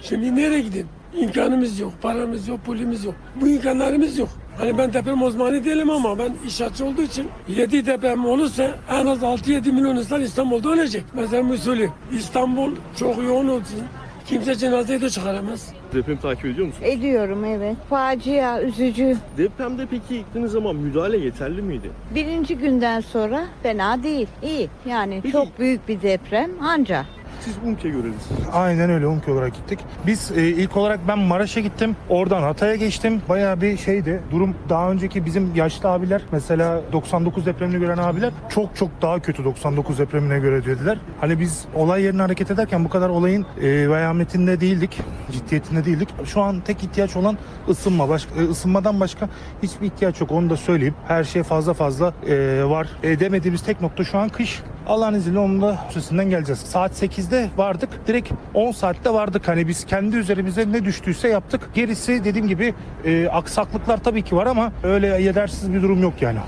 Şimdi 0.02 0.36
nereye 0.36 0.62
gideyim? 0.62 0.88
İmkanımız 1.18 1.80
yok, 1.80 1.94
paramız 2.02 2.48
yok, 2.48 2.66
pulumuz 2.66 3.06
yok. 3.06 3.16
Bu 3.42 3.48
imkanlarımız 3.48 4.18
yok. 4.18 4.30
Hani 4.58 4.78
ben 4.78 4.94
deprem 4.94 5.24
uzmanı 5.24 5.66
değilim 5.66 5.90
ama 5.90 6.20
ben 6.20 6.34
inşaatçı 6.46 6.86
olduğu 6.86 7.02
için 7.02 7.28
7 7.48 7.86
deprem 7.86 8.26
olursa 8.26 8.76
en 8.92 9.06
az 9.06 9.20
6-7 9.20 9.72
milyon 9.72 9.96
insan 9.96 10.22
İstanbul'da 10.22 10.70
ölecek. 10.70 11.04
Mesela 11.14 11.54
usulü 11.54 11.90
İstanbul 12.18 12.72
çok 13.00 13.24
yoğun 13.24 13.48
olsun. 13.48 13.80
Kimse 14.26 14.56
cenazeyi 14.56 15.02
de 15.02 15.10
çıkaramaz. 15.10 15.74
Depremi 15.94 16.20
takip 16.20 16.46
ediyor 16.46 16.68
musunuz? 16.68 16.88
Ediyorum 16.90 17.46
evet. 17.46 17.76
Facia, 17.90 18.62
üzücü. 18.62 19.18
Depremde 19.38 19.86
peki 19.92 20.18
gittiğiniz 20.18 20.52
zaman 20.52 20.76
müdahale 20.76 21.18
yeterli 21.18 21.62
miydi? 21.62 21.92
Birinci 22.16 22.58
günden 22.58 23.00
sonra 23.00 23.44
fena 23.64 24.04
değil. 24.04 24.28
İyi. 24.44 24.70
Yani 24.90 25.22
çok 25.32 25.60
büyük 25.60 25.88
bir 25.88 26.02
deprem 26.02 26.52
anca. 26.64 27.06
Siz 27.46 27.54
UMKE 27.66 27.90
görevlisiniz. 27.90 28.42
Aynen 28.54 28.90
öyle 28.90 29.08
UMKE 29.08 29.32
olarak 29.32 29.54
gittik. 29.56 29.80
Biz 30.08 30.32
e, 30.32 30.48
ilk 30.48 30.78
olarak 30.78 31.00
ben 31.08 31.20
Maraş'a 31.20 31.60
gittim. 31.60 31.96
Oradan 32.10 32.42
Hatay'a 32.42 32.76
geçtim. 32.76 33.22
Bayağı 33.30 33.62
bir 33.62 33.78
şeydi. 33.78 34.22
Durum 34.32 34.56
daha 34.70 34.92
önceki 34.92 35.26
bizim 35.26 35.56
yaşlı 35.56 35.90
abiler 35.90 36.22
mesela 36.32 36.82
99 36.92 37.46
depremini 37.46 37.80
gören 37.80 37.98
abiler 37.98 38.34
çok 38.50 38.76
çok 38.76 39.02
daha 39.02 39.20
kötü 39.20 39.44
99 39.44 40.00
depremine 40.00 40.40
göre 40.40 40.66
dediler. 40.66 40.98
Hani 41.22 41.40
biz 41.40 41.66
olay 41.76 42.04
yerine 42.04 42.22
hareket 42.22 42.52
ederken 42.52 42.86
bu 42.86 42.90
kadar 42.90 43.10
olayın 43.10 43.46
e, 43.62 43.90
vehametinde 43.90 44.62
değildik. 44.62 45.00
Ciddiyetinde 45.32 45.86
değildik. 45.86 46.10
Şu 46.26 46.42
an 46.42 46.60
tek 46.60 46.84
ihtiyaç 46.84 47.16
olan 47.16 47.38
ısınma. 47.70 48.10
Başka, 48.10 48.36
e, 48.42 48.44
ısınmadan 48.44 49.00
başka 49.00 49.30
hiçbir 49.64 49.86
ihtiyaç 49.86 50.22
yok. 50.22 50.32
Onu 50.32 50.50
da 50.50 50.58
söyleyeyim. 50.58 50.96
Her 51.08 51.24
şey 51.24 51.44
fazla 51.44 51.74
fazla 51.74 52.14
e, 52.28 52.64
var. 52.64 52.88
E, 53.04 53.20
demediğimiz 53.20 53.62
tek 53.62 53.82
nokta 53.82 54.04
şu 54.04 54.18
an 54.18 54.30
kış. 54.30 54.62
Allah'ın 54.88 55.14
izniyle 55.14 55.40
onun 55.40 55.62
da 55.62 55.86
üstesinden 55.88 56.30
geleceğiz. 56.30 56.60
Saat 56.60 57.04
8'de 57.04 57.50
vardık. 57.58 57.90
Direkt 58.08 58.32
10 58.54 58.72
saatte 58.72 59.10
vardık. 59.14 59.48
Hani 59.48 59.68
biz 59.68 59.86
kendi 59.86 60.16
üzerimize 60.18 60.72
ne 60.72 60.86
düştüyse 60.86 61.28
yaptık. 61.28 61.70
Gerisi 61.74 62.24
dediğim 62.24 62.48
gibi 62.48 62.74
e, 63.06 63.28
aksaklıklar 63.28 64.04
tabii 64.04 64.22
ki 64.22 64.36
var 64.36 64.46
ama 64.46 64.72
öyle 64.84 65.08
yetersiz 65.08 65.74
bir 65.74 65.82
durum 65.82 66.02
yok 66.02 66.14
yani. 66.22 66.40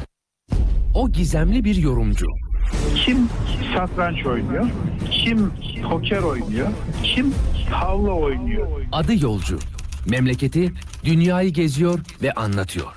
O 0.95 1.09
gizemli 1.11 1.63
bir 1.63 1.75
yorumcu. 1.75 2.25
Kim 2.95 3.29
satranç 3.75 4.25
oynuyor? 4.25 4.65
Kim 5.11 5.51
poker 5.89 6.21
oynuyor? 6.23 6.67
Kim 7.03 7.34
tavla 7.71 8.11
oynuyor? 8.11 8.67
Adı 8.91 9.23
yolcu. 9.23 9.59
Memleketi, 10.09 10.73
dünyayı 11.05 11.49
geziyor 11.53 11.99
ve 12.21 12.31
anlatıyor. 12.31 12.88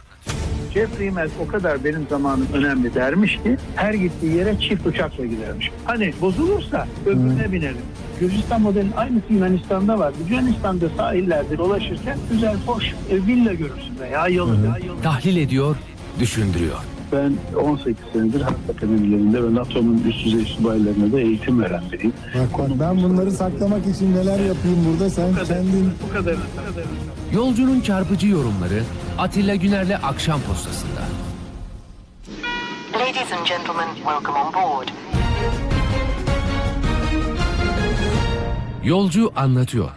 Jeffrey 0.77 1.07
Immelt 1.07 1.31
o 1.45 1.47
kadar 1.47 1.85
benim 1.85 2.07
zamanım 2.11 2.47
önemli 2.53 2.95
dermiş 2.95 3.33
ki 3.37 3.57
her 3.77 3.95
gittiği 3.95 4.35
yere 4.35 4.61
çift 4.61 4.87
uçakla 4.87 5.27
gidermiş. 5.27 5.71
Hani 5.85 6.13
bozulursa 6.21 6.87
öbürüne 7.07 7.53
binelim. 7.53 7.77
Gürcistan 8.21 8.61
modelinin 8.61 8.93
aynısı 8.93 9.33
Yunanistan'da 9.33 9.99
var. 9.99 10.13
Yunanistan'da 10.31 10.89
sahillerde 10.97 11.59
dolaşırken 11.59 12.19
güzel 12.31 12.57
hoş 12.67 12.85
e, 13.11 13.17
villa 13.27 13.53
görürsün 13.55 13.99
veya 14.01 14.29
yolu. 14.29 14.57
Tahlil 15.03 15.37
ediyor, 15.37 15.77
düşündürüyor. 16.21 16.77
Ben 17.13 17.33
18 17.61 17.97
senedir 18.13 18.41
harp 18.41 18.71
akademilerinde 18.77 19.45
ve 19.45 19.55
NATO'nun 19.55 20.03
üst 20.09 20.25
düzey 20.25 20.45
subaylarına 20.45 21.13
da 21.13 21.21
eğitim 21.21 21.63
veren 21.63 21.83
biriyim. 21.93 22.13
Bak 22.35 22.59
bak 22.59 22.81
ben 22.81 22.97
bunları 23.03 23.31
saklamak 23.31 23.87
için 23.87 24.15
neler 24.15 24.39
yapayım 24.39 24.87
burada 24.91 25.11
sen 25.11 25.35
kendin... 25.35 25.91
Bu 26.09 26.13
kadar. 26.13 26.37
Yolcunun 27.35 27.81
çarpıcı 27.81 28.27
yorumları 28.27 28.83
Atilla 29.19 29.55
Güner'le 29.55 29.95
Akşam 30.03 30.41
Postası'nda. 30.41 31.01
Ladies 33.01 33.33
and 33.33 33.47
gentlemen, 33.47 33.89
welcome 33.95 34.39
on 34.39 34.53
board. 34.53 34.89
Yolcu 38.85 39.33
anlatıyor. 39.37 39.91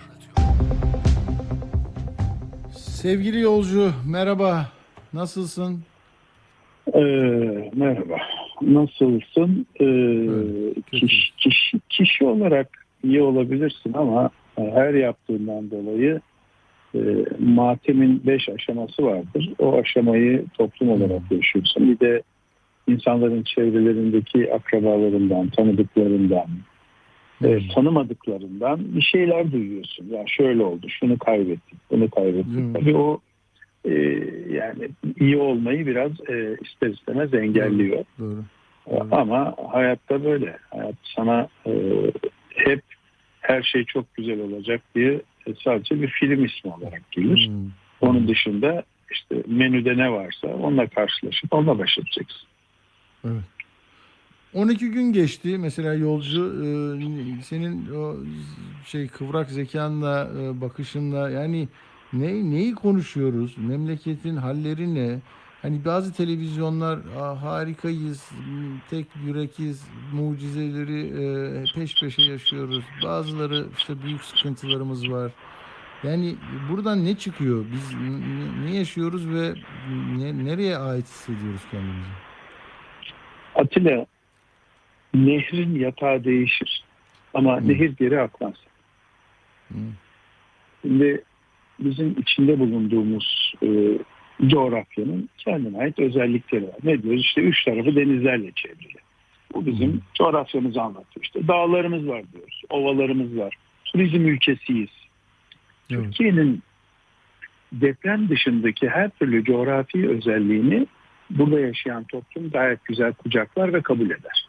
Sevgili 2.77 3.39
yolcu 3.39 3.91
merhaba. 4.07 4.65
Nasılsın? 5.13 5.83
Ee, 6.93 6.99
merhaba. 7.75 8.17
Nasılsın? 8.61 9.65
Ee, 9.81 10.81
kişi, 10.91 11.35
kişi, 11.37 11.79
kişi 11.89 12.25
olarak 12.25 12.69
iyi 13.03 13.21
olabilirsin 13.21 13.93
ama 13.93 14.29
her 14.55 14.93
yaptığından 14.93 15.71
dolayı 15.71 16.21
e, 16.95 16.99
matemin 17.39 18.21
beş 18.27 18.49
aşaması 18.49 19.03
vardır. 19.03 19.53
O 19.59 19.77
aşamayı 19.77 20.45
toplum 20.57 20.89
olarak 20.89 21.31
yaşıyorsun. 21.31 21.89
Bir 21.89 21.99
de 21.99 22.21
insanların 22.87 23.43
çevrelerindeki 23.43 24.53
akrabalarından, 24.53 25.49
tanıdıklarından, 25.49 26.47
e, 27.43 27.67
tanımadıklarından 27.67 28.95
bir 28.95 29.01
şeyler 29.01 29.51
duyuyorsun. 29.51 30.05
Ya 30.11 30.23
şöyle 30.27 30.63
oldu, 30.63 30.87
şunu 30.89 31.17
kaybettik, 31.17 31.77
bunu 31.91 32.09
kaybettik. 32.09 32.73
Tabii 32.73 32.95
o 32.95 33.19
e, 33.85 33.91
yani 34.49 34.89
iyi 35.19 35.37
olmayı 35.37 35.87
biraz 35.87 36.11
e, 36.29 36.57
ister 36.61 36.87
istemez 36.87 37.33
engelliyor. 37.33 38.05
Doğru. 38.19 38.43
Ama 39.11 39.55
hayatta 39.71 40.23
böyle. 40.23 40.57
Hayat 40.69 40.95
sana 41.15 41.47
e, 41.65 41.73
hep 42.49 42.81
her 43.41 43.63
şey 43.63 43.85
çok 43.85 44.15
güzel 44.15 44.39
olacak 44.39 44.81
diye 44.95 45.11
e, 45.13 45.38
sadece 45.63 46.01
bir 46.01 46.07
film 46.07 46.45
ismi 46.45 46.73
olarak 46.73 47.11
gelir. 47.11 47.49
Onun 48.01 48.27
dışında 48.27 48.83
işte 49.11 49.43
menüde 49.47 49.97
ne 49.97 50.11
varsa 50.11 50.47
onunla 50.47 50.87
karşılaşıp 50.87 51.53
onunla 51.53 51.79
baş 51.79 51.97
edeceksin. 51.97 52.47
Evet. 53.25 53.43
12 54.53 54.91
gün 54.91 55.13
geçti. 55.13 55.57
Mesela 55.57 55.93
yolcu 55.93 56.45
e, 56.65 57.41
senin 57.41 57.95
o 57.95 58.15
şey 58.85 59.07
kıvrak 59.07 59.49
zekanla, 59.49 60.29
e, 60.41 60.61
bakışınla 60.61 61.29
yani 61.29 61.67
ne 62.13 62.51
neyi 62.51 62.75
konuşuyoruz? 62.75 63.57
Memleketin 63.57 64.35
halleri 64.35 64.95
ne? 64.95 65.19
Hani 65.61 65.85
bazı 65.85 66.13
televizyonlar 66.13 66.99
"Aa, 67.19 67.41
harikayız, 67.41 68.31
tek 68.89 69.05
yürekiz, 69.25 69.87
mucizeleri 70.13 71.01
e, 71.07 71.63
peş 71.75 72.01
peşe 72.01 72.21
yaşıyoruz. 72.21 72.83
Bazıları 73.03 73.65
işte 73.77 74.01
büyük 74.03 74.23
sıkıntılarımız 74.23 75.11
var. 75.11 75.31
Yani 76.03 76.35
buradan 76.71 77.05
ne 77.05 77.15
çıkıyor? 77.17 77.65
Biz 77.71 77.93
ne 78.65 78.75
yaşıyoruz 78.77 79.29
ve 79.33 79.53
ne, 80.17 80.45
nereye 80.45 80.77
ait 80.77 81.05
hissediyoruz 81.05 81.61
kendimizi? 81.71 82.09
Atilla 83.55 84.05
nehrin 85.13 85.79
yatağı 85.79 86.23
değişir 86.23 86.83
ama 87.33 87.59
nehir 87.59 87.95
geri 87.97 88.21
akmaz. 88.21 88.53
Şimdi 90.81 91.23
bizim 91.79 92.15
içinde 92.19 92.59
bulunduğumuz 92.59 93.53
e, 93.63 93.67
coğrafyanın 94.47 95.29
kendine 95.37 95.77
ait 95.77 95.99
özellikleri 95.99 96.63
var. 96.63 96.75
Ne 96.83 97.03
diyoruz? 97.03 97.21
İşte 97.21 97.41
üç 97.41 97.65
tarafı 97.65 97.95
denizlerle 97.95 98.51
çevrili. 98.51 98.99
Bu 99.53 99.65
bizim 99.65 100.01
coğrafyamızı 100.13 100.81
anlatıyor. 100.81 101.23
İşte 101.23 101.47
dağlarımız 101.47 102.07
var 102.07 102.23
diyoruz, 102.33 102.61
ovalarımız 102.69 103.37
var. 103.37 103.55
Turizm 103.85 104.27
ülkesiyiz. 104.27 104.89
Türkiye'nin 105.89 106.63
deprem 107.71 108.29
dışındaki 108.29 108.89
her 108.89 109.09
türlü 109.09 109.43
coğrafi 109.43 110.09
özelliğini 110.09 110.87
burada 111.29 111.59
yaşayan 111.59 112.03
toplum 112.03 112.49
gayet 112.49 112.85
güzel 112.85 113.13
kucaklar 113.13 113.73
ve 113.73 113.81
kabul 113.81 114.05
eder. 114.05 114.47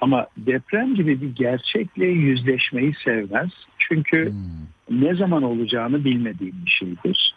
Ama 0.00 0.26
deprem 0.36 0.94
gibi 0.94 1.20
bir 1.20 1.34
gerçekle 1.34 2.06
yüzleşmeyi 2.06 2.94
sevmez. 3.04 3.50
Çünkü 3.78 4.32
ne 4.90 5.14
zaman 5.14 5.42
olacağını 5.42 6.04
bilmediğim 6.04 6.54
bir 6.66 6.70
şeydir. 6.70 7.34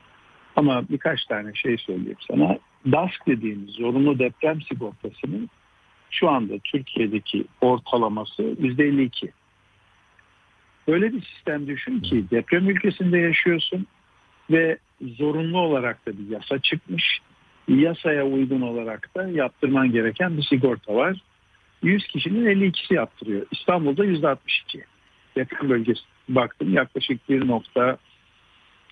Ama 0.56 0.90
birkaç 0.90 1.26
tane 1.26 1.54
şey 1.54 1.78
söyleyeyim 1.78 2.18
sana. 2.28 2.58
DASK 2.92 3.28
dediğimiz 3.28 3.70
zorunlu 3.70 4.20
deprem 4.20 4.62
sigortasının 4.62 5.50
şu 6.12 6.30
anda 6.30 6.54
Türkiye'deki 6.60 7.46
ortalaması 7.62 8.44
%52. 8.44 9.30
Öyle 10.88 11.14
bir 11.14 11.22
sistem 11.22 11.68
düşün 11.68 12.00
ki 12.00 12.26
deprem 12.32 12.70
ülkesinde 12.70 13.18
yaşıyorsun 13.18 13.88
ve 14.52 14.78
zorunlu 15.02 15.60
olarak 15.60 16.06
da 16.06 16.18
bir 16.18 16.30
yasa 16.30 16.60
çıkmış. 16.60 17.20
Yasaya 17.68 18.26
uygun 18.26 18.62
olarak 18.62 19.16
da 19.16 19.28
yaptırman 19.30 19.92
gereken 19.92 20.38
bir 20.38 20.44
sigorta 20.44 20.96
var. 20.96 21.18
100 21.84 22.08
kişinin 22.08 22.46
52'si 22.46 22.94
yaptırıyor. 22.94 23.46
İstanbul'da 23.52 24.06
%62. 24.06 24.38
Deprem 25.36 25.70
bölgesi 25.70 26.02
baktım 26.30 26.74
yaklaşık 26.74 27.28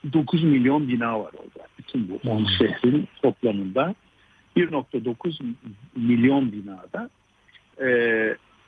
1.9 0.06 0.46
milyon 0.46 0.88
bina 0.88 1.20
var 1.20 1.32
orada. 1.34 1.68
Bütün 1.78 2.10
bu 2.10 2.30
10 2.30 2.46
şehrin 2.58 3.08
toplamında 3.22 3.96
1.9 4.58 5.44
milyon 5.96 6.52
binada 6.52 7.10
e, 7.82 7.88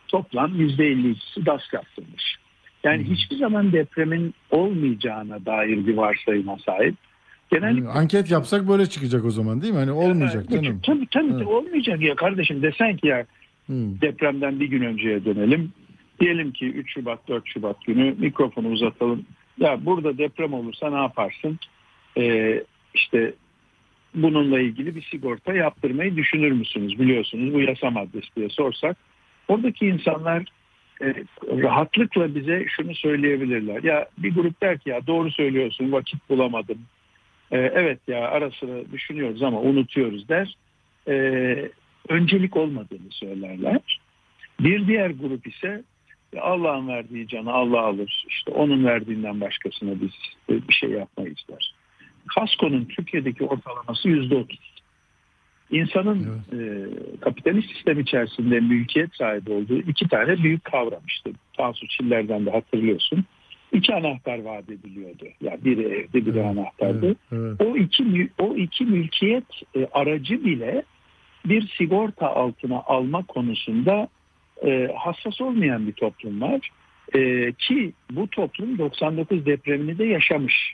toplam 0.07 0.51
%52'si 0.61 1.45
DAS 1.45 1.61
yaptırmış. 1.73 2.35
Yani 2.83 3.03
hiçbir 3.03 3.35
zaman 3.35 3.71
depremin 3.73 4.33
olmayacağına 4.51 5.45
dair 5.45 5.87
bir 5.87 5.97
varsayıma 5.97 6.57
sahip. 6.65 6.95
Genellikle 7.51 7.89
Anket 7.89 8.31
yapsak 8.31 8.67
böyle 8.67 8.85
çıkacak 8.85 9.25
o 9.25 9.31
zaman 9.31 9.61
değil 9.61 9.73
mi? 9.73 9.79
Hani 9.79 9.91
olmayacak 9.91 10.45
Evet, 10.51 10.63
canım. 10.63 10.79
Tabii 10.83 11.07
tabii 11.07 11.43
olmayacak 11.43 12.01
ya 12.01 12.15
kardeşim 12.15 12.61
desen 12.61 12.97
ki 12.97 13.07
ya 13.07 13.25
depremden 13.69 14.59
bir 14.59 14.67
gün 14.67 14.81
önceye 14.81 15.25
dönelim. 15.25 15.73
Diyelim 16.19 16.51
ki 16.51 16.65
3 16.65 16.93
Şubat 16.93 17.27
4 17.27 17.43
Şubat 17.47 17.85
günü 17.85 18.15
mikrofonu 18.19 18.67
uzatalım. 18.67 19.25
Ya 19.59 19.85
burada 19.85 20.17
deprem 20.17 20.53
olursa 20.53 20.89
ne 20.89 20.97
yaparsın? 20.97 21.59
Ee, 22.17 22.63
işte 22.93 23.33
bununla 24.15 24.59
ilgili 24.59 24.95
bir 24.95 25.01
sigorta 25.01 25.53
yaptırmayı 25.53 26.15
düşünür 26.15 26.51
müsünüz? 26.51 26.99
Biliyorsunuz 26.99 27.53
bu 27.53 27.61
yasa 27.61 27.89
maddesi 27.89 28.35
diye 28.35 28.49
sorsak. 28.49 28.97
Oradaki 29.47 29.87
insanlar 29.87 30.45
e, 31.01 31.13
rahatlıkla 31.41 32.35
bize 32.35 32.65
şunu 32.67 32.95
söyleyebilirler. 32.95 33.83
Ya 33.83 34.07
bir 34.17 34.35
grup 34.35 34.61
der 34.61 34.77
ki 34.77 34.89
ya 34.89 35.07
doğru 35.07 35.31
söylüyorsun 35.31 35.91
vakit 35.91 36.29
bulamadım. 36.29 36.77
E, 37.51 37.57
evet 37.57 37.99
ya 38.07 38.27
ara 38.27 38.51
sıra 38.51 38.91
düşünüyoruz 38.91 39.43
ama 39.43 39.59
unutuyoruz 39.61 40.29
der. 40.29 40.55
E, 41.07 41.15
öncelik 42.09 42.57
olmadığını 42.57 43.11
söylerler. 43.11 43.99
Bir 44.59 44.87
diğer 44.87 45.09
grup 45.09 45.47
ise 45.47 45.83
"Ya 46.35 46.41
Allah'ın 46.41 46.87
verdiği 46.87 47.27
canı 47.27 47.53
Allah 47.53 47.81
alır. 47.81 48.25
İşte 48.29 48.51
onun 48.51 48.85
verdiğinden 48.85 49.41
başkasına 49.41 50.01
biz 50.01 50.11
bir 50.49 50.73
şey 50.73 50.89
yapmayız 50.89 51.37
der. 51.49 51.73
Kasko'nun 52.27 52.85
Türkiye'deki 52.85 53.43
ortalaması 53.45 54.09
yüzde 54.09 54.35
otuz. 54.35 54.75
İnsanın 55.71 56.41
e, 56.53 56.59
kapitalist 57.21 57.71
sistem 57.71 57.99
içerisinde 57.99 58.59
mülkiyet 58.59 59.15
sahibi 59.15 59.51
olduğu 59.51 59.77
iki 59.77 60.07
tane 60.07 60.43
büyük 60.43 60.63
kavram 60.63 61.01
işte. 61.07 61.31
Tansu 61.57 61.87
Çiller'den 61.87 62.45
de 62.45 62.51
hatırlıyorsun. 62.51 63.25
İki 63.71 63.95
anahtar 63.95 64.39
vaat 64.39 64.69
ediliyordu. 64.69 65.25
Yani 65.41 65.65
biri 65.65 65.81
evde 65.81 66.25
biri 66.25 66.43
anahtardı. 66.43 67.15
O 67.59 67.77
iki 67.77 68.29
o 68.39 68.55
iki 68.55 68.85
mülkiyet 68.85 69.43
e, 69.75 69.87
aracı 69.91 70.45
bile 70.45 70.83
bir 71.45 71.67
sigorta 71.77 72.35
altına 72.35 72.81
alma 72.85 73.23
konusunda 73.23 74.07
e, 74.65 74.91
hassas 74.97 75.41
olmayan 75.41 75.87
bir 75.87 75.93
toplum 75.93 76.41
var. 76.41 76.69
E, 77.15 77.51
ki 77.51 77.93
bu 78.11 78.27
toplum 78.27 78.77
99 78.77 79.45
depremini 79.45 79.97
de 79.97 80.05
yaşamış. 80.05 80.73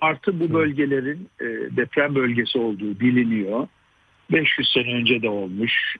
Artı 0.00 0.40
bu 0.40 0.52
bölgelerin 0.52 1.28
e, 1.40 1.44
deprem 1.76 2.14
bölgesi 2.14 2.58
olduğu 2.58 3.00
biliniyor. 3.00 3.68
500 4.32 4.72
sene 4.74 4.94
önce 4.94 5.22
de 5.22 5.28
olmuş. 5.28 5.96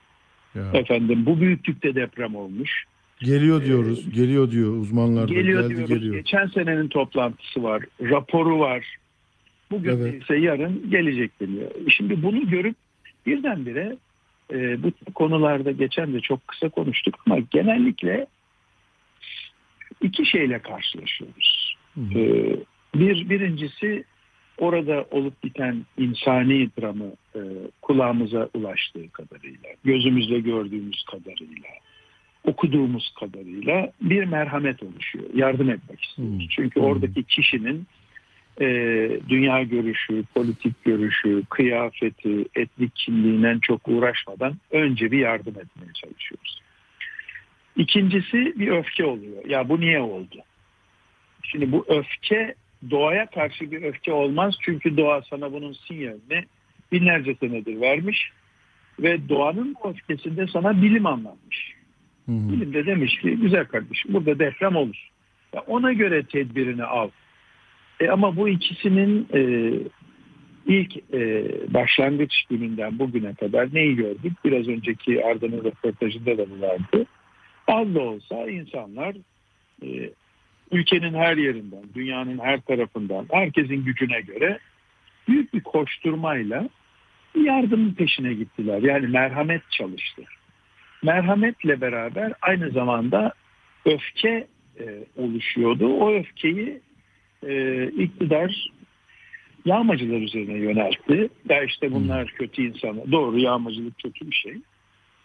Efendim 0.73 1.25
bu 1.25 1.41
büyüklükte 1.41 1.95
deprem 1.95 2.35
olmuş. 2.35 2.83
Geliyor 3.19 3.65
diyoruz. 3.65 4.09
Geliyor 4.13 4.51
diyor 4.51 4.77
uzmanlar. 4.77 5.27
Geliyor 5.27 5.61
Geldi 5.61 5.75
diyoruz. 5.75 5.89
geliyor. 5.95 6.15
Geçen 6.15 6.47
senenin 6.47 6.87
toplantısı 6.87 7.63
var. 7.63 7.83
Raporu 8.01 8.59
var. 8.59 8.95
Bugün 9.71 9.91
Evet. 9.91 10.23
ise 10.23 10.35
yarın 10.35 10.89
gelecek 10.89 11.41
deniyor. 11.41 11.71
Şimdi 11.89 12.23
bunu 12.23 12.49
görüp 12.49 12.75
birdenbire 13.25 13.97
e, 14.51 14.83
bu 14.83 15.13
konularda 15.13 15.71
geçen 15.71 16.13
de 16.13 16.19
çok 16.19 16.47
kısa 16.47 16.69
konuştuk 16.69 17.15
ama 17.25 17.39
genellikle 17.51 18.27
iki 20.01 20.25
şeyle 20.25 20.59
karşılaşıyoruz. 20.59 21.75
E, 21.97 22.19
bir 22.95 23.29
birincisi 23.29 24.03
orada 24.57 25.05
olup 25.11 25.43
biten 25.43 25.85
insani 25.97 26.69
dramı 26.81 27.11
e, 27.35 27.39
kulağımıza 27.81 28.49
ulaştığı 28.53 29.09
kadarıyla, 29.09 29.69
gözümüzle 29.83 30.39
gördüğümüz 30.39 31.03
kadarıyla, 31.03 31.69
okuduğumuz 32.43 33.13
kadarıyla 33.19 33.91
bir 34.01 34.23
merhamet 34.23 34.83
oluşuyor. 34.83 35.25
Yardım 35.33 35.69
etmek 35.69 36.03
istiyoruz. 36.03 36.47
Çünkü 36.49 36.79
oradaki 36.79 37.23
kişinin 37.23 37.87
e, 38.59 38.65
dünya 39.29 39.63
görüşü, 39.63 40.23
politik 40.35 40.83
görüşü, 40.83 41.43
kıyafeti, 41.49 42.45
etnik 42.55 42.95
kimliğinden 42.95 43.59
çok 43.59 43.87
uğraşmadan 43.87 44.57
önce 44.71 45.11
bir 45.11 45.19
yardım 45.19 45.53
etmeye 45.59 45.93
çalışıyoruz. 45.93 46.61
İkincisi 47.75 48.53
bir 48.59 48.67
öfke 48.67 49.05
oluyor. 49.05 49.45
Ya 49.45 49.69
bu 49.69 49.79
niye 49.79 49.99
oldu? 49.99 50.35
Şimdi 51.43 51.71
bu 51.71 51.85
öfke 51.87 52.55
doğaya 52.89 53.25
karşı 53.25 53.71
bir 53.71 53.83
öfke 53.83 54.13
olmaz. 54.13 54.55
Çünkü 54.61 54.97
doğa 54.97 55.21
sana 55.29 55.53
bunun 55.53 55.73
sinyalini 55.73 56.45
binlerce 56.91 57.35
senedir 57.35 57.81
vermiş. 57.81 58.31
Ve 58.99 59.29
doğanın 59.29 59.75
bu 59.83 59.89
öfkesinde 59.89 60.47
sana 60.47 60.81
bilim 60.81 61.05
anlatmış. 61.05 61.73
Bilim 62.27 62.73
de 62.73 62.85
demiş 62.85 63.19
ki 63.19 63.29
güzel 63.29 63.65
kardeşim 63.65 64.13
burada 64.13 64.39
deprem 64.39 64.75
olur. 64.75 65.09
Ya 65.53 65.61
ona 65.61 65.93
göre 65.93 66.23
tedbirini 66.23 66.83
al. 66.83 67.09
E 68.01 68.09
ama 68.09 68.35
bu 68.35 68.49
ikisinin 68.49 69.27
e, 69.33 69.41
ilk 70.65 71.13
e, 71.13 71.45
başlangıç 71.73 72.33
gününden 72.49 72.99
bugüne 72.99 73.33
kadar 73.33 73.73
neyi 73.73 73.95
gördük? 73.95 74.33
Biraz 74.45 74.67
önceki 74.67 75.25
Arda'nın 75.25 75.63
röportajında 75.63 76.37
da 76.37 76.45
bu 76.49 76.61
vardı. 76.61 77.05
Az 77.67 77.95
da 77.95 77.99
olsa 77.99 78.49
insanlar 78.49 79.15
e, 79.83 80.09
ülkenin 80.71 81.13
her 81.13 81.37
yerinden, 81.37 81.83
dünyanın 81.95 82.39
her 82.39 82.61
tarafından, 82.61 83.25
herkesin 83.31 83.85
gücüne 83.85 84.21
göre 84.21 84.59
büyük 85.27 85.53
bir 85.53 85.61
koşturmayla 85.61 86.69
yardımın 87.35 87.93
peşine 87.93 88.33
gittiler. 88.33 88.81
Yani 88.81 89.07
merhamet 89.07 89.61
çalıştı. 89.71 90.23
Merhametle 91.03 91.81
beraber 91.81 92.33
aynı 92.41 92.69
zamanda 92.69 93.33
öfke 93.85 94.47
e, 94.79 94.85
oluşuyordu. 95.17 95.87
O 95.87 96.13
öfkeyi 96.13 96.81
e, 97.47 97.85
iktidar 97.87 98.71
yağmacılar 99.65 100.21
üzerine 100.21 100.57
yöneltti. 100.57 101.29
Ya 101.49 101.63
işte 101.63 101.91
bunlar 101.91 102.27
kötü 102.27 102.61
insanlar. 102.61 103.11
Doğru 103.11 103.39
yağmacılık 103.39 103.99
kötü 103.99 104.31
bir 104.31 104.35
şey. 104.35 104.57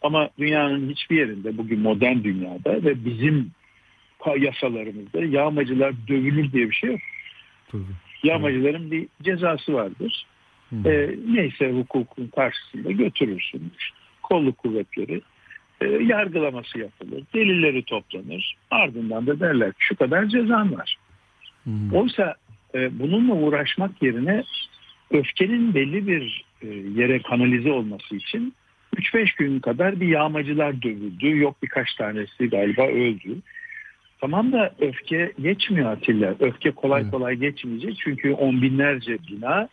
Ama 0.03 0.31
dünyanın 0.39 0.91
hiçbir 0.91 1.17
yerinde 1.17 1.59
bugün 1.59 1.81
modern 1.81 2.25
dünyada 2.25 2.85
ve 2.85 3.05
bizim 3.05 3.51
yasalarımızda 4.39 5.25
yağmacılar 5.25 5.95
dövülür 6.09 6.53
diye 6.53 6.71
bir 6.71 6.75
şey 6.75 6.91
yok. 6.91 7.01
Yağmacıların 8.23 8.91
bir 8.91 9.07
cezası 9.23 9.73
vardır. 9.75 10.27
E, 10.85 11.15
neyse 11.29 11.73
hukukun 11.73 12.27
karşısında 12.27 12.93
götürürsün. 12.93 13.73
Kolluk 14.23 14.59
kuvvetleri 14.59 15.21
e, 15.81 15.87
yargılaması 15.87 16.79
yapılır. 16.79 17.25
Delilleri 17.35 17.83
toplanır. 17.83 18.57
Ardından 18.71 19.27
da 19.27 19.41
derler 19.41 19.73
şu 19.79 19.97
kadar 19.97 20.27
cezan 20.27 20.77
var. 20.77 20.97
Oysa 21.93 22.35
e, 22.75 22.99
bununla 22.99 23.35
uğraşmak 23.35 24.03
yerine 24.03 24.45
öfkenin 25.11 25.75
belli 25.75 26.07
bir 26.07 26.45
e, 26.63 26.67
yere 27.01 27.23
kanalize 27.23 27.73
olması 27.73 28.17
için 28.17 28.55
3-5 28.97 29.37
gün 29.39 29.61
kadar 29.61 30.01
bir 30.01 30.09
yağmacılar 30.09 30.83
dövüldü. 30.83 31.39
Yok 31.39 31.63
birkaç 31.63 31.95
tanesi 31.95 32.51
galiba 32.51 32.87
öldü. 32.87 33.37
Tamam 34.21 34.53
da 34.53 34.75
öfke 34.79 35.33
geçmiyor 35.41 35.93
Atilla. 35.93 36.35
Öfke 36.41 36.71
kolay 36.71 37.11
kolay 37.11 37.37
geçmeyecek. 37.37 37.97
Çünkü 38.05 38.33
on 38.33 38.63
binlerce 38.63 39.19
bina 39.29 39.69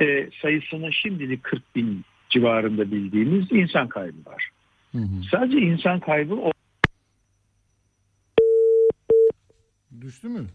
e, 0.00 0.28
sayısını 0.42 0.92
şimdilik 0.92 1.42
40 1.42 1.76
bin 1.76 2.04
civarında 2.30 2.90
bildiğimiz 2.90 3.52
insan 3.52 3.88
kaybı 3.88 4.24
var. 4.26 4.50
Sadece 5.30 5.58
insan 5.58 6.00
kaybı 6.00 6.34
o 6.34 6.52
Düştü 10.00 10.28
mü? 10.28 10.46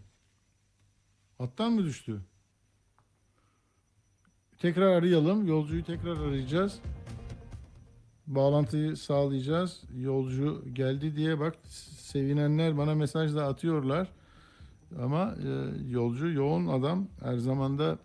Hattan 1.38 1.72
mı 1.72 1.84
düştü? 1.84 2.20
Tekrar 4.58 4.86
arayalım. 4.86 5.46
Yolcuyu 5.46 5.84
tekrar 5.84 6.16
arayacağız. 6.16 6.80
bağlantıyı 8.26 8.96
sağlayacağız. 8.96 9.82
Yolcu 9.96 10.64
geldi 10.72 11.16
diye 11.16 11.40
bak 11.40 11.54
sevinenler 11.98 12.78
bana 12.78 12.94
mesaj 12.94 13.34
da 13.34 13.46
atıyorlar. 13.46 14.08
Ama 15.02 15.34
e, 15.44 15.50
yolcu 15.90 16.28
yoğun 16.28 16.66
adam 16.66 17.06
her 17.22 17.36
zaman 17.36 17.78
da 17.78 17.98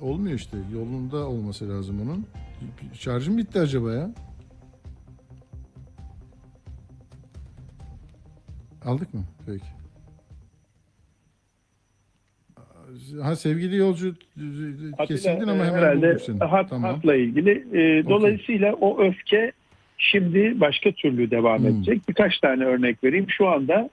olmuyor 0.00 0.36
işte. 0.38 0.58
Yolunda 0.72 1.28
olması 1.28 1.68
lazım 1.68 2.00
onun. 2.00 2.26
Şarjım 2.92 3.38
bitti 3.38 3.60
acaba 3.60 3.92
ya? 3.92 4.14
Aldık 8.84 9.14
mı? 9.14 9.24
Peki. 9.46 9.83
Ha 13.22 13.36
sevgili 13.36 13.76
yolcu 13.76 14.14
kesildin 15.08 15.48
ama 15.48 15.64
e, 15.64 15.66
hemen 15.66 15.78
herhalde 15.78 16.18
hat, 16.40 16.70
Tamam. 16.70 16.94
hatla 16.94 17.14
ilgili. 17.14 17.50
E, 17.72 18.08
dolayısıyla 18.08 18.72
o 18.72 19.02
öfke 19.02 19.52
şimdi 19.98 20.60
başka 20.60 20.92
türlü 20.92 21.30
devam 21.30 21.58
Hmm. 21.58 21.66
edecek. 21.66 22.08
Birkaç 22.08 22.38
tane 22.38 22.64
örnek 22.64 23.04
vereyim. 23.04 23.26
Şu 23.28 23.48
anda 23.48 23.90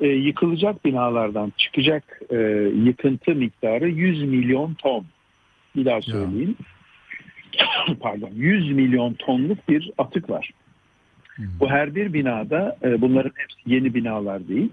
e, 0.00 0.06
yıkılacak 0.08 0.84
binalardan 0.84 1.52
çıkacak 1.56 2.20
e, 2.30 2.36
yıkıntı 2.84 3.34
miktarı 3.34 3.88
100 3.88 4.22
milyon 4.22 4.74
ton. 4.74 5.06
Bir 5.76 5.84
daha 5.84 6.02
söyleyeyim. 6.02 6.56
Pardon 8.00 8.30
100 8.34 8.72
milyon 8.72 9.14
tonluk 9.14 9.68
bir 9.68 9.90
atık 9.98 10.30
var. 10.30 10.50
Bu 11.60 11.68
her 11.70 11.94
bir 11.94 12.12
binada 12.12 12.76
e, 12.84 13.00
bunların 13.00 13.32
hepsi 13.36 13.74
yeni 13.74 13.94
binalar 13.94 14.48
değil. 14.48 14.70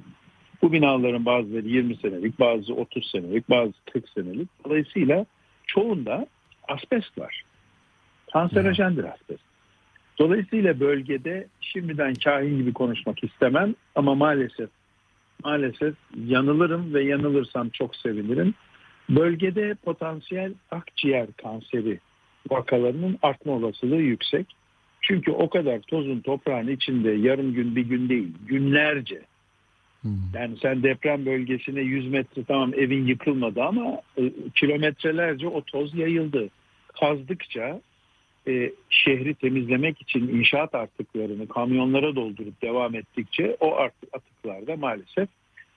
Bu 0.61 0.71
binaların 0.71 1.25
bazıları 1.25 1.67
20 1.67 1.95
senelik, 1.95 2.39
bazı 2.39 2.73
30 2.73 3.11
senelik, 3.11 3.49
bazı 3.49 3.73
40 3.93 4.09
senelik. 4.09 4.49
Dolayısıyla 4.65 5.25
çoğunda 5.67 6.27
asbest 6.67 7.17
var. 7.17 7.43
Kanserojendir 8.33 9.03
asbest. 9.03 9.43
Dolayısıyla 10.19 10.79
bölgede 10.79 11.47
şimdiden 11.61 12.13
kahin 12.13 12.57
gibi 12.57 12.73
konuşmak 12.73 13.23
istemem 13.23 13.75
ama 13.95 14.15
maalesef 14.15 14.69
maalesef 15.43 15.95
yanılırım 16.25 16.93
ve 16.93 17.03
yanılırsam 17.03 17.69
çok 17.69 17.95
sevinirim. 17.95 18.53
Bölgede 19.09 19.75
potansiyel 19.85 20.53
akciğer 20.71 21.27
kanseri 21.37 21.99
vakalarının 22.49 23.17
artma 23.21 23.53
olasılığı 23.53 24.01
yüksek. 24.01 24.47
Çünkü 25.01 25.31
o 25.31 25.49
kadar 25.49 25.79
tozun 25.79 26.19
toprağın 26.19 26.67
içinde 26.67 27.11
yarım 27.11 27.53
gün 27.53 27.75
bir 27.75 27.81
gün 27.81 28.09
değil 28.09 28.33
günlerce 28.47 29.21
yani 30.33 30.57
sen 30.61 30.83
deprem 30.83 31.25
bölgesine 31.25 31.81
100 31.81 32.07
metre 32.11 32.43
tamam 32.43 32.73
evin 32.73 33.05
yıkılmadı 33.07 33.63
ama 33.63 34.01
e, 34.17 34.31
kilometrelerce 34.55 35.47
o 35.47 35.61
toz 35.61 35.95
yayıldı. 35.95 36.49
Kazdıkça 36.99 37.81
e, 38.47 38.71
şehri 38.89 39.35
temizlemek 39.35 40.01
için 40.01 40.27
inşaat 40.27 40.75
artıklarını 40.75 41.47
kamyonlara 41.47 42.15
doldurup 42.15 42.61
devam 42.61 42.95
ettikçe 42.95 43.57
o 43.59 43.75
artık 43.75 44.09
atıklarda 44.13 44.75
maalesef 44.75 45.29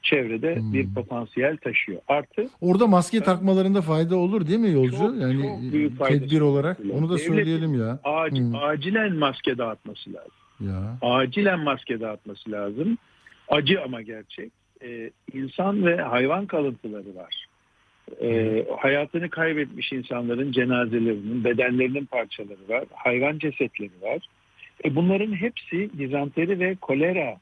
çevrede 0.02 0.58
bir 0.72 0.94
potansiyel 0.94 1.56
taşıyor. 1.56 2.00
Artı 2.08 2.48
Orada 2.60 2.86
maske 2.86 3.20
takmalarında 3.20 3.82
fayda 3.82 4.16
olur 4.16 4.46
değil 4.46 4.58
mi 4.58 4.70
yolcu? 4.72 5.14
yani 5.20 5.42
çok 5.42 5.72
büyük 5.72 5.98
faydası 5.98 6.20
tedbir 6.24 6.40
olarak 6.40 6.80
olur. 6.80 6.88
onu 6.90 7.08
da 7.10 7.14
Devletin 7.18 7.34
söyleyelim 7.34 7.74
ya. 7.80 7.98
ac- 8.04 8.58
acilen 8.58 9.16
maske 9.16 9.58
dağıtması 9.58 10.10
lazım. 10.12 10.32
Ya. 10.60 10.98
acilen 11.02 11.60
maske 11.60 12.00
dağıtması 12.00 12.50
lazım. 12.50 12.98
Acı 13.48 13.82
ama 13.82 14.02
gerçek. 14.02 14.52
Ee, 14.82 15.10
insan 15.32 15.86
ve 15.86 15.96
hayvan 15.96 16.46
kalıntıları 16.46 17.16
var. 17.16 17.46
Ee, 18.22 18.66
hayatını 18.78 19.30
kaybetmiş 19.30 19.92
insanların 19.92 20.52
cenazelerinin, 20.52 21.44
bedenlerinin 21.44 22.04
parçaları 22.04 22.68
var. 22.68 22.84
Hayvan 22.94 23.38
cesetleri 23.38 24.02
var. 24.02 24.26
E, 24.84 24.94
bunların 24.94 25.34
hepsi 25.34 25.98
dizanteri 25.98 26.60
ve 26.60 26.74
kolera 26.74 27.36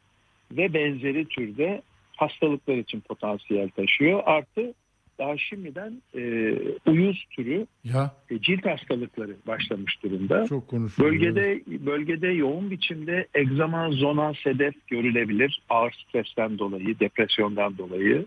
ve 0.52 0.74
benzeri 0.74 1.24
türde 1.24 1.82
hastalıklar 2.16 2.76
için 2.76 3.00
potansiyel 3.00 3.68
taşıyor. 3.68 4.22
Artı 4.26 4.74
daha 5.20 5.38
şimdiden 5.38 6.02
e, 6.16 6.52
uyuz 6.86 7.24
türü 7.30 7.66
Ya 7.84 8.10
e, 8.30 8.38
cilt 8.40 8.66
hastalıkları 8.66 9.36
başlamış 9.46 10.02
durumda. 10.02 10.46
çok 10.46 10.68
konuşuluyor. 10.68 11.12
Bölgede 11.12 11.60
bölgede 11.86 12.28
yoğun 12.28 12.70
biçimde 12.70 13.26
egzama, 13.34 13.90
zona, 13.90 14.32
sedef 14.44 14.74
görülebilir. 14.88 15.62
Ağır 15.68 15.92
stresten 15.92 16.58
dolayı, 16.58 17.00
depresyondan 17.00 17.78
dolayı. 17.78 18.26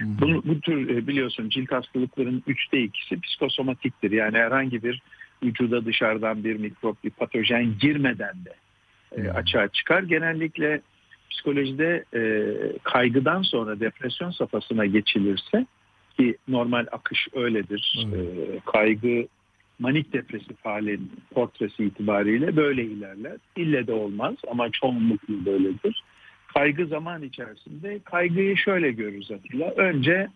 Bu, 0.00 0.42
bu 0.44 0.60
tür 0.60 0.88
e, 0.88 1.06
biliyorsun 1.06 1.48
cilt 1.48 1.72
hastalıkların 1.72 2.42
üçte 2.46 2.82
ikisi 2.82 3.20
psikosomatiktir. 3.20 4.10
Yani 4.10 4.38
herhangi 4.38 4.82
bir 4.82 5.02
vücuda 5.42 5.84
dışarıdan 5.84 6.44
bir 6.44 6.56
mikrop, 6.56 7.04
bir 7.04 7.10
patojen 7.10 7.78
girmeden 7.80 8.34
de 8.44 8.54
e, 9.16 9.30
açığa 9.30 9.68
çıkar. 9.68 10.02
Genellikle 10.02 10.80
psikolojide 11.30 12.04
e, 12.14 12.22
kaygıdan 12.82 13.42
sonra 13.42 13.80
depresyon 13.80 14.30
safhasına 14.30 14.86
geçilirse 14.86 15.66
ki 16.18 16.36
normal 16.48 16.86
akış 16.92 17.28
öyledir. 17.34 18.06
E, 18.14 18.20
kaygı 18.72 19.26
manik 19.78 20.12
depresif 20.12 20.56
halin 20.64 21.10
portresi 21.30 21.84
itibariyle 21.84 22.56
böyle 22.56 22.84
ilerler. 22.84 23.36
İlle 23.56 23.86
de 23.86 23.92
olmaz 23.92 24.34
ama 24.50 24.70
çoğunlukla 24.70 25.44
böyledir. 25.46 26.02
Kaygı 26.54 26.86
zaman 26.86 27.22
içerisinde 27.22 27.98
kaygıyı 28.04 28.56
şöyle 28.56 28.92
görürüz 28.92 29.30
Atilla. 29.30 29.70
Önce 29.70 30.28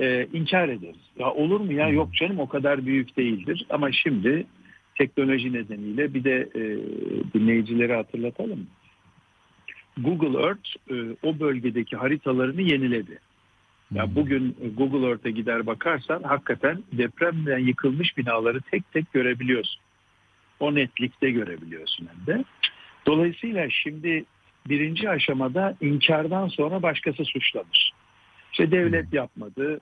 e, 0.00 0.26
inkar 0.32 0.68
ederiz. 0.68 1.10
Ya 1.18 1.30
olur 1.30 1.60
mu 1.60 1.72
ya 1.72 1.88
yok 1.88 2.14
canım 2.14 2.40
o 2.40 2.48
kadar 2.48 2.86
büyük 2.86 3.16
değildir. 3.16 3.66
Ama 3.70 3.92
şimdi 3.92 4.46
teknoloji 4.98 5.52
nedeniyle 5.52 6.14
bir 6.14 6.24
de 6.24 6.48
e, 6.54 6.62
dinleyicileri 7.34 7.94
hatırlatalım. 7.94 8.66
Google 9.98 10.42
Earth 10.42 10.68
e, 10.90 10.94
o 11.22 11.40
bölgedeki 11.40 11.96
haritalarını 11.96 12.62
yeniledi. 12.62 13.18
Ya 13.94 14.14
bugün 14.14 14.56
Google 14.76 15.08
Earth'e 15.08 15.30
gider 15.30 15.66
bakarsan 15.66 16.22
hakikaten 16.22 16.82
depremden 16.92 17.58
yıkılmış 17.58 18.16
binaları 18.16 18.60
tek 18.60 18.92
tek 18.92 19.12
görebiliyorsun. 19.12 19.80
O 20.60 20.74
netlikte 20.74 21.30
görebiliyorsun 21.30 22.08
hem 22.12 22.26
de. 22.26 22.44
Dolayısıyla 23.06 23.70
şimdi 23.70 24.24
birinci 24.68 25.10
aşamada 25.10 25.76
inkardan 25.80 26.48
sonra 26.48 26.82
başkası 26.82 27.24
suçlanır. 27.24 27.92
İşte 28.52 28.70
devlet 28.70 29.12
yapmadı, 29.12 29.80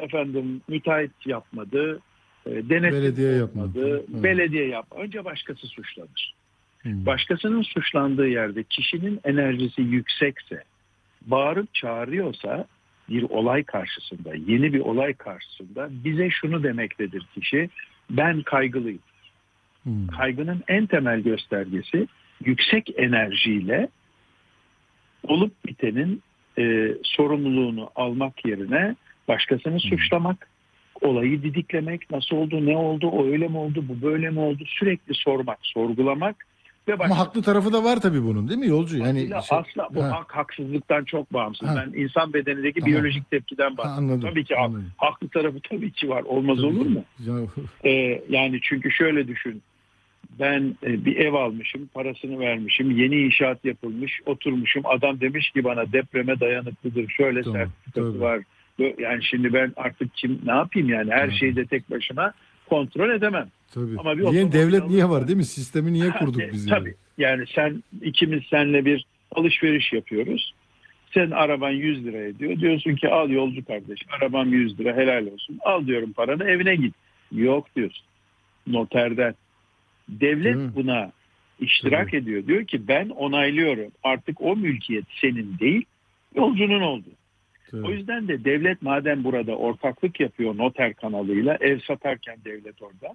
efendim 0.00 0.60
müteahhit 0.68 1.26
yapmadı, 1.26 2.00
e, 2.46 2.50
denetim 2.50 3.02
Belediye 3.02 3.32
yapmadı, 3.32 3.78
yapmadı. 3.78 4.04
Evet. 4.12 4.22
belediye 4.22 4.68
yapmadı. 4.68 5.02
Önce 5.02 5.24
başkası 5.24 5.66
suçlanır. 5.66 6.34
Başkasının 6.84 7.62
suçlandığı 7.62 8.28
yerde 8.28 8.62
kişinin 8.62 9.20
enerjisi 9.24 9.82
yüksekse, 9.82 10.64
bağırıp 11.22 11.74
çağırıyorsa 11.74 12.66
bir 13.08 13.22
olay 13.22 13.64
karşısında, 13.64 14.34
yeni 14.34 14.72
bir 14.72 14.80
olay 14.80 15.14
karşısında 15.14 15.88
bize 15.90 16.30
şunu 16.30 16.62
demektedir 16.62 17.26
kişi, 17.34 17.70
ben 18.10 18.42
kaygılıyım. 18.42 19.02
Kaygının 20.16 20.62
en 20.68 20.86
temel 20.86 21.20
göstergesi 21.20 22.06
yüksek 22.44 22.90
enerjiyle 22.96 23.88
olup 25.22 25.52
bitenin 25.66 26.22
e, 26.58 26.94
sorumluluğunu 27.02 27.90
almak 27.94 28.46
yerine 28.46 28.96
başkasını 29.28 29.80
suçlamak, 29.80 30.48
olayı 31.00 31.42
didiklemek, 31.42 32.10
nasıl 32.10 32.36
oldu, 32.36 32.66
ne 32.66 32.76
oldu, 32.76 33.08
o 33.08 33.26
öyle 33.26 33.48
mi 33.48 33.56
oldu, 33.56 33.84
bu 33.88 34.06
böyle 34.06 34.30
mi 34.30 34.40
oldu 34.40 34.64
sürekli 34.66 35.14
sormak, 35.14 35.58
sorgulamak 35.62 36.46
ve 36.88 36.94
Ama 37.04 37.18
haklı 37.18 37.42
tarafı 37.42 37.72
da 37.72 37.84
var 37.84 38.00
tabii 38.00 38.22
bunun 38.24 38.48
değil 38.48 38.60
mi 38.60 38.66
yolcu? 38.66 38.98
Yani 38.98 39.20
Aslında 39.34 39.42
şey- 39.42 39.58
asla 39.58 39.88
bu 39.94 40.02
Ha. 40.04 40.10
hak 40.10 40.36
haksızlıktan 40.36 41.04
çok 41.04 41.32
bağımsız. 41.32 41.68
Ha. 41.68 41.74
Ben 41.86 41.98
insan 42.00 42.32
bedenindeki 42.32 42.80
Tamam. 42.80 42.92
biyolojik 42.94 43.30
tepkiden 43.30 43.76
bahsediyorum. 43.76 44.04
anladım, 44.12 44.30
Tabii 44.30 44.44
ki 44.44 44.54
ha- 44.54 44.64
anladım. 44.64 44.90
haklı 44.96 45.28
tarafı 45.28 45.60
tabii 45.70 45.90
ki 45.92 46.08
var. 46.08 46.22
Olmaz 46.22 46.56
Tabii 46.56 46.66
olur 46.66 46.86
mu? 46.86 47.04
Ya, 47.26 47.34
Ee, 47.84 48.22
yani 48.28 48.58
çünkü 48.62 48.90
şöyle 48.90 49.28
düşün. 49.28 49.62
Ben 50.40 50.76
e, 50.82 51.04
bir 51.04 51.16
ev 51.16 51.32
almışım, 51.34 51.88
parasını 51.94 52.38
vermişim, 52.40 52.90
yeni 52.90 53.16
inşaat 53.16 53.64
yapılmış, 53.64 54.20
oturmuşum. 54.26 54.82
Adam 54.86 55.20
demiş 55.20 55.50
ki 55.50 55.64
bana 55.64 55.92
depreme 55.92 56.40
dayanıklıdır, 56.40 57.08
şöyle 57.08 57.42
Tamam, 57.42 57.58
sertifikası 57.58 58.20
var. 58.20 58.40
Yani 58.98 59.24
şimdi 59.24 59.52
ben 59.52 59.72
artık 59.76 60.14
kim 60.14 60.40
ne 60.44 60.52
yapayım 60.52 60.88
yani 60.88 61.10
her 61.10 61.30
şeyi 61.30 61.56
de 61.56 61.66
tek 61.66 61.90
başıma 61.90 62.32
kontrol 62.68 63.10
edemem. 63.10 63.48
tabii. 63.74 63.98
Ama 63.98 64.18
bir 64.18 64.24
niye 64.24 64.52
devlet 64.52 64.88
niye 64.88 65.08
var 65.08 65.28
değil 65.28 65.36
mi? 65.36 65.44
Sistemi 65.44 65.92
niye 65.92 66.10
kurduk 66.10 66.42
E, 66.42 66.52
biz? 66.52 66.66
Tabii. 66.66 66.94
Yani 67.18 67.44
sen 67.54 67.82
ikimiz 68.02 68.42
senle 68.50 68.84
bir 68.84 69.06
alışveriş 69.34 69.92
yapıyoruz. 69.92 70.54
Sen 71.14 71.30
araban 71.30 71.70
100 71.70 72.04
lira 72.04 72.18
ediyor. 72.18 72.60
Diyorsun 72.60 72.94
ki 72.96 73.08
al 73.08 73.30
yolcu 73.30 73.64
kardeş 73.64 74.00
arabam 74.20 74.52
100 74.52 74.80
lira 74.80 74.96
helal 74.96 75.26
olsun. 75.26 75.58
Al 75.64 75.86
diyorum 75.86 76.12
paranı 76.12 76.44
evine 76.44 76.76
git. 76.76 76.94
Yok 77.32 77.76
diyorsun. 77.76 78.04
Noterden. 78.66 79.34
Devlet 80.08 80.76
buna 80.76 81.12
iştirak 81.60 82.14
ediyor. 82.14 82.46
Diyor 82.46 82.64
ki 82.64 82.88
ben 82.88 83.08
onaylıyorum. 83.08 83.92
Artık 84.02 84.40
o 84.40 84.56
mülkiyet 84.56 85.04
senin 85.20 85.58
değil 85.58 85.84
yolcunun 86.34 86.80
oldu. 86.80 87.08
O 87.74 87.90
yüzden 87.90 88.28
de 88.28 88.44
devlet 88.44 88.82
madem 88.82 89.24
burada 89.24 89.56
ortaklık 89.56 90.20
yapıyor 90.20 90.56
noter 90.58 90.94
kanalıyla 90.94 91.56
ev 91.60 91.80
satarken 91.80 92.36
devlet 92.44 92.82
orada 92.82 93.14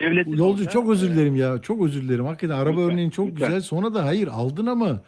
Devletin 0.00 0.30
Yolcu 0.36 0.62
orada- 0.62 0.70
çok 0.70 0.90
özür 0.90 1.10
dilerim 1.14 1.36
ya. 1.36 1.58
Çok 1.62 1.84
özür 1.84 2.02
dilerim. 2.02 2.24
Hakikaten 2.24 2.54
araba 2.54 2.70
Lütfen, 2.70 2.92
örneğin 2.92 3.10
çok 3.10 3.28
lütfen. 3.28 3.46
güzel. 3.48 3.60
Sonra 3.60 3.94
da 3.94 4.04
hayır 4.04 4.28
aldın 4.32 4.66
ama 4.66 5.00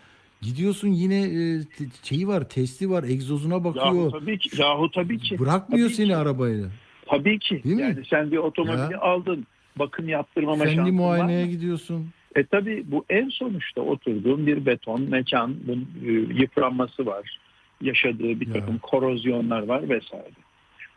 gidiyorsun 0.42 0.88
yine 0.88 1.22
e, 1.22 1.60
şeyi 2.02 2.28
var, 2.28 2.48
testi 2.48 2.90
var, 2.90 3.04
egzozuna 3.04 3.64
bakıyor. 3.64 3.84
Yahu 3.94 4.10
tabii 4.20 4.38
ki. 4.38 4.62
Yahu 4.62 4.90
tabii 4.90 5.18
ki. 5.18 5.38
Bırakmıyor 5.38 5.86
Tabii 5.86 5.94
seni 5.96 6.06
ki. 6.08 6.16
arabayla. 6.16 6.66
Tabii 7.06 7.38
ki. 7.38 7.64
Değil 7.64 7.76
mi? 7.76 7.82
yani 7.82 8.02
sen 8.10 8.30
bir 8.32 8.36
otomobili 8.36 8.92
Ya. 8.92 9.00
aldın. 9.00 9.46
Bakım 9.78 10.08
yaptırmama 10.08 10.64
Fenli 10.64 10.74
şansın 10.76 10.98
var 10.98 10.98
muayeneye 10.98 11.46
gidiyorsun. 11.46 12.06
E 12.36 12.44
tabii 12.44 12.84
bu 12.86 13.04
en 13.10 13.28
sonuçta 13.28 13.80
oturduğun 13.80 14.46
bir 14.46 14.66
beton 14.66 15.02
mekan, 15.02 15.54
bunun 15.66 15.88
e, 16.06 16.10
yıpranması 16.42 17.06
var. 17.06 17.38
Yaşadığı 17.84 18.40
bir 18.40 18.52
takım 18.52 18.78
korozyonlar 18.78 19.62
var 19.62 19.88
vesaire. 19.88 20.30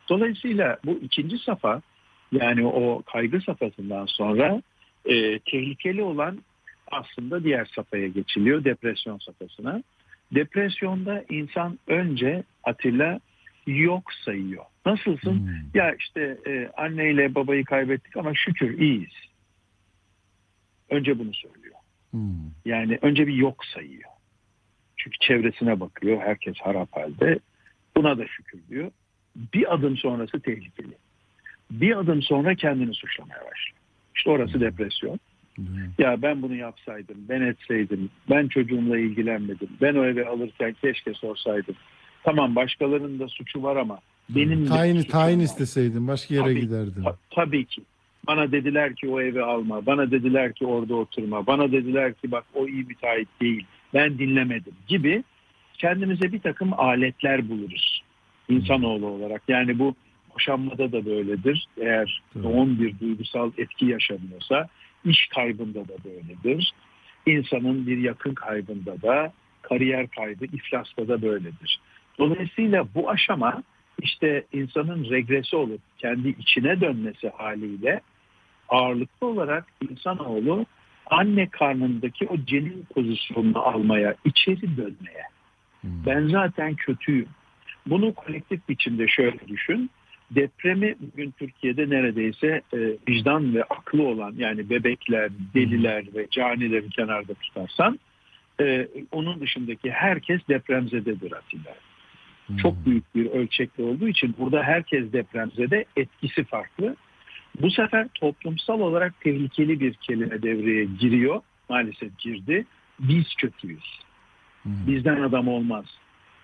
Dolayısıyla 0.09 0.77
bu 0.85 0.99
ikinci 1.03 1.37
safa 1.37 1.81
yani 2.31 2.65
o 2.65 3.01
kaygı 3.11 3.41
safhasından 3.41 4.05
sonra 4.05 4.61
e, 5.05 5.39
tehlikeli 5.39 6.03
olan 6.03 6.39
aslında 6.91 7.43
diğer 7.43 7.65
safhaya 7.75 8.07
geçiliyor 8.07 8.63
depresyon 8.63 9.17
safhasına. 9.17 9.83
Depresyonda 10.31 11.23
insan 11.29 11.79
önce 11.87 12.43
Atilla 12.63 13.19
yok 13.67 14.13
sayıyor. 14.25 14.63
Nasılsın? 14.85 15.51
Ya 15.73 15.95
işte 15.95 16.37
e, 16.47 16.69
anneyle 16.77 17.35
babayı 17.35 17.65
kaybettik 17.65 18.17
ama 18.17 18.33
şükür 18.35 18.79
iyiyiz. 18.79 19.13
Önce 20.89 21.19
bunu 21.19 21.33
söylüyor. 21.33 21.75
Yani 22.65 22.99
önce 23.01 23.27
bir 23.27 23.33
yok 23.33 23.65
sayıyor. 23.65 24.09
Çünkü 24.97 25.17
çevresine 25.19 25.79
bakıyor. 25.79 26.21
Herkes 26.21 26.55
harap 26.59 26.89
halde. 26.97 27.39
Buna 27.97 28.17
da 28.17 28.27
şükür 28.27 28.59
diyor. 28.69 28.91
Bir 29.53 29.73
adım 29.73 29.97
sonrası 29.97 30.39
tehlikeli. 30.39 30.93
Bir 31.71 31.97
adım 31.99 32.21
sonra 32.21 32.55
kendini 32.55 32.93
suçlamaya 32.93 33.39
başlıyor. 33.39 33.77
İşte 34.15 34.29
orası 34.29 34.59
depresyon. 34.61 35.19
Ya 35.97 36.21
ben 36.21 36.41
bunu 36.41 36.55
yapsaydım, 36.55 37.17
ben 37.29 37.41
etseydim, 37.41 38.09
ben 38.29 38.47
çocuğumla 38.47 38.97
ilgilenmedim, 38.99 39.69
ben 39.81 39.95
o 39.95 40.05
eve 40.05 40.25
alırken 40.27 40.75
keşke 40.81 41.13
sorsaydım. 41.13 41.75
Tamam 42.23 42.55
başkalarının 42.55 43.19
da 43.19 43.27
suçu 43.27 43.63
var 43.63 43.75
ama 43.75 43.99
benim 44.29 44.65
de 44.65 44.69
Tayin, 44.69 45.03
tayin 45.03 45.39
var. 45.39 45.43
isteseydin 45.43 46.07
başka 46.07 46.33
yere 46.35 46.43
Tabii, 46.43 46.59
giderdin. 46.61 47.03
ta- 47.03 47.17
tabii 47.29 47.65
ki. 47.65 47.81
Bana 48.27 48.51
dediler 48.51 48.95
ki 48.95 49.07
o 49.09 49.21
evi 49.21 49.41
alma. 49.41 49.85
Bana 49.85 50.11
dediler 50.11 50.53
ki 50.53 50.65
orada 50.65 50.95
oturma. 50.95 51.47
Bana 51.47 51.71
dediler 51.71 52.13
ki 52.13 52.31
bak 52.31 52.43
o 52.53 52.67
iyi 52.67 52.83
müteahhit 52.83 53.29
değil. 53.41 53.65
Ben 53.93 54.19
dinlemedim 54.19 54.73
gibi 54.87 55.23
kendimize 55.77 56.33
bir 56.33 56.39
takım 56.39 56.79
aletler 56.79 57.49
buluruz. 57.49 58.03
İnsanoğlu 58.49 59.05
olarak. 59.05 59.41
Yani 59.47 59.79
bu 59.79 59.95
boşanmada 60.33 60.91
da 60.91 61.05
böyledir. 61.05 61.67
Eğer 61.77 62.21
yoğun 62.43 62.79
bir 62.79 62.99
duygusal 62.99 63.51
etki 63.57 63.85
yaşanıyorsa 63.85 64.67
iş 65.05 65.27
kaybında 65.27 65.79
da 65.79 65.93
böyledir. 66.05 66.73
İnsanın 67.25 67.87
bir 67.87 67.97
yakın 67.97 68.33
kaybında 68.33 69.01
da 69.01 69.33
kariyer 69.61 70.07
kaybı, 70.07 70.45
iflasta 70.45 71.07
da 71.07 71.21
böyledir. 71.21 71.79
Dolayısıyla 72.19 72.87
bu 72.95 73.09
aşama 73.09 73.63
işte 74.01 74.43
insanın 74.53 75.09
regresi 75.09 75.55
olup 75.55 75.81
kendi 75.97 76.29
içine 76.29 76.81
dönmesi 76.81 77.29
haliyle 77.29 78.01
ağırlıklı 78.69 79.27
olarak 79.27 79.65
insanoğlu 79.89 80.65
anne 81.09 81.49
karnındaki 81.49 82.27
o 82.27 82.37
cenin 82.45 82.85
pozisyonunu 82.93 83.59
almaya, 83.59 84.15
içeri 84.25 84.77
dönmeye. 84.77 85.23
Ben 85.83 86.27
zaten 86.27 86.75
kötüyüm. 86.75 87.27
Bunu 87.85 88.13
kolektif 88.13 88.69
biçimde 88.69 89.07
şöyle 89.07 89.47
düşün. 89.47 89.89
Depremi 90.31 90.95
bugün 90.99 91.31
Türkiye'de 91.31 91.89
neredeyse 91.89 92.61
e, 92.73 92.77
vicdan 93.09 93.55
ve 93.55 93.63
aklı 93.63 94.03
olan 94.03 94.33
yani 94.37 94.69
bebekler, 94.69 95.29
deliler 95.53 96.05
ve 96.15 96.27
canileri 96.31 96.89
kenarda 96.89 97.33
tutarsan 97.33 97.99
e, 98.61 98.87
onun 99.11 99.39
dışındaki 99.41 99.91
herkes 99.91 100.41
depremzededir 100.49 101.31
Atilla. 101.31 101.75
Çok 102.61 102.85
büyük 102.85 103.15
bir 103.15 103.25
ölçekli 103.25 103.83
olduğu 103.83 104.07
için 104.07 104.35
burada 104.39 104.63
herkes 104.63 105.13
depremzede 105.13 105.85
etkisi 105.95 106.43
farklı. 106.43 106.95
Bu 107.61 107.71
sefer 107.71 108.07
toplumsal 108.15 108.79
olarak 108.79 109.21
tehlikeli 109.21 109.79
bir 109.79 109.93
kelime 109.93 110.41
devreye 110.41 110.85
giriyor. 110.99 111.41
Maalesef 111.69 112.19
girdi. 112.19 112.65
Biz 112.99 113.35
kötüyüz. 113.37 113.99
Bizden 114.65 115.21
adam 115.21 115.47
olmaz. 115.47 115.85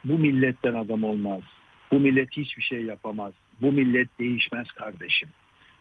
Bu 0.05 0.17
milletten 0.17 0.73
adam 0.73 1.03
olmaz. 1.03 1.41
Bu 1.91 1.99
millet 1.99 2.31
hiçbir 2.31 2.63
şey 2.63 2.83
yapamaz. 2.83 3.33
Bu 3.61 3.71
millet 3.71 4.19
değişmez 4.19 4.67
kardeşim. 4.71 5.29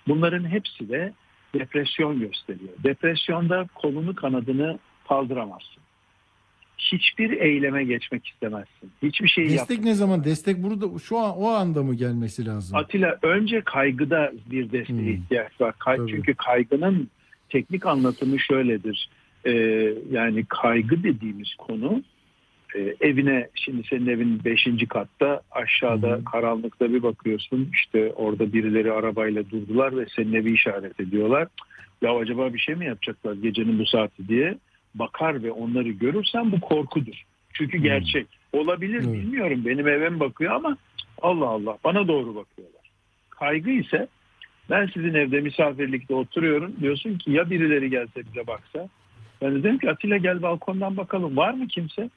Bunların 0.08 0.44
hepsi 0.44 0.88
de 0.88 1.12
depresyon 1.54 2.20
gösteriyor. 2.20 2.72
Depresyonda 2.84 3.68
kolunu 3.74 4.14
kanadını 4.14 4.78
kaldıramazsın. 5.08 5.82
Hiçbir 6.78 7.30
eyleme 7.30 7.84
geçmek 7.84 8.26
istemezsin. 8.26 8.90
Hiçbir 9.02 9.28
şey. 9.28 9.48
Destek 9.50 9.84
ne 9.84 9.94
zaman? 9.94 10.24
Destek 10.24 10.62
burada 10.62 10.98
şu 10.98 11.18
an 11.18 11.36
o 11.36 11.48
anda 11.48 11.82
mı 11.82 11.94
gelmesi 11.94 12.46
lazım? 12.46 12.76
Atilla 12.76 13.18
önce 13.22 13.60
kaygıda 13.60 14.32
bir 14.50 14.72
desteğe 14.72 15.12
ihtiyaç 15.12 15.60
var. 15.60 15.74
Kay- 15.78 16.06
çünkü 16.08 16.34
kaygının 16.34 17.08
teknik 17.48 17.86
anlatımı 17.86 18.40
şöyledir. 18.40 19.08
Ee, 19.44 19.50
yani 20.10 20.44
kaygı 20.48 21.02
dediğimiz 21.02 21.54
konu 21.54 22.02
e, 22.74 22.94
evine 23.00 23.48
şimdi 23.54 23.82
senin 23.90 24.06
evin 24.06 24.44
5. 24.44 24.66
katta 24.88 25.40
aşağıda 25.50 26.20
karanlıkta 26.32 26.92
bir 26.92 27.02
bakıyorsun 27.02 27.68
işte 27.72 28.12
orada 28.12 28.52
birileri 28.52 28.92
arabayla 28.92 29.50
durdular 29.50 29.96
ve 29.96 30.06
senin 30.16 30.32
evi 30.32 30.52
işaret 30.54 31.00
ediyorlar. 31.00 31.48
Ya 32.02 32.16
acaba 32.16 32.54
bir 32.54 32.58
şey 32.58 32.74
mi 32.74 32.86
yapacaklar 32.86 33.34
gecenin 33.34 33.78
bu 33.78 33.86
saati 33.86 34.28
diye 34.28 34.58
bakar 34.94 35.42
ve 35.42 35.52
onları 35.52 35.88
görürsen 35.88 36.52
bu 36.52 36.60
korkudur. 36.60 37.22
Çünkü 37.52 37.78
gerçek. 37.78 38.26
Olabilir 38.52 39.12
bilmiyorum 39.12 39.62
benim 39.66 39.88
eve 39.88 40.08
mi 40.08 40.20
bakıyor 40.20 40.52
ama 40.52 40.76
Allah 41.22 41.48
Allah 41.48 41.78
bana 41.84 42.08
doğru 42.08 42.34
bakıyorlar. 42.34 42.82
Kaygı 43.30 43.70
ise 43.70 44.08
ben 44.70 44.86
sizin 44.94 45.14
evde 45.14 45.40
misafirlikte 45.40 46.14
oturuyorum 46.14 46.74
diyorsun 46.80 47.18
ki 47.18 47.30
ya 47.30 47.50
birileri 47.50 47.90
gelse 47.90 48.20
bize 48.26 48.46
baksa. 48.46 48.88
Ben 49.42 49.54
de 49.54 49.58
dedim 49.58 49.78
ki 49.78 49.90
Atilla 49.90 50.16
gel 50.16 50.42
balkondan 50.42 50.96
bakalım 50.96 51.36
var 51.36 51.54
mı 51.54 51.68
kimse? 51.68 52.10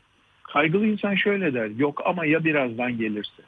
Kaygılı 0.43 0.88
insan 0.88 1.15
şöyle 1.15 1.53
der 1.53 1.68
yok 1.68 2.02
ama 2.06 2.26
ya 2.26 2.43
birazdan 2.43 2.97
gelirse. 2.97 3.43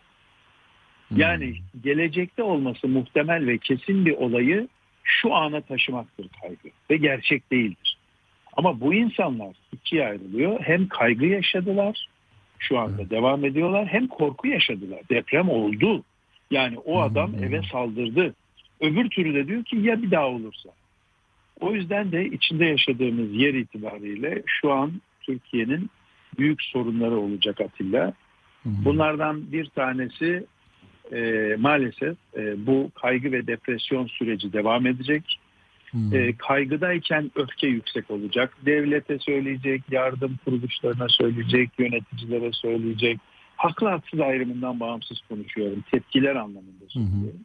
Yani 1.16 1.54
gelecekte 1.84 2.44
olması 2.44 2.88
muhtemel 2.88 3.48
ve 3.48 3.58
kesin 3.58 4.06
bir 4.06 4.12
olayı 4.12 4.68
şu 5.04 5.34
ana 5.36 5.62
taşımaktır 5.62 6.28
kaygı 6.42 6.70
ve 6.90 6.98
gerçek 6.98 7.52
değildir. 7.52 7.87
Ama 8.58 8.82
bu 8.82 8.94
insanlar 8.94 9.56
ikiye 9.72 10.08
ayrılıyor. 10.08 10.60
Hem 10.62 10.88
kaygı 10.88 11.26
yaşadılar, 11.26 12.08
şu 12.60 12.80
anda 12.80 13.10
devam 13.10 13.46
ediyorlar, 13.46 13.88
hem 13.88 14.08
korku 14.08 14.48
yaşadılar. 14.48 15.00
Deprem 15.10 15.50
oldu. 15.50 16.04
Yani 16.52 16.78
o 16.78 17.02
adam 17.02 17.32
eve 17.44 17.62
saldırdı. 17.72 18.36
Öbür 18.80 19.10
türlü 19.10 19.34
de 19.34 19.48
diyor 19.48 19.64
ki 19.64 19.78
ya 19.78 20.02
bir 20.02 20.12
daha 20.12 20.28
olursa. 20.28 20.70
O 21.60 21.72
yüzden 21.72 22.12
de 22.12 22.26
içinde 22.26 22.66
yaşadığımız 22.66 23.34
yer 23.34 23.54
itibariyle 23.54 24.44
şu 24.46 24.72
an 24.72 24.92
Türkiye'nin 25.22 25.90
büyük 26.38 26.64
sorunları 26.64 27.18
olacak 27.18 27.62
Atilla. 27.62 28.14
Bunlardan 28.66 29.52
bir 29.52 29.66
tanesi 29.66 30.46
e, 31.12 31.56
maalesef 31.60 32.18
e, 32.38 32.68
bu 32.68 32.92
kaygı 32.96 33.32
ve 33.32 33.48
depresyon 33.48 34.08
süreci 34.08 34.54
devam 34.54 34.88
edecek. 34.88 35.40
E, 36.14 36.38
kaygıdayken 36.38 37.32
öfke 37.36 37.68
yüksek 37.68 38.12
olacak. 38.12 38.58
Devlete 38.66 39.20
söyleyecek, 39.20 39.82
yardım 39.92 40.40
kuruluşlarına 40.46 41.10
söyleyecek, 41.10 41.70
yöneticilere 41.80 42.52
söyleyecek. 42.52 43.20
Haklı 43.58 43.88
haksız 43.88 44.20
ayrımından 44.20 44.80
bağımsız 44.80 45.22
konuşuyorum. 45.30 45.84
Tepkiler 45.92 46.36
anlamında 46.36 46.86
söylüyorum. 46.88 47.40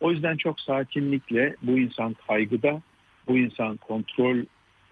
O 0.00 0.10
yüzden 0.12 0.36
çok 0.36 0.60
sakinlikle 0.60 1.56
bu 1.62 1.78
insan 1.78 2.16
kaygıda, 2.26 2.82
bu 3.28 3.38
insan 3.38 3.76
kontrol 3.76 4.36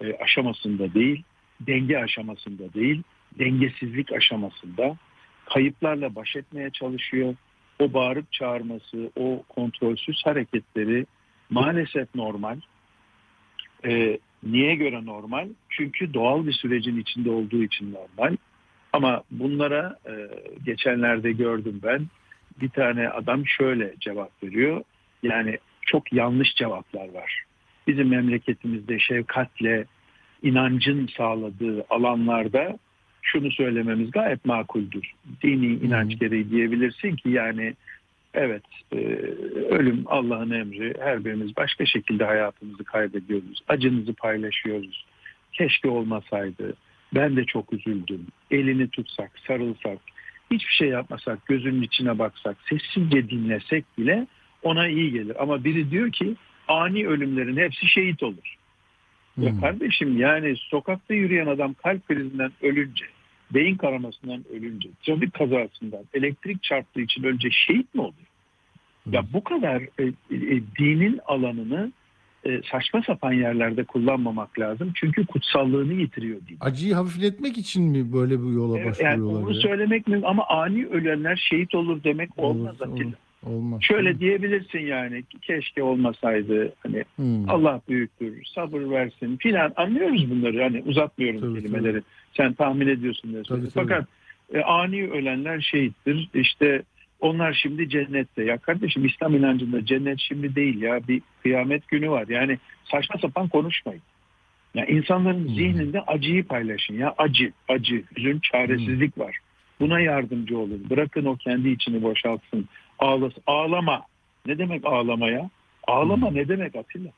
e, 0.01 0.17
aşamasında 0.25 0.95
değil, 0.95 1.23
denge 1.61 1.99
aşamasında 1.99 2.75
değil, 2.75 3.03
dengesizlik 3.39 4.13
aşamasında 4.13 4.97
kayıplarla 5.45 6.15
baş 6.15 6.37
etmeye 6.37 6.71
çalışıyor. 6.71 7.35
O 7.81 7.93
bağırıp 7.93 8.33
çağırması, 8.33 9.11
o 9.17 9.43
kontrolsüz 9.49 10.23
hareketleri 10.25 11.07
maalesef 11.51 12.15
normal. 12.15 12.61
E, 13.85 14.19
niye 14.43 14.75
göre 14.75 15.07
normal? 15.07 15.49
Çünkü 15.69 16.15
doğal 16.15 16.47
bir 16.47 16.53
sürecin 16.53 17.01
içinde 17.01 17.31
olduğu 17.31 17.63
için 17.63 17.95
normal. 17.95 18.37
Ama 18.93 19.23
bunlara 19.31 19.99
e, 20.07 20.13
geçenlerde 20.65 21.33
gördüm 21.33 21.81
ben. 21.83 22.07
Bir 22.61 22.69
tane 22.69 23.09
adam 23.09 23.47
şöyle 23.47 23.95
cevap 24.01 24.43
veriyor. 24.43 24.83
Yani 25.23 25.59
çok 25.83 26.13
yanlış 26.13 26.55
cevaplar 26.55 27.09
var. 27.09 27.45
Bizim 27.87 28.09
memleketimizde 28.09 28.99
şefkatle 28.99 29.85
inancın 30.43 31.07
sağladığı 31.17 31.85
alanlarda 31.91 32.79
şunu 33.23 33.51
söylememiz 33.51 34.11
gayet 34.11 34.45
makuldür. 34.45 35.13
Dini 35.43 35.67
inanç 35.67 36.19
gereği 36.19 36.51
diyebilirsin 36.51 37.17
ki 37.17 37.31
yani 37.31 37.75
Evet, 38.37 38.63
e, 38.93 38.97
ölüm 39.71 40.05
Allah'ın 40.07 40.51
emri. 40.51 40.95
Her 41.01 41.25
birimiz 41.25 41.57
başka 41.57 41.87
şekilde 41.87 42.25
hayatımızı 42.25 42.85
kaybediyoruz. 42.85 43.63
Acınızı 43.69 44.15
paylaşıyoruz. 44.15 45.05
Keşke 45.53 45.89
olmasaydı. 45.89 46.75
Ben 47.15 47.37
de 47.37 47.45
çok 47.45 47.73
üzüldüm. 47.73 48.27
Elini 48.51 48.89
tutsak, 48.89 49.31
sarılsak, 49.47 49.99
hiçbir 50.51 50.73
şey 50.73 50.89
yapmasak, 50.89 51.47
gözünün 51.47 51.83
içine 51.83 52.19
baksak, 52.19 52.57
sessizce 52.69 53.31
dinlesek 53.31 53.85
bile 53.99 54.27
ona 54.63 54.89
iyi 54.89 55.13
gelir. 55.13 55.43
Ama 55.43 55.65
biri 55.65 55.91
diyor 55.91 56.13
ki 56.13 56.37
ani 56.69 57.07
ölümlerin 57.07 57.57
hepsi 57.57 57.89
şehit 57.89 58.23
olur. 58.23 58.57
Ya 59.39 59.61
kardeşim 59.61 60.19
yani 60.19 60.57
sokakta 60.57 61.15
yürüyen 61.15 61.47
adam 61.47 61.75
kalp 61.75 62.09
krizinden 62.09 62.53
ölünce, 62.63 63.05
beyin 63.55 63.77
kanamasından 63.77 64.45
ölünce, 64.53 64.89
trafik 65.03 65.35
kazasından, 65.35 66.05
elektrik 66.15 66.63
çarptığı 66.63 67.01
için 67.01 67.23
önce 67.23 67.49
şehit 67.51 67.95
mi 67.95 68.01
oluyor? 68.01 68.27
Ya 69.11 69.25
bu 69.33 69.45
kadar 69.45 69.83
e, 69.83 70.05
e, 70.31 70.63
dinin 70.79 71.21
alanını 71.27 71.93
e, 72.45 72.61
saçma 72.73 73.03
sapan 73.07 73.33
yerlerde 73.33 73.85
kullanmamak 73.85 74.59
lazım. 74.59 74.93
Çünkü 74.95 75.27
kutsallığını 75.27 75.93
yitiriyor 75.93 76.41
din. 76.49 76.57
Acıyı 76.61 76.95
hafifletmek 76.95 77.59
için 77.59 77.85
mi 77.85 78.13
böyle 78.13 78.43
bir 78.43 78.53
yola 78.53 78.79
Evet, 78.79 79.01
yani 79.01 79.13
başvuruyorlar? 79.13 79.47
bunu 79.47 79.55
ya? 79.55 79.61
söylemek 79.61 80.09
mi 80.09 80.21
ama 80.25 80.47
ani 80.49 80.87
ölenler 80.87 81.37
şehit 81.51 81.75
olur 81.75 82.05
demek 82.05 82.39
olmaz 82.39 82.83
Olur, 82.83 82.93
Atilla. 82.93 83.15
Olmaz. 83.47 83.81
Şöyle 83.83 84.19
diyebilirsin 84.21 84.79
yani 84.79 85.25
keşke 85.43 85.83
olmasaydı 85.83 86.73
hani 86.83 87.05
Hmm. 87.17 87.51
Allah 87.51 87.81
büyüktür 87.89 88.45
sabır 88.55 88.91
versin 88.91 89.37
filan 89.37 89.73
anlıyoruz 89.77 90.31
bunları 90.31 90.63
hani 90.63 90.83
uzatmıyorum 90.87 91.41
Tabii, 91.41 91.55
kelimeleri 91.55 92.03
sen 92.37 92.53
tahmin 92.53 92.89
ediyorsun 92.89 93.33
diye 93.33 93.43
Tabii, 93.43 93.49
söylüyorum. 93.49 93.73
Fakat 93.75 94.09
e, 94.55 94.61
ani 94.61 95.11
ölenler 95.11 95.61
şehittir 95.61 96.29
işte 96.35 96.83
onlar 97.21 97.61
şimdi 97.63 97.89
cennette 97.89 98.45
ya 98.45 98.59
kardeşim 98.59 99.05
İslam 99.05 99.35
inancında 99.35 99.85
cennet 99.85 100.21
şimdi 100.21 100.55
değil 100.55 100.83
ya 100.83 101.01
bir 101.09 101.23
kıyamet 101.43 101.89
günü 101.89 102.11
var 102.11 102.25
yani 102.29 102.59
saçma 102.85 103.21
sapan 103.21 103.49
konuşmayın. 103.49 104.03
Ya 104.75 104.87
insanların 104.87 105.49
zihninde 105.49 106.01
acıyı 106.01 106.45
paylaşın 106.45 106.95
ya 106.95 107.15
acı 107.19 107.53
acı 107.69 108.03
hüzün 108.17 108.41
çaresizlik 108.53 109.19
var. 109.19 109.39
Buna 109.81 110.01
yardımcı 110.01 110.59
olun. 110.59 110.87
Bırakın 110.91 111.25
o 111.25 111.37
kendi 111.37 111.69
içini 111.69 112.03
boşaltsın. 112.03 112.69
Ağlasın. 112.99 113.43
Ağlama. 113.47 114.03
Ne 114.47 114.59
demek 114.59 114.85
ağlamaya? 114.87 115.51
Ağlama 115.89 116.31
ne 116.31 116.49
demek 116.49 116.77
Atilla? 116.77 117.11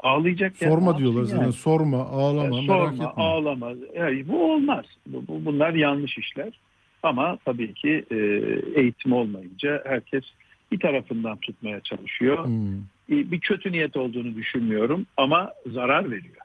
Ağlayacak 0.00 0.62
yer 0.62 0.68
Sorma 0.70 0.98
diyorlar 0.98 1.18
yapsın 1.18 1.30
zaten. 1.32 1.42
yani? 1.44 1.52
Sorma, 1.52 1.98
ağlama, 2.06 2.48
merak 2.62 2.66
Sorma, 2.66 2.92
etme. 3.10 3.22
ağlama. 3.22 3.70
Yani 3.96 4.28
bu 4.28 4.52
olmaz. 4.52 4.84
Bu, 5.06 5.24
bu- 5.28 5.44
bunlar 5.44 5.74
yanlış 5.74 6.18
işler. 6.18 6.52
Ama 7.02 7.38
tabii 7.44 7.74
ki 7.74 8.04
e, 8.10 8.16
eğitim 8.80 9.12
olmayınca 9.12 9.82
herkes 9.86 10.24
bir 10.72 10.80
tarafından 10.80 11.36
tutmaya 11.36 11.80
çalışıyor. 11.80 12.44
Hmm. 12.46 12.76
E, 13.10 13.30
Bir 13.30 13.40
kötü 13.40 13.72
niyet 13.72 13.96
olduğunu 13.96 14.34
düşünmüyorum 14.34 15.06
ama 15.16 15.52
zarar 15.66 16.04
veriyor. 16.10 16.36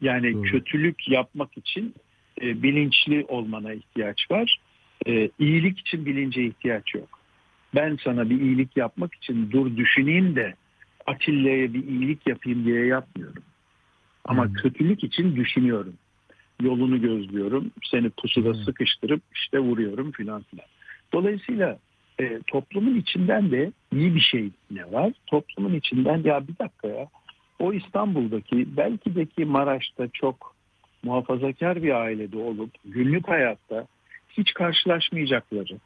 Yani 0.00 0.42
kötülük 0.42 1.08
yapmak 1.08 1.56
için 1.58 1.94
e, 2.42 2.62
bilinçli 2.62 3.24
olmana 3.28 3.72
ihtiyaç 3.72 4.30
var. 4.30 4.60
E, 5.06 5.30
iyilik 5.38 5.78
için 5.80 6.06
bilince 6.06 6.44
ihtiyaç 6.44 6.94
yok. 6.94 7.17
Ben 7.74 7.98
sana 8.04 8.30
bir 8.30 8.40
iyilik 8.40 8.76
yapmak 8.76 9.14
için 9.14 9.50
dur 9.50 9.76
düşüneyim 9.76 10.36
de 10.36 10.54
Atilla'ya 11.06 11.74
bir 11.74 11.84
iyilik 11.84 12.26
yapayım 12.26 12.64
diye 12.64 12.86
yapmıyorum. 12.86 13.42
Ama 14.24 14.52
kötülük 14.52 15.04
için 15.04 15.36
düşünüyorum. 15.36 15.94
Yolunu 16.62 17.00
gözlüyorum. 17.00 17.70
Seni 17.90 18.10
pusuda 18.10 18.54
sıkıştırıp 18.54 19.22
işte 19.34 19.58
vuruyorum 19.58 20.12
filan 20.12 20.42
filan. 20.42 20.66
Dolayısıyla 21.12 21.78
e, 22.20 22.40
toplumun 22.46 22.94
içinden 22.94 23.50
de 23.50 23.72
iyi 23.92 24.14
bir 24.14 24.20
şey 24.20 24.50
ne 24.70 24.92
var? 24.92 25.12
Toplumun 25.26 25.74
içinden 25.74 26.22
ya 26.24 26.48
bir 26.48 26.58
dakika 26.58 26.88
ya 26.88 27.08
o 27.58 27.72
İstanbul'daki 27.72 28.76
belki 28.76 29.14
de 29.14 29.26
ki 29.26 29.44
Maraş'ta 29.44 30.08
çok 30.08 30.54
muhafazakar 31.02 31.82
bir 31.82 32.02
ailede 32.02 32.38
olup 32.38 32.70
günlük 32.84 33.28
hayatta 33.28 33.86
hiç 34.30 34.54
karşılaşmayacakları, 34.54 35.78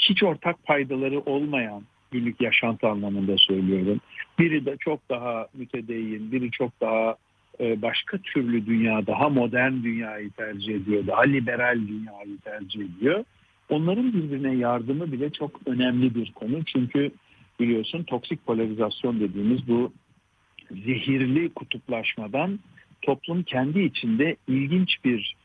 hiç 0.00 0.22
ortak 0.22 0.64
paydaları 0.64 1.20
olmayan 1.20 1.82
günlük 2.10 2.40
yaşantı 2.40 2.88
anlamında 2.88 3.36
söylüyorum. 3.38 4.00
Biri 4.38 4.66
de 4.66 4.76
çok 4.80 5.08
daha 5.10 5.46
mütedeyyin, 5.54 6.32
biri 6.32 6.50
çok 6.50 6.80
daha 6.80 7.16
e, 7.60 7.82
başka 7.82 8.18
türlü 8.18 8.66
dünya, 8.66 9.06
daha 9.06 9.28
modern 9.28 9.72
dünyayı 9.72 10.30
tercih 10.30 10.74
ediyor, 10.74 11.06
daha 11.06 11.22
liberal 11.22 11.88
dünyayı 11.88 12.38
tercih 12.44 12.80
ediyor. 12.80 13.24
Onların 13.68 14.12
birbirine 14.12 14.54
yardımı 14.54 15.12
bile 15.12 15.30
çok 15.30 15.60
önemli 15.66 16.14
bir 16.14 16.32
konu. 16.32 16.64
Çünkü 16.64 17.10
biliyorsun 17.60 18.02
toksik 18.02 18.46
polarizasyon 18.46 19.20
dediğimiz 19.20 19.68
bu 19.68 19.92
zehirli 20.70 21.48
kutuplaşmadan 21.48 22.58
toplum 23.02 23.42
kendi 23.42 23.80
içinde 23.80 24.36
ilginç 24.48 25.04
bir 25.04 25.36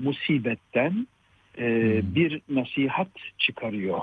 musibetten 0.00 1.06
e, 1.58 2.00
bir 2.14 2.40
nasihat 2.48 3.08
çıkarıyor. 3.38 4.00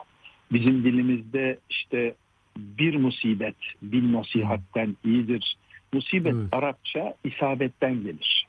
Bizim 0.51 0.83
dilimizde 0.83 1.59
işte 1.69 2.15
bir 2.57 2.95
musibet 2.95 3.55
bin 3.81 4.13
nasihatten 4.13 4.97
iyidir. 5.05 5.55
Musibet 5.93 6.35
Arapça 6.51 7.13
isabetten 7.23 8.03
gelir. 8.03 8.45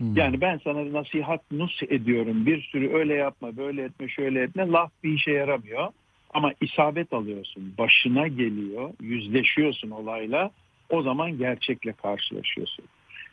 Yani 0.00 0.40
ben 0.40 0.60
sana 0.64 0.92
nasihat 0.92 1.52
nus 1.52 1.82
ediyorum. 1.82 2.46
Bir 2.46 2.62
sürü 2.62 2.94
öyle 2.94 3.14
yapma, 3.14 3.56
böyle 3.56 3.82
etme, 3.82 4.08
şöyle 4.08 4.42
etme. 4.42 4.68
Laf 4.68 4.90
bir 5.04 5.12
işe 5.12 5.30
yaramıyor. 5.30 5.88
Ama 6.34 6.52
isabet 6.60 7.12
alıyorsun. 7.12 7.74
Başına 7.78 8.28
geliyor. 8.28 8.90
Yüzleşiyorsun 9.00 9.90
olayla. 9.90 10.50
O 10.90 11.02
zaman 11.02 11.38
gerçekle 11.38 11.92
karşılaşıyorsun. 11.92 12.84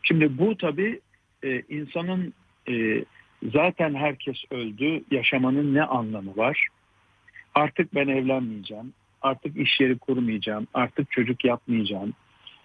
Şimdi 0.04 0.38
bu 0.38 0.58
tabii 0.58 1.00
e, 1.44 1.62
insanın 1.70 2.34
e, 2.70 3.04
zaten 3.44 3.96
herkes 3.96 4.38
öldü. 4.52 5.04
Yaşamanın 5.12 5.74
ne 5.74 5.84
anlamı 5.84 6.38
var? 6.38 6.68
Artık 7.56 7.96
ben 7.96 8.08
evlenmeyeceğim. 8.08 8.94
Artık 9.22 9.58
iş 9.58 9.80
yeri 9.80 9.98
kurmayacağım. 9.98 10.68
Artık 10.74 11.12
çocuk 11.12 11.46
yapmayacağım. 11.46 12.14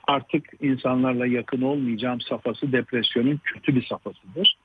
Artık 0.07 0.51
insanlarla 0.61 1.27
yakın 1.27 1.63
olmayacağım 1.63 2.21
safhası 2.21 2.73
depresyonun 2.73 3.41
kötü 3.45 3.77
bir 3.77 3.87
safhasıdır. 3.87 4.57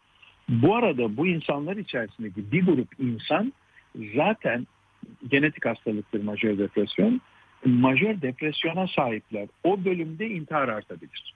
Bu 0.49 0.75
arada 0.75 1.17
bu 1.17 1.27
insanlar 1.27 1.77
içerisindeki 1.77 2.51
bir 2.51 2.65
grup 2.65 2.99
insan 2.99 3.53
zaten 4.15 4.67
genetik 5.27 5.65
hastalıktır 5.65 6.23
majör 6.23 6.57
depresyon. 6.57 7.21
Majör 7.65 8.21
depresyona 8.21 8.87
sahipler. 8.87 9.47
O 9.63 9.85
bölümde 9.85 10.27
intihar 10.27 10.67
artabilir. 10.67 11.33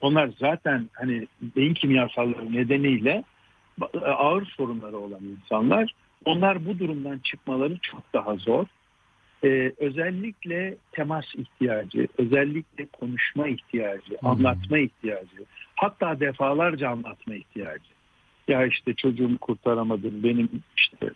Onlar 0.00 0.30
zaten 0.38 0.90
hani 0.92 1.26
beyin 1.56 1.74
kimyasalları 1.74 2.52
nedeniyle 2.52 3.24
ağır 4.04 4.46
sorunları 4.46 4.98
olan 4.98 5.24
insanlar. 5.24 5.92
Onlar 6.24 6.66
bu 6.66 6.78
durumdan 6.78 7.18
çıkmaları 7.18 7.78
çok 7.82 8.02
daha 8.14 8.36
zor. 8.36 8.66
Ee, 9.44 9.72
özellikle 9.78 10.76
temas 10.92 11.24
ihtiyacı, 11.34 12.08
özellikle 12.18 12.86
konuşma 12.86 13.48
ihtiyacı, 13.48 14.18
anlatma 14.22 14.78
ihtiyacı, 14.78 15.44
hatta 15.76 16.20
defalarca 16.20 16.88
anlatma 16.88 17.34
ihtiyacı. 17.34 17.90
Ya 18.48 18.66
işte 18.66 18.94
çocuğumu 18.94 19.38
kurtaramadım, 19.38 20.22
benim 20.22 20.48
işte 20.76 21.10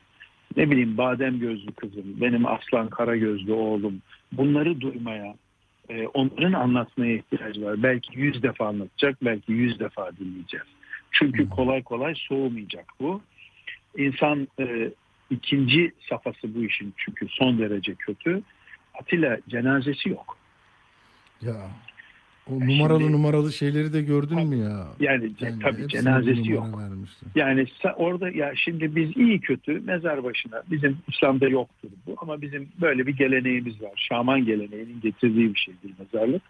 ne 0.56 0.70
bileyim 0.70 0.96
badem 0.96 1.38
gözlü 1.38 1.72
kızım, 1.72 2.20
benim 2.20 2.46
aslan 2.46 2.88
kara 2.88 3.16
gözlü 3.16 3.52
oğlum. 3.52 4.02
Bunları 4.32 4.80
duymaya, 4.80 5.34
e, 5.92 6.06
onların 6.06 6.52
anlatmaya 6.52 7.14
ihtiyacı 7.14 7.64
var. 7.64 7.82
Belki 7.82 8.18
yüz 8.18 8.42
defa 8.42 8.66
anlatacak, 8.66 9.24
belki 9.24 9.52
yüz 9.52 9.80
defa 9.80 10.16
dinleyeceğiz. 10.16 10.66
Çünkü 11.12 11.48
kolay 11.50 11.82
kolay 11.82 12.14
soğumayacak 12.16 12.84
bu. 13.00 13.22
İnsan 13.96 14.48
e, 14.60 14.90
ikinci 15.30 15.92
safhası 16.08 16.54
bu 16.54 16.64
işin 16.64 16.94
çünkü 16.96 17.26
son 17.28 17.58
derece 17.58 17.94
kötü. 17.94 18.42
Atilla 19.00 19.38
cenazesi 19.48 20.08
yok. 20.08 20.38
Ya 21.42 21.70
o 22.50 22.60
numaralı 22.60 23.12
numaralı 23.12 23.52
şeyleri 23.52 23.92
de 23.92 24.02
gördün 24.02 24.46
mü 24.46 24.56
ya? 24.56 24.86
Yani, 25.00 25.30
Yani 25.40 25.58
tabii 25.62 25.88
cenazesi 25.88 26.50
yok. 26.50 26.78
vermişler. 26.78 27.30
Yani 27.34 27.66
orada 27.96 28.30
ya 28.30 28.52
şimdi 28.56 28.96
biz 28.96 29.16
iyi 29.16 29.40
kötü 29.40 29.80
mezar 29.80 30.24
başına 30.24 30.62
bizim 30.70 30.98
İslam'da 31.08 31.48
yoktur 31.48 31.88
bu 32.06 32.14
ama 32.18 32.42
bizim 32.42 32.68
böyle 32.80 33.06
bir 33.06 33.16
geleneğimiz 33.16 33.82
var. 33.82 33.92
Şaman 33.96 34.44
geleneğinin 34.44 35.00
getirdiği 35.00 35.54
bir 35.54 35.58
şeydir 35.60 35.90
mezarlık. 35.98 36.42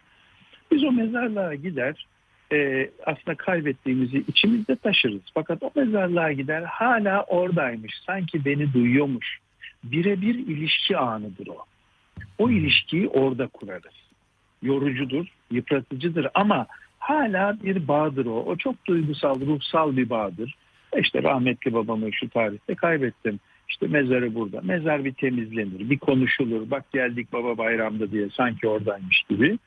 Biz 0.72 0.84
o 0.84 0.92
mezarlığa 0.92 1.54
gider 1.54 2.06
e, 2.52 2.90
aslında 3.06 3.34
kaybettiğimizi 3.34 4.24
içimizde 4.28 4.76
taşırız. 4.76 5.22
Fakat 5.34 5.62
o 5.62 5.70
mezarlığa 5.74 6.32
gider 6.32 6.62
hala 6.62 7.22
oradaymış. 7.22 7.92
Sanki 8.06 8.44
beni 8.44 8.72
duyuyormuş. 8.72 9.38
Birebir 9.84 10.34
ilişki 10.34 10.96
anıdır 10.96 11.46
o. 11.46 11.56
O 12.38 12.50
ilişkiyi 12.50 13.08
orada 13.08 13.46
kurarız. 13.46 13.94
Yorucudur, 14.62 15.26
yıpratıcıdır 15.52 16.26
ama 16.34 16.66
hala 16.98 17.56
bir 17.62 17.88
bağdır 17.88 18.26
o. 18.26 18.42
O 18.42 18.56
çok 18.56 18.86
duygusal, 18.86 19.40
ruhsal 19.40 19.96
bir 19.96 20.10
bağdır. 20.10 20.54
İşte 20.98 21.22
rahmetli 21.22 21.74
babamı 21.74 22.12
şu 22.12 22.28
tarihte 22.28 22.74
kaybettim. 22.74 23.40
İşte 23.68 23.86
mezarı 23.86 24.34
burada. 24.34 24.60
Mezar 24.60 25.04
bir 25.04 25.12
temizlenir, 25.12 25.90
bir 25.90 25.98
konuşulur. 25.98 26.70
Bak 26.70 26.92
geldik 26.92 27.32
baba 27.32 27.58
bayramda 27.58 28.10
diye 28.10 28.28
sanki 28.36 28.68
oradaymış 28.68 29.22
gibi. 29.28 29.58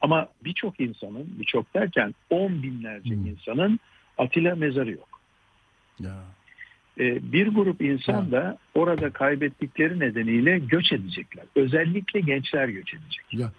Ama 0.00 0.28
birçok 0.44 0.80
insanın, 0.80 1.26
birçok 1.38 1.74
derken 1.74 2.14
on 2.30 2.62
binlerce 2.62 3.14
insanın 3.14 3.80
Atilla 4.18 4.54
mezarı 4.54 4.90
yok. 4.90 5.20
Ee, 7.00 7.32
bir 7.32 7.46
grup 7.48 7.82
insan 7.82 8.32
da 8.32 8.58
orada 8.74 9.10
kaybettikleri 9.10 9.98
nedeniyle 9.98 10.58
göç 10.58 10.92
edecekler. 10.92 11.44
Özellikle 11.56 12.20
gençler 12.20 12.68
göç 12.68 12.94
edecek. 12.94 13.24
Ya 13.32 13.52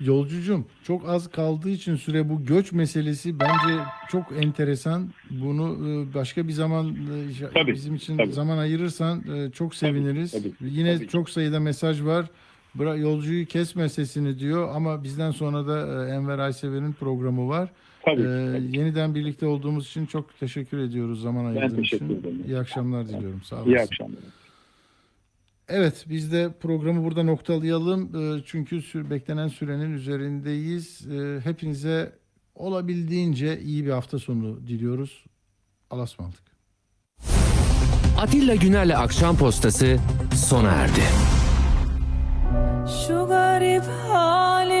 yolcucum 0.00 0.66
çok 0.84 1.08
az 1.08 1.30
kaldığı 1.30 1.70
için 1.70 1.96
süre 1.96 2.28
bu 2.28 2.44
göç 2.44 2.72
meselesi 2.72 3.40
bence 3.40 3.82
çok 4.10 4.24
enteresan. 4.42 5.08
Bunu 5.30 5.88
e, 5.88 6.14
başka 6.14 6.48
bir 6.48 6.52
zaman 6.52 6.96
e, 7.56 7.66
bizim 7.66 7.94
için 7.94 8.16
tabii. 8.16 8.32
zaman 8.32 8.58
ayırırsan 8.58 9.22
e, 9.36 9.50
çok 9.50 9.74
seviniriz. 9.74 10.32
tabii, 10.32 10.52
Yine 10.60 10.96
tabii. 10.96 11.08
çok 11.08 11.30
sayıda 11.30 11.60
mesaj 11.60 12.02
var. 12.02 12.26
Bıra 12.74 12.96
yolcuyu 12.96 13.46
kesme 13.46 13.88
sesini 13.88 14.38
diyor 14.38 14.68
ama 14.74 15.04
bizden 15.04 15.30
sonra 15.30 15.66
da 15.66 16.08
Enver 16.08 16.38
Aysever'in 16.38 16.92
programı 16.92 17.48
var. 17.48 17.68
Tabii, 18.04 18.22
E, 18.22 18.78
Yeniden 18.78 19.14
birlikte 19.14 19.46
olduğumuz 19.46 19.86
için 19.86 20.06
çok 20.06 20.38
teşekkür 20.40 20.78
ediyoruz 20.78 21.22
zaman 21.22 21.44
ayırdığın 21.44 21.76
teşekkür 21.76 22.06
için. 22.06 22.20
ederim. 22.20 22.42
İyi 22.46 22.58
akşamlar 22.58 23.08
diliyorum. 23.08 23.42
Sağ 23.44 23.56
olasın. 23.56 23.70
İyi 23.70 23.80
akşamlar. 23.80 24.18
Evet 25.68 26.04
biz 26.08 26.32
de 26.32 26.52
programı 26.60 27.04
burada 27.04 27.22
noktalayalım. 27.22 28.10
Ee, 28.38 28.42
Çünkü 28.46 28.82
beklenen 29.10 29.48
sürenin 29.48 29.92
üzerindeyiz. 29.92 31.06
Ee, 31.06 31.40
Hepinize 31.44 32.12
olabildiğince 32.54 33.60
iyi 33.60 33.86
bir 33.86 33.90
hafta 33.90 34.18
sonu 34.18 34.66
diliyoruz. 34.66 35.24
Allah'a 35.90 36.04
ısmarladık. 36.04 36.42
Atilla 38.18 38.54
Güner'le 38.54 38.96
Akşam 38.96 39.36
Postası 39.36 39.98
sona 40.36 40.68
erdi. 40.70 41.00
Şu 43.06 43.26
garip 43.28 43.82
hali 44.08 44.77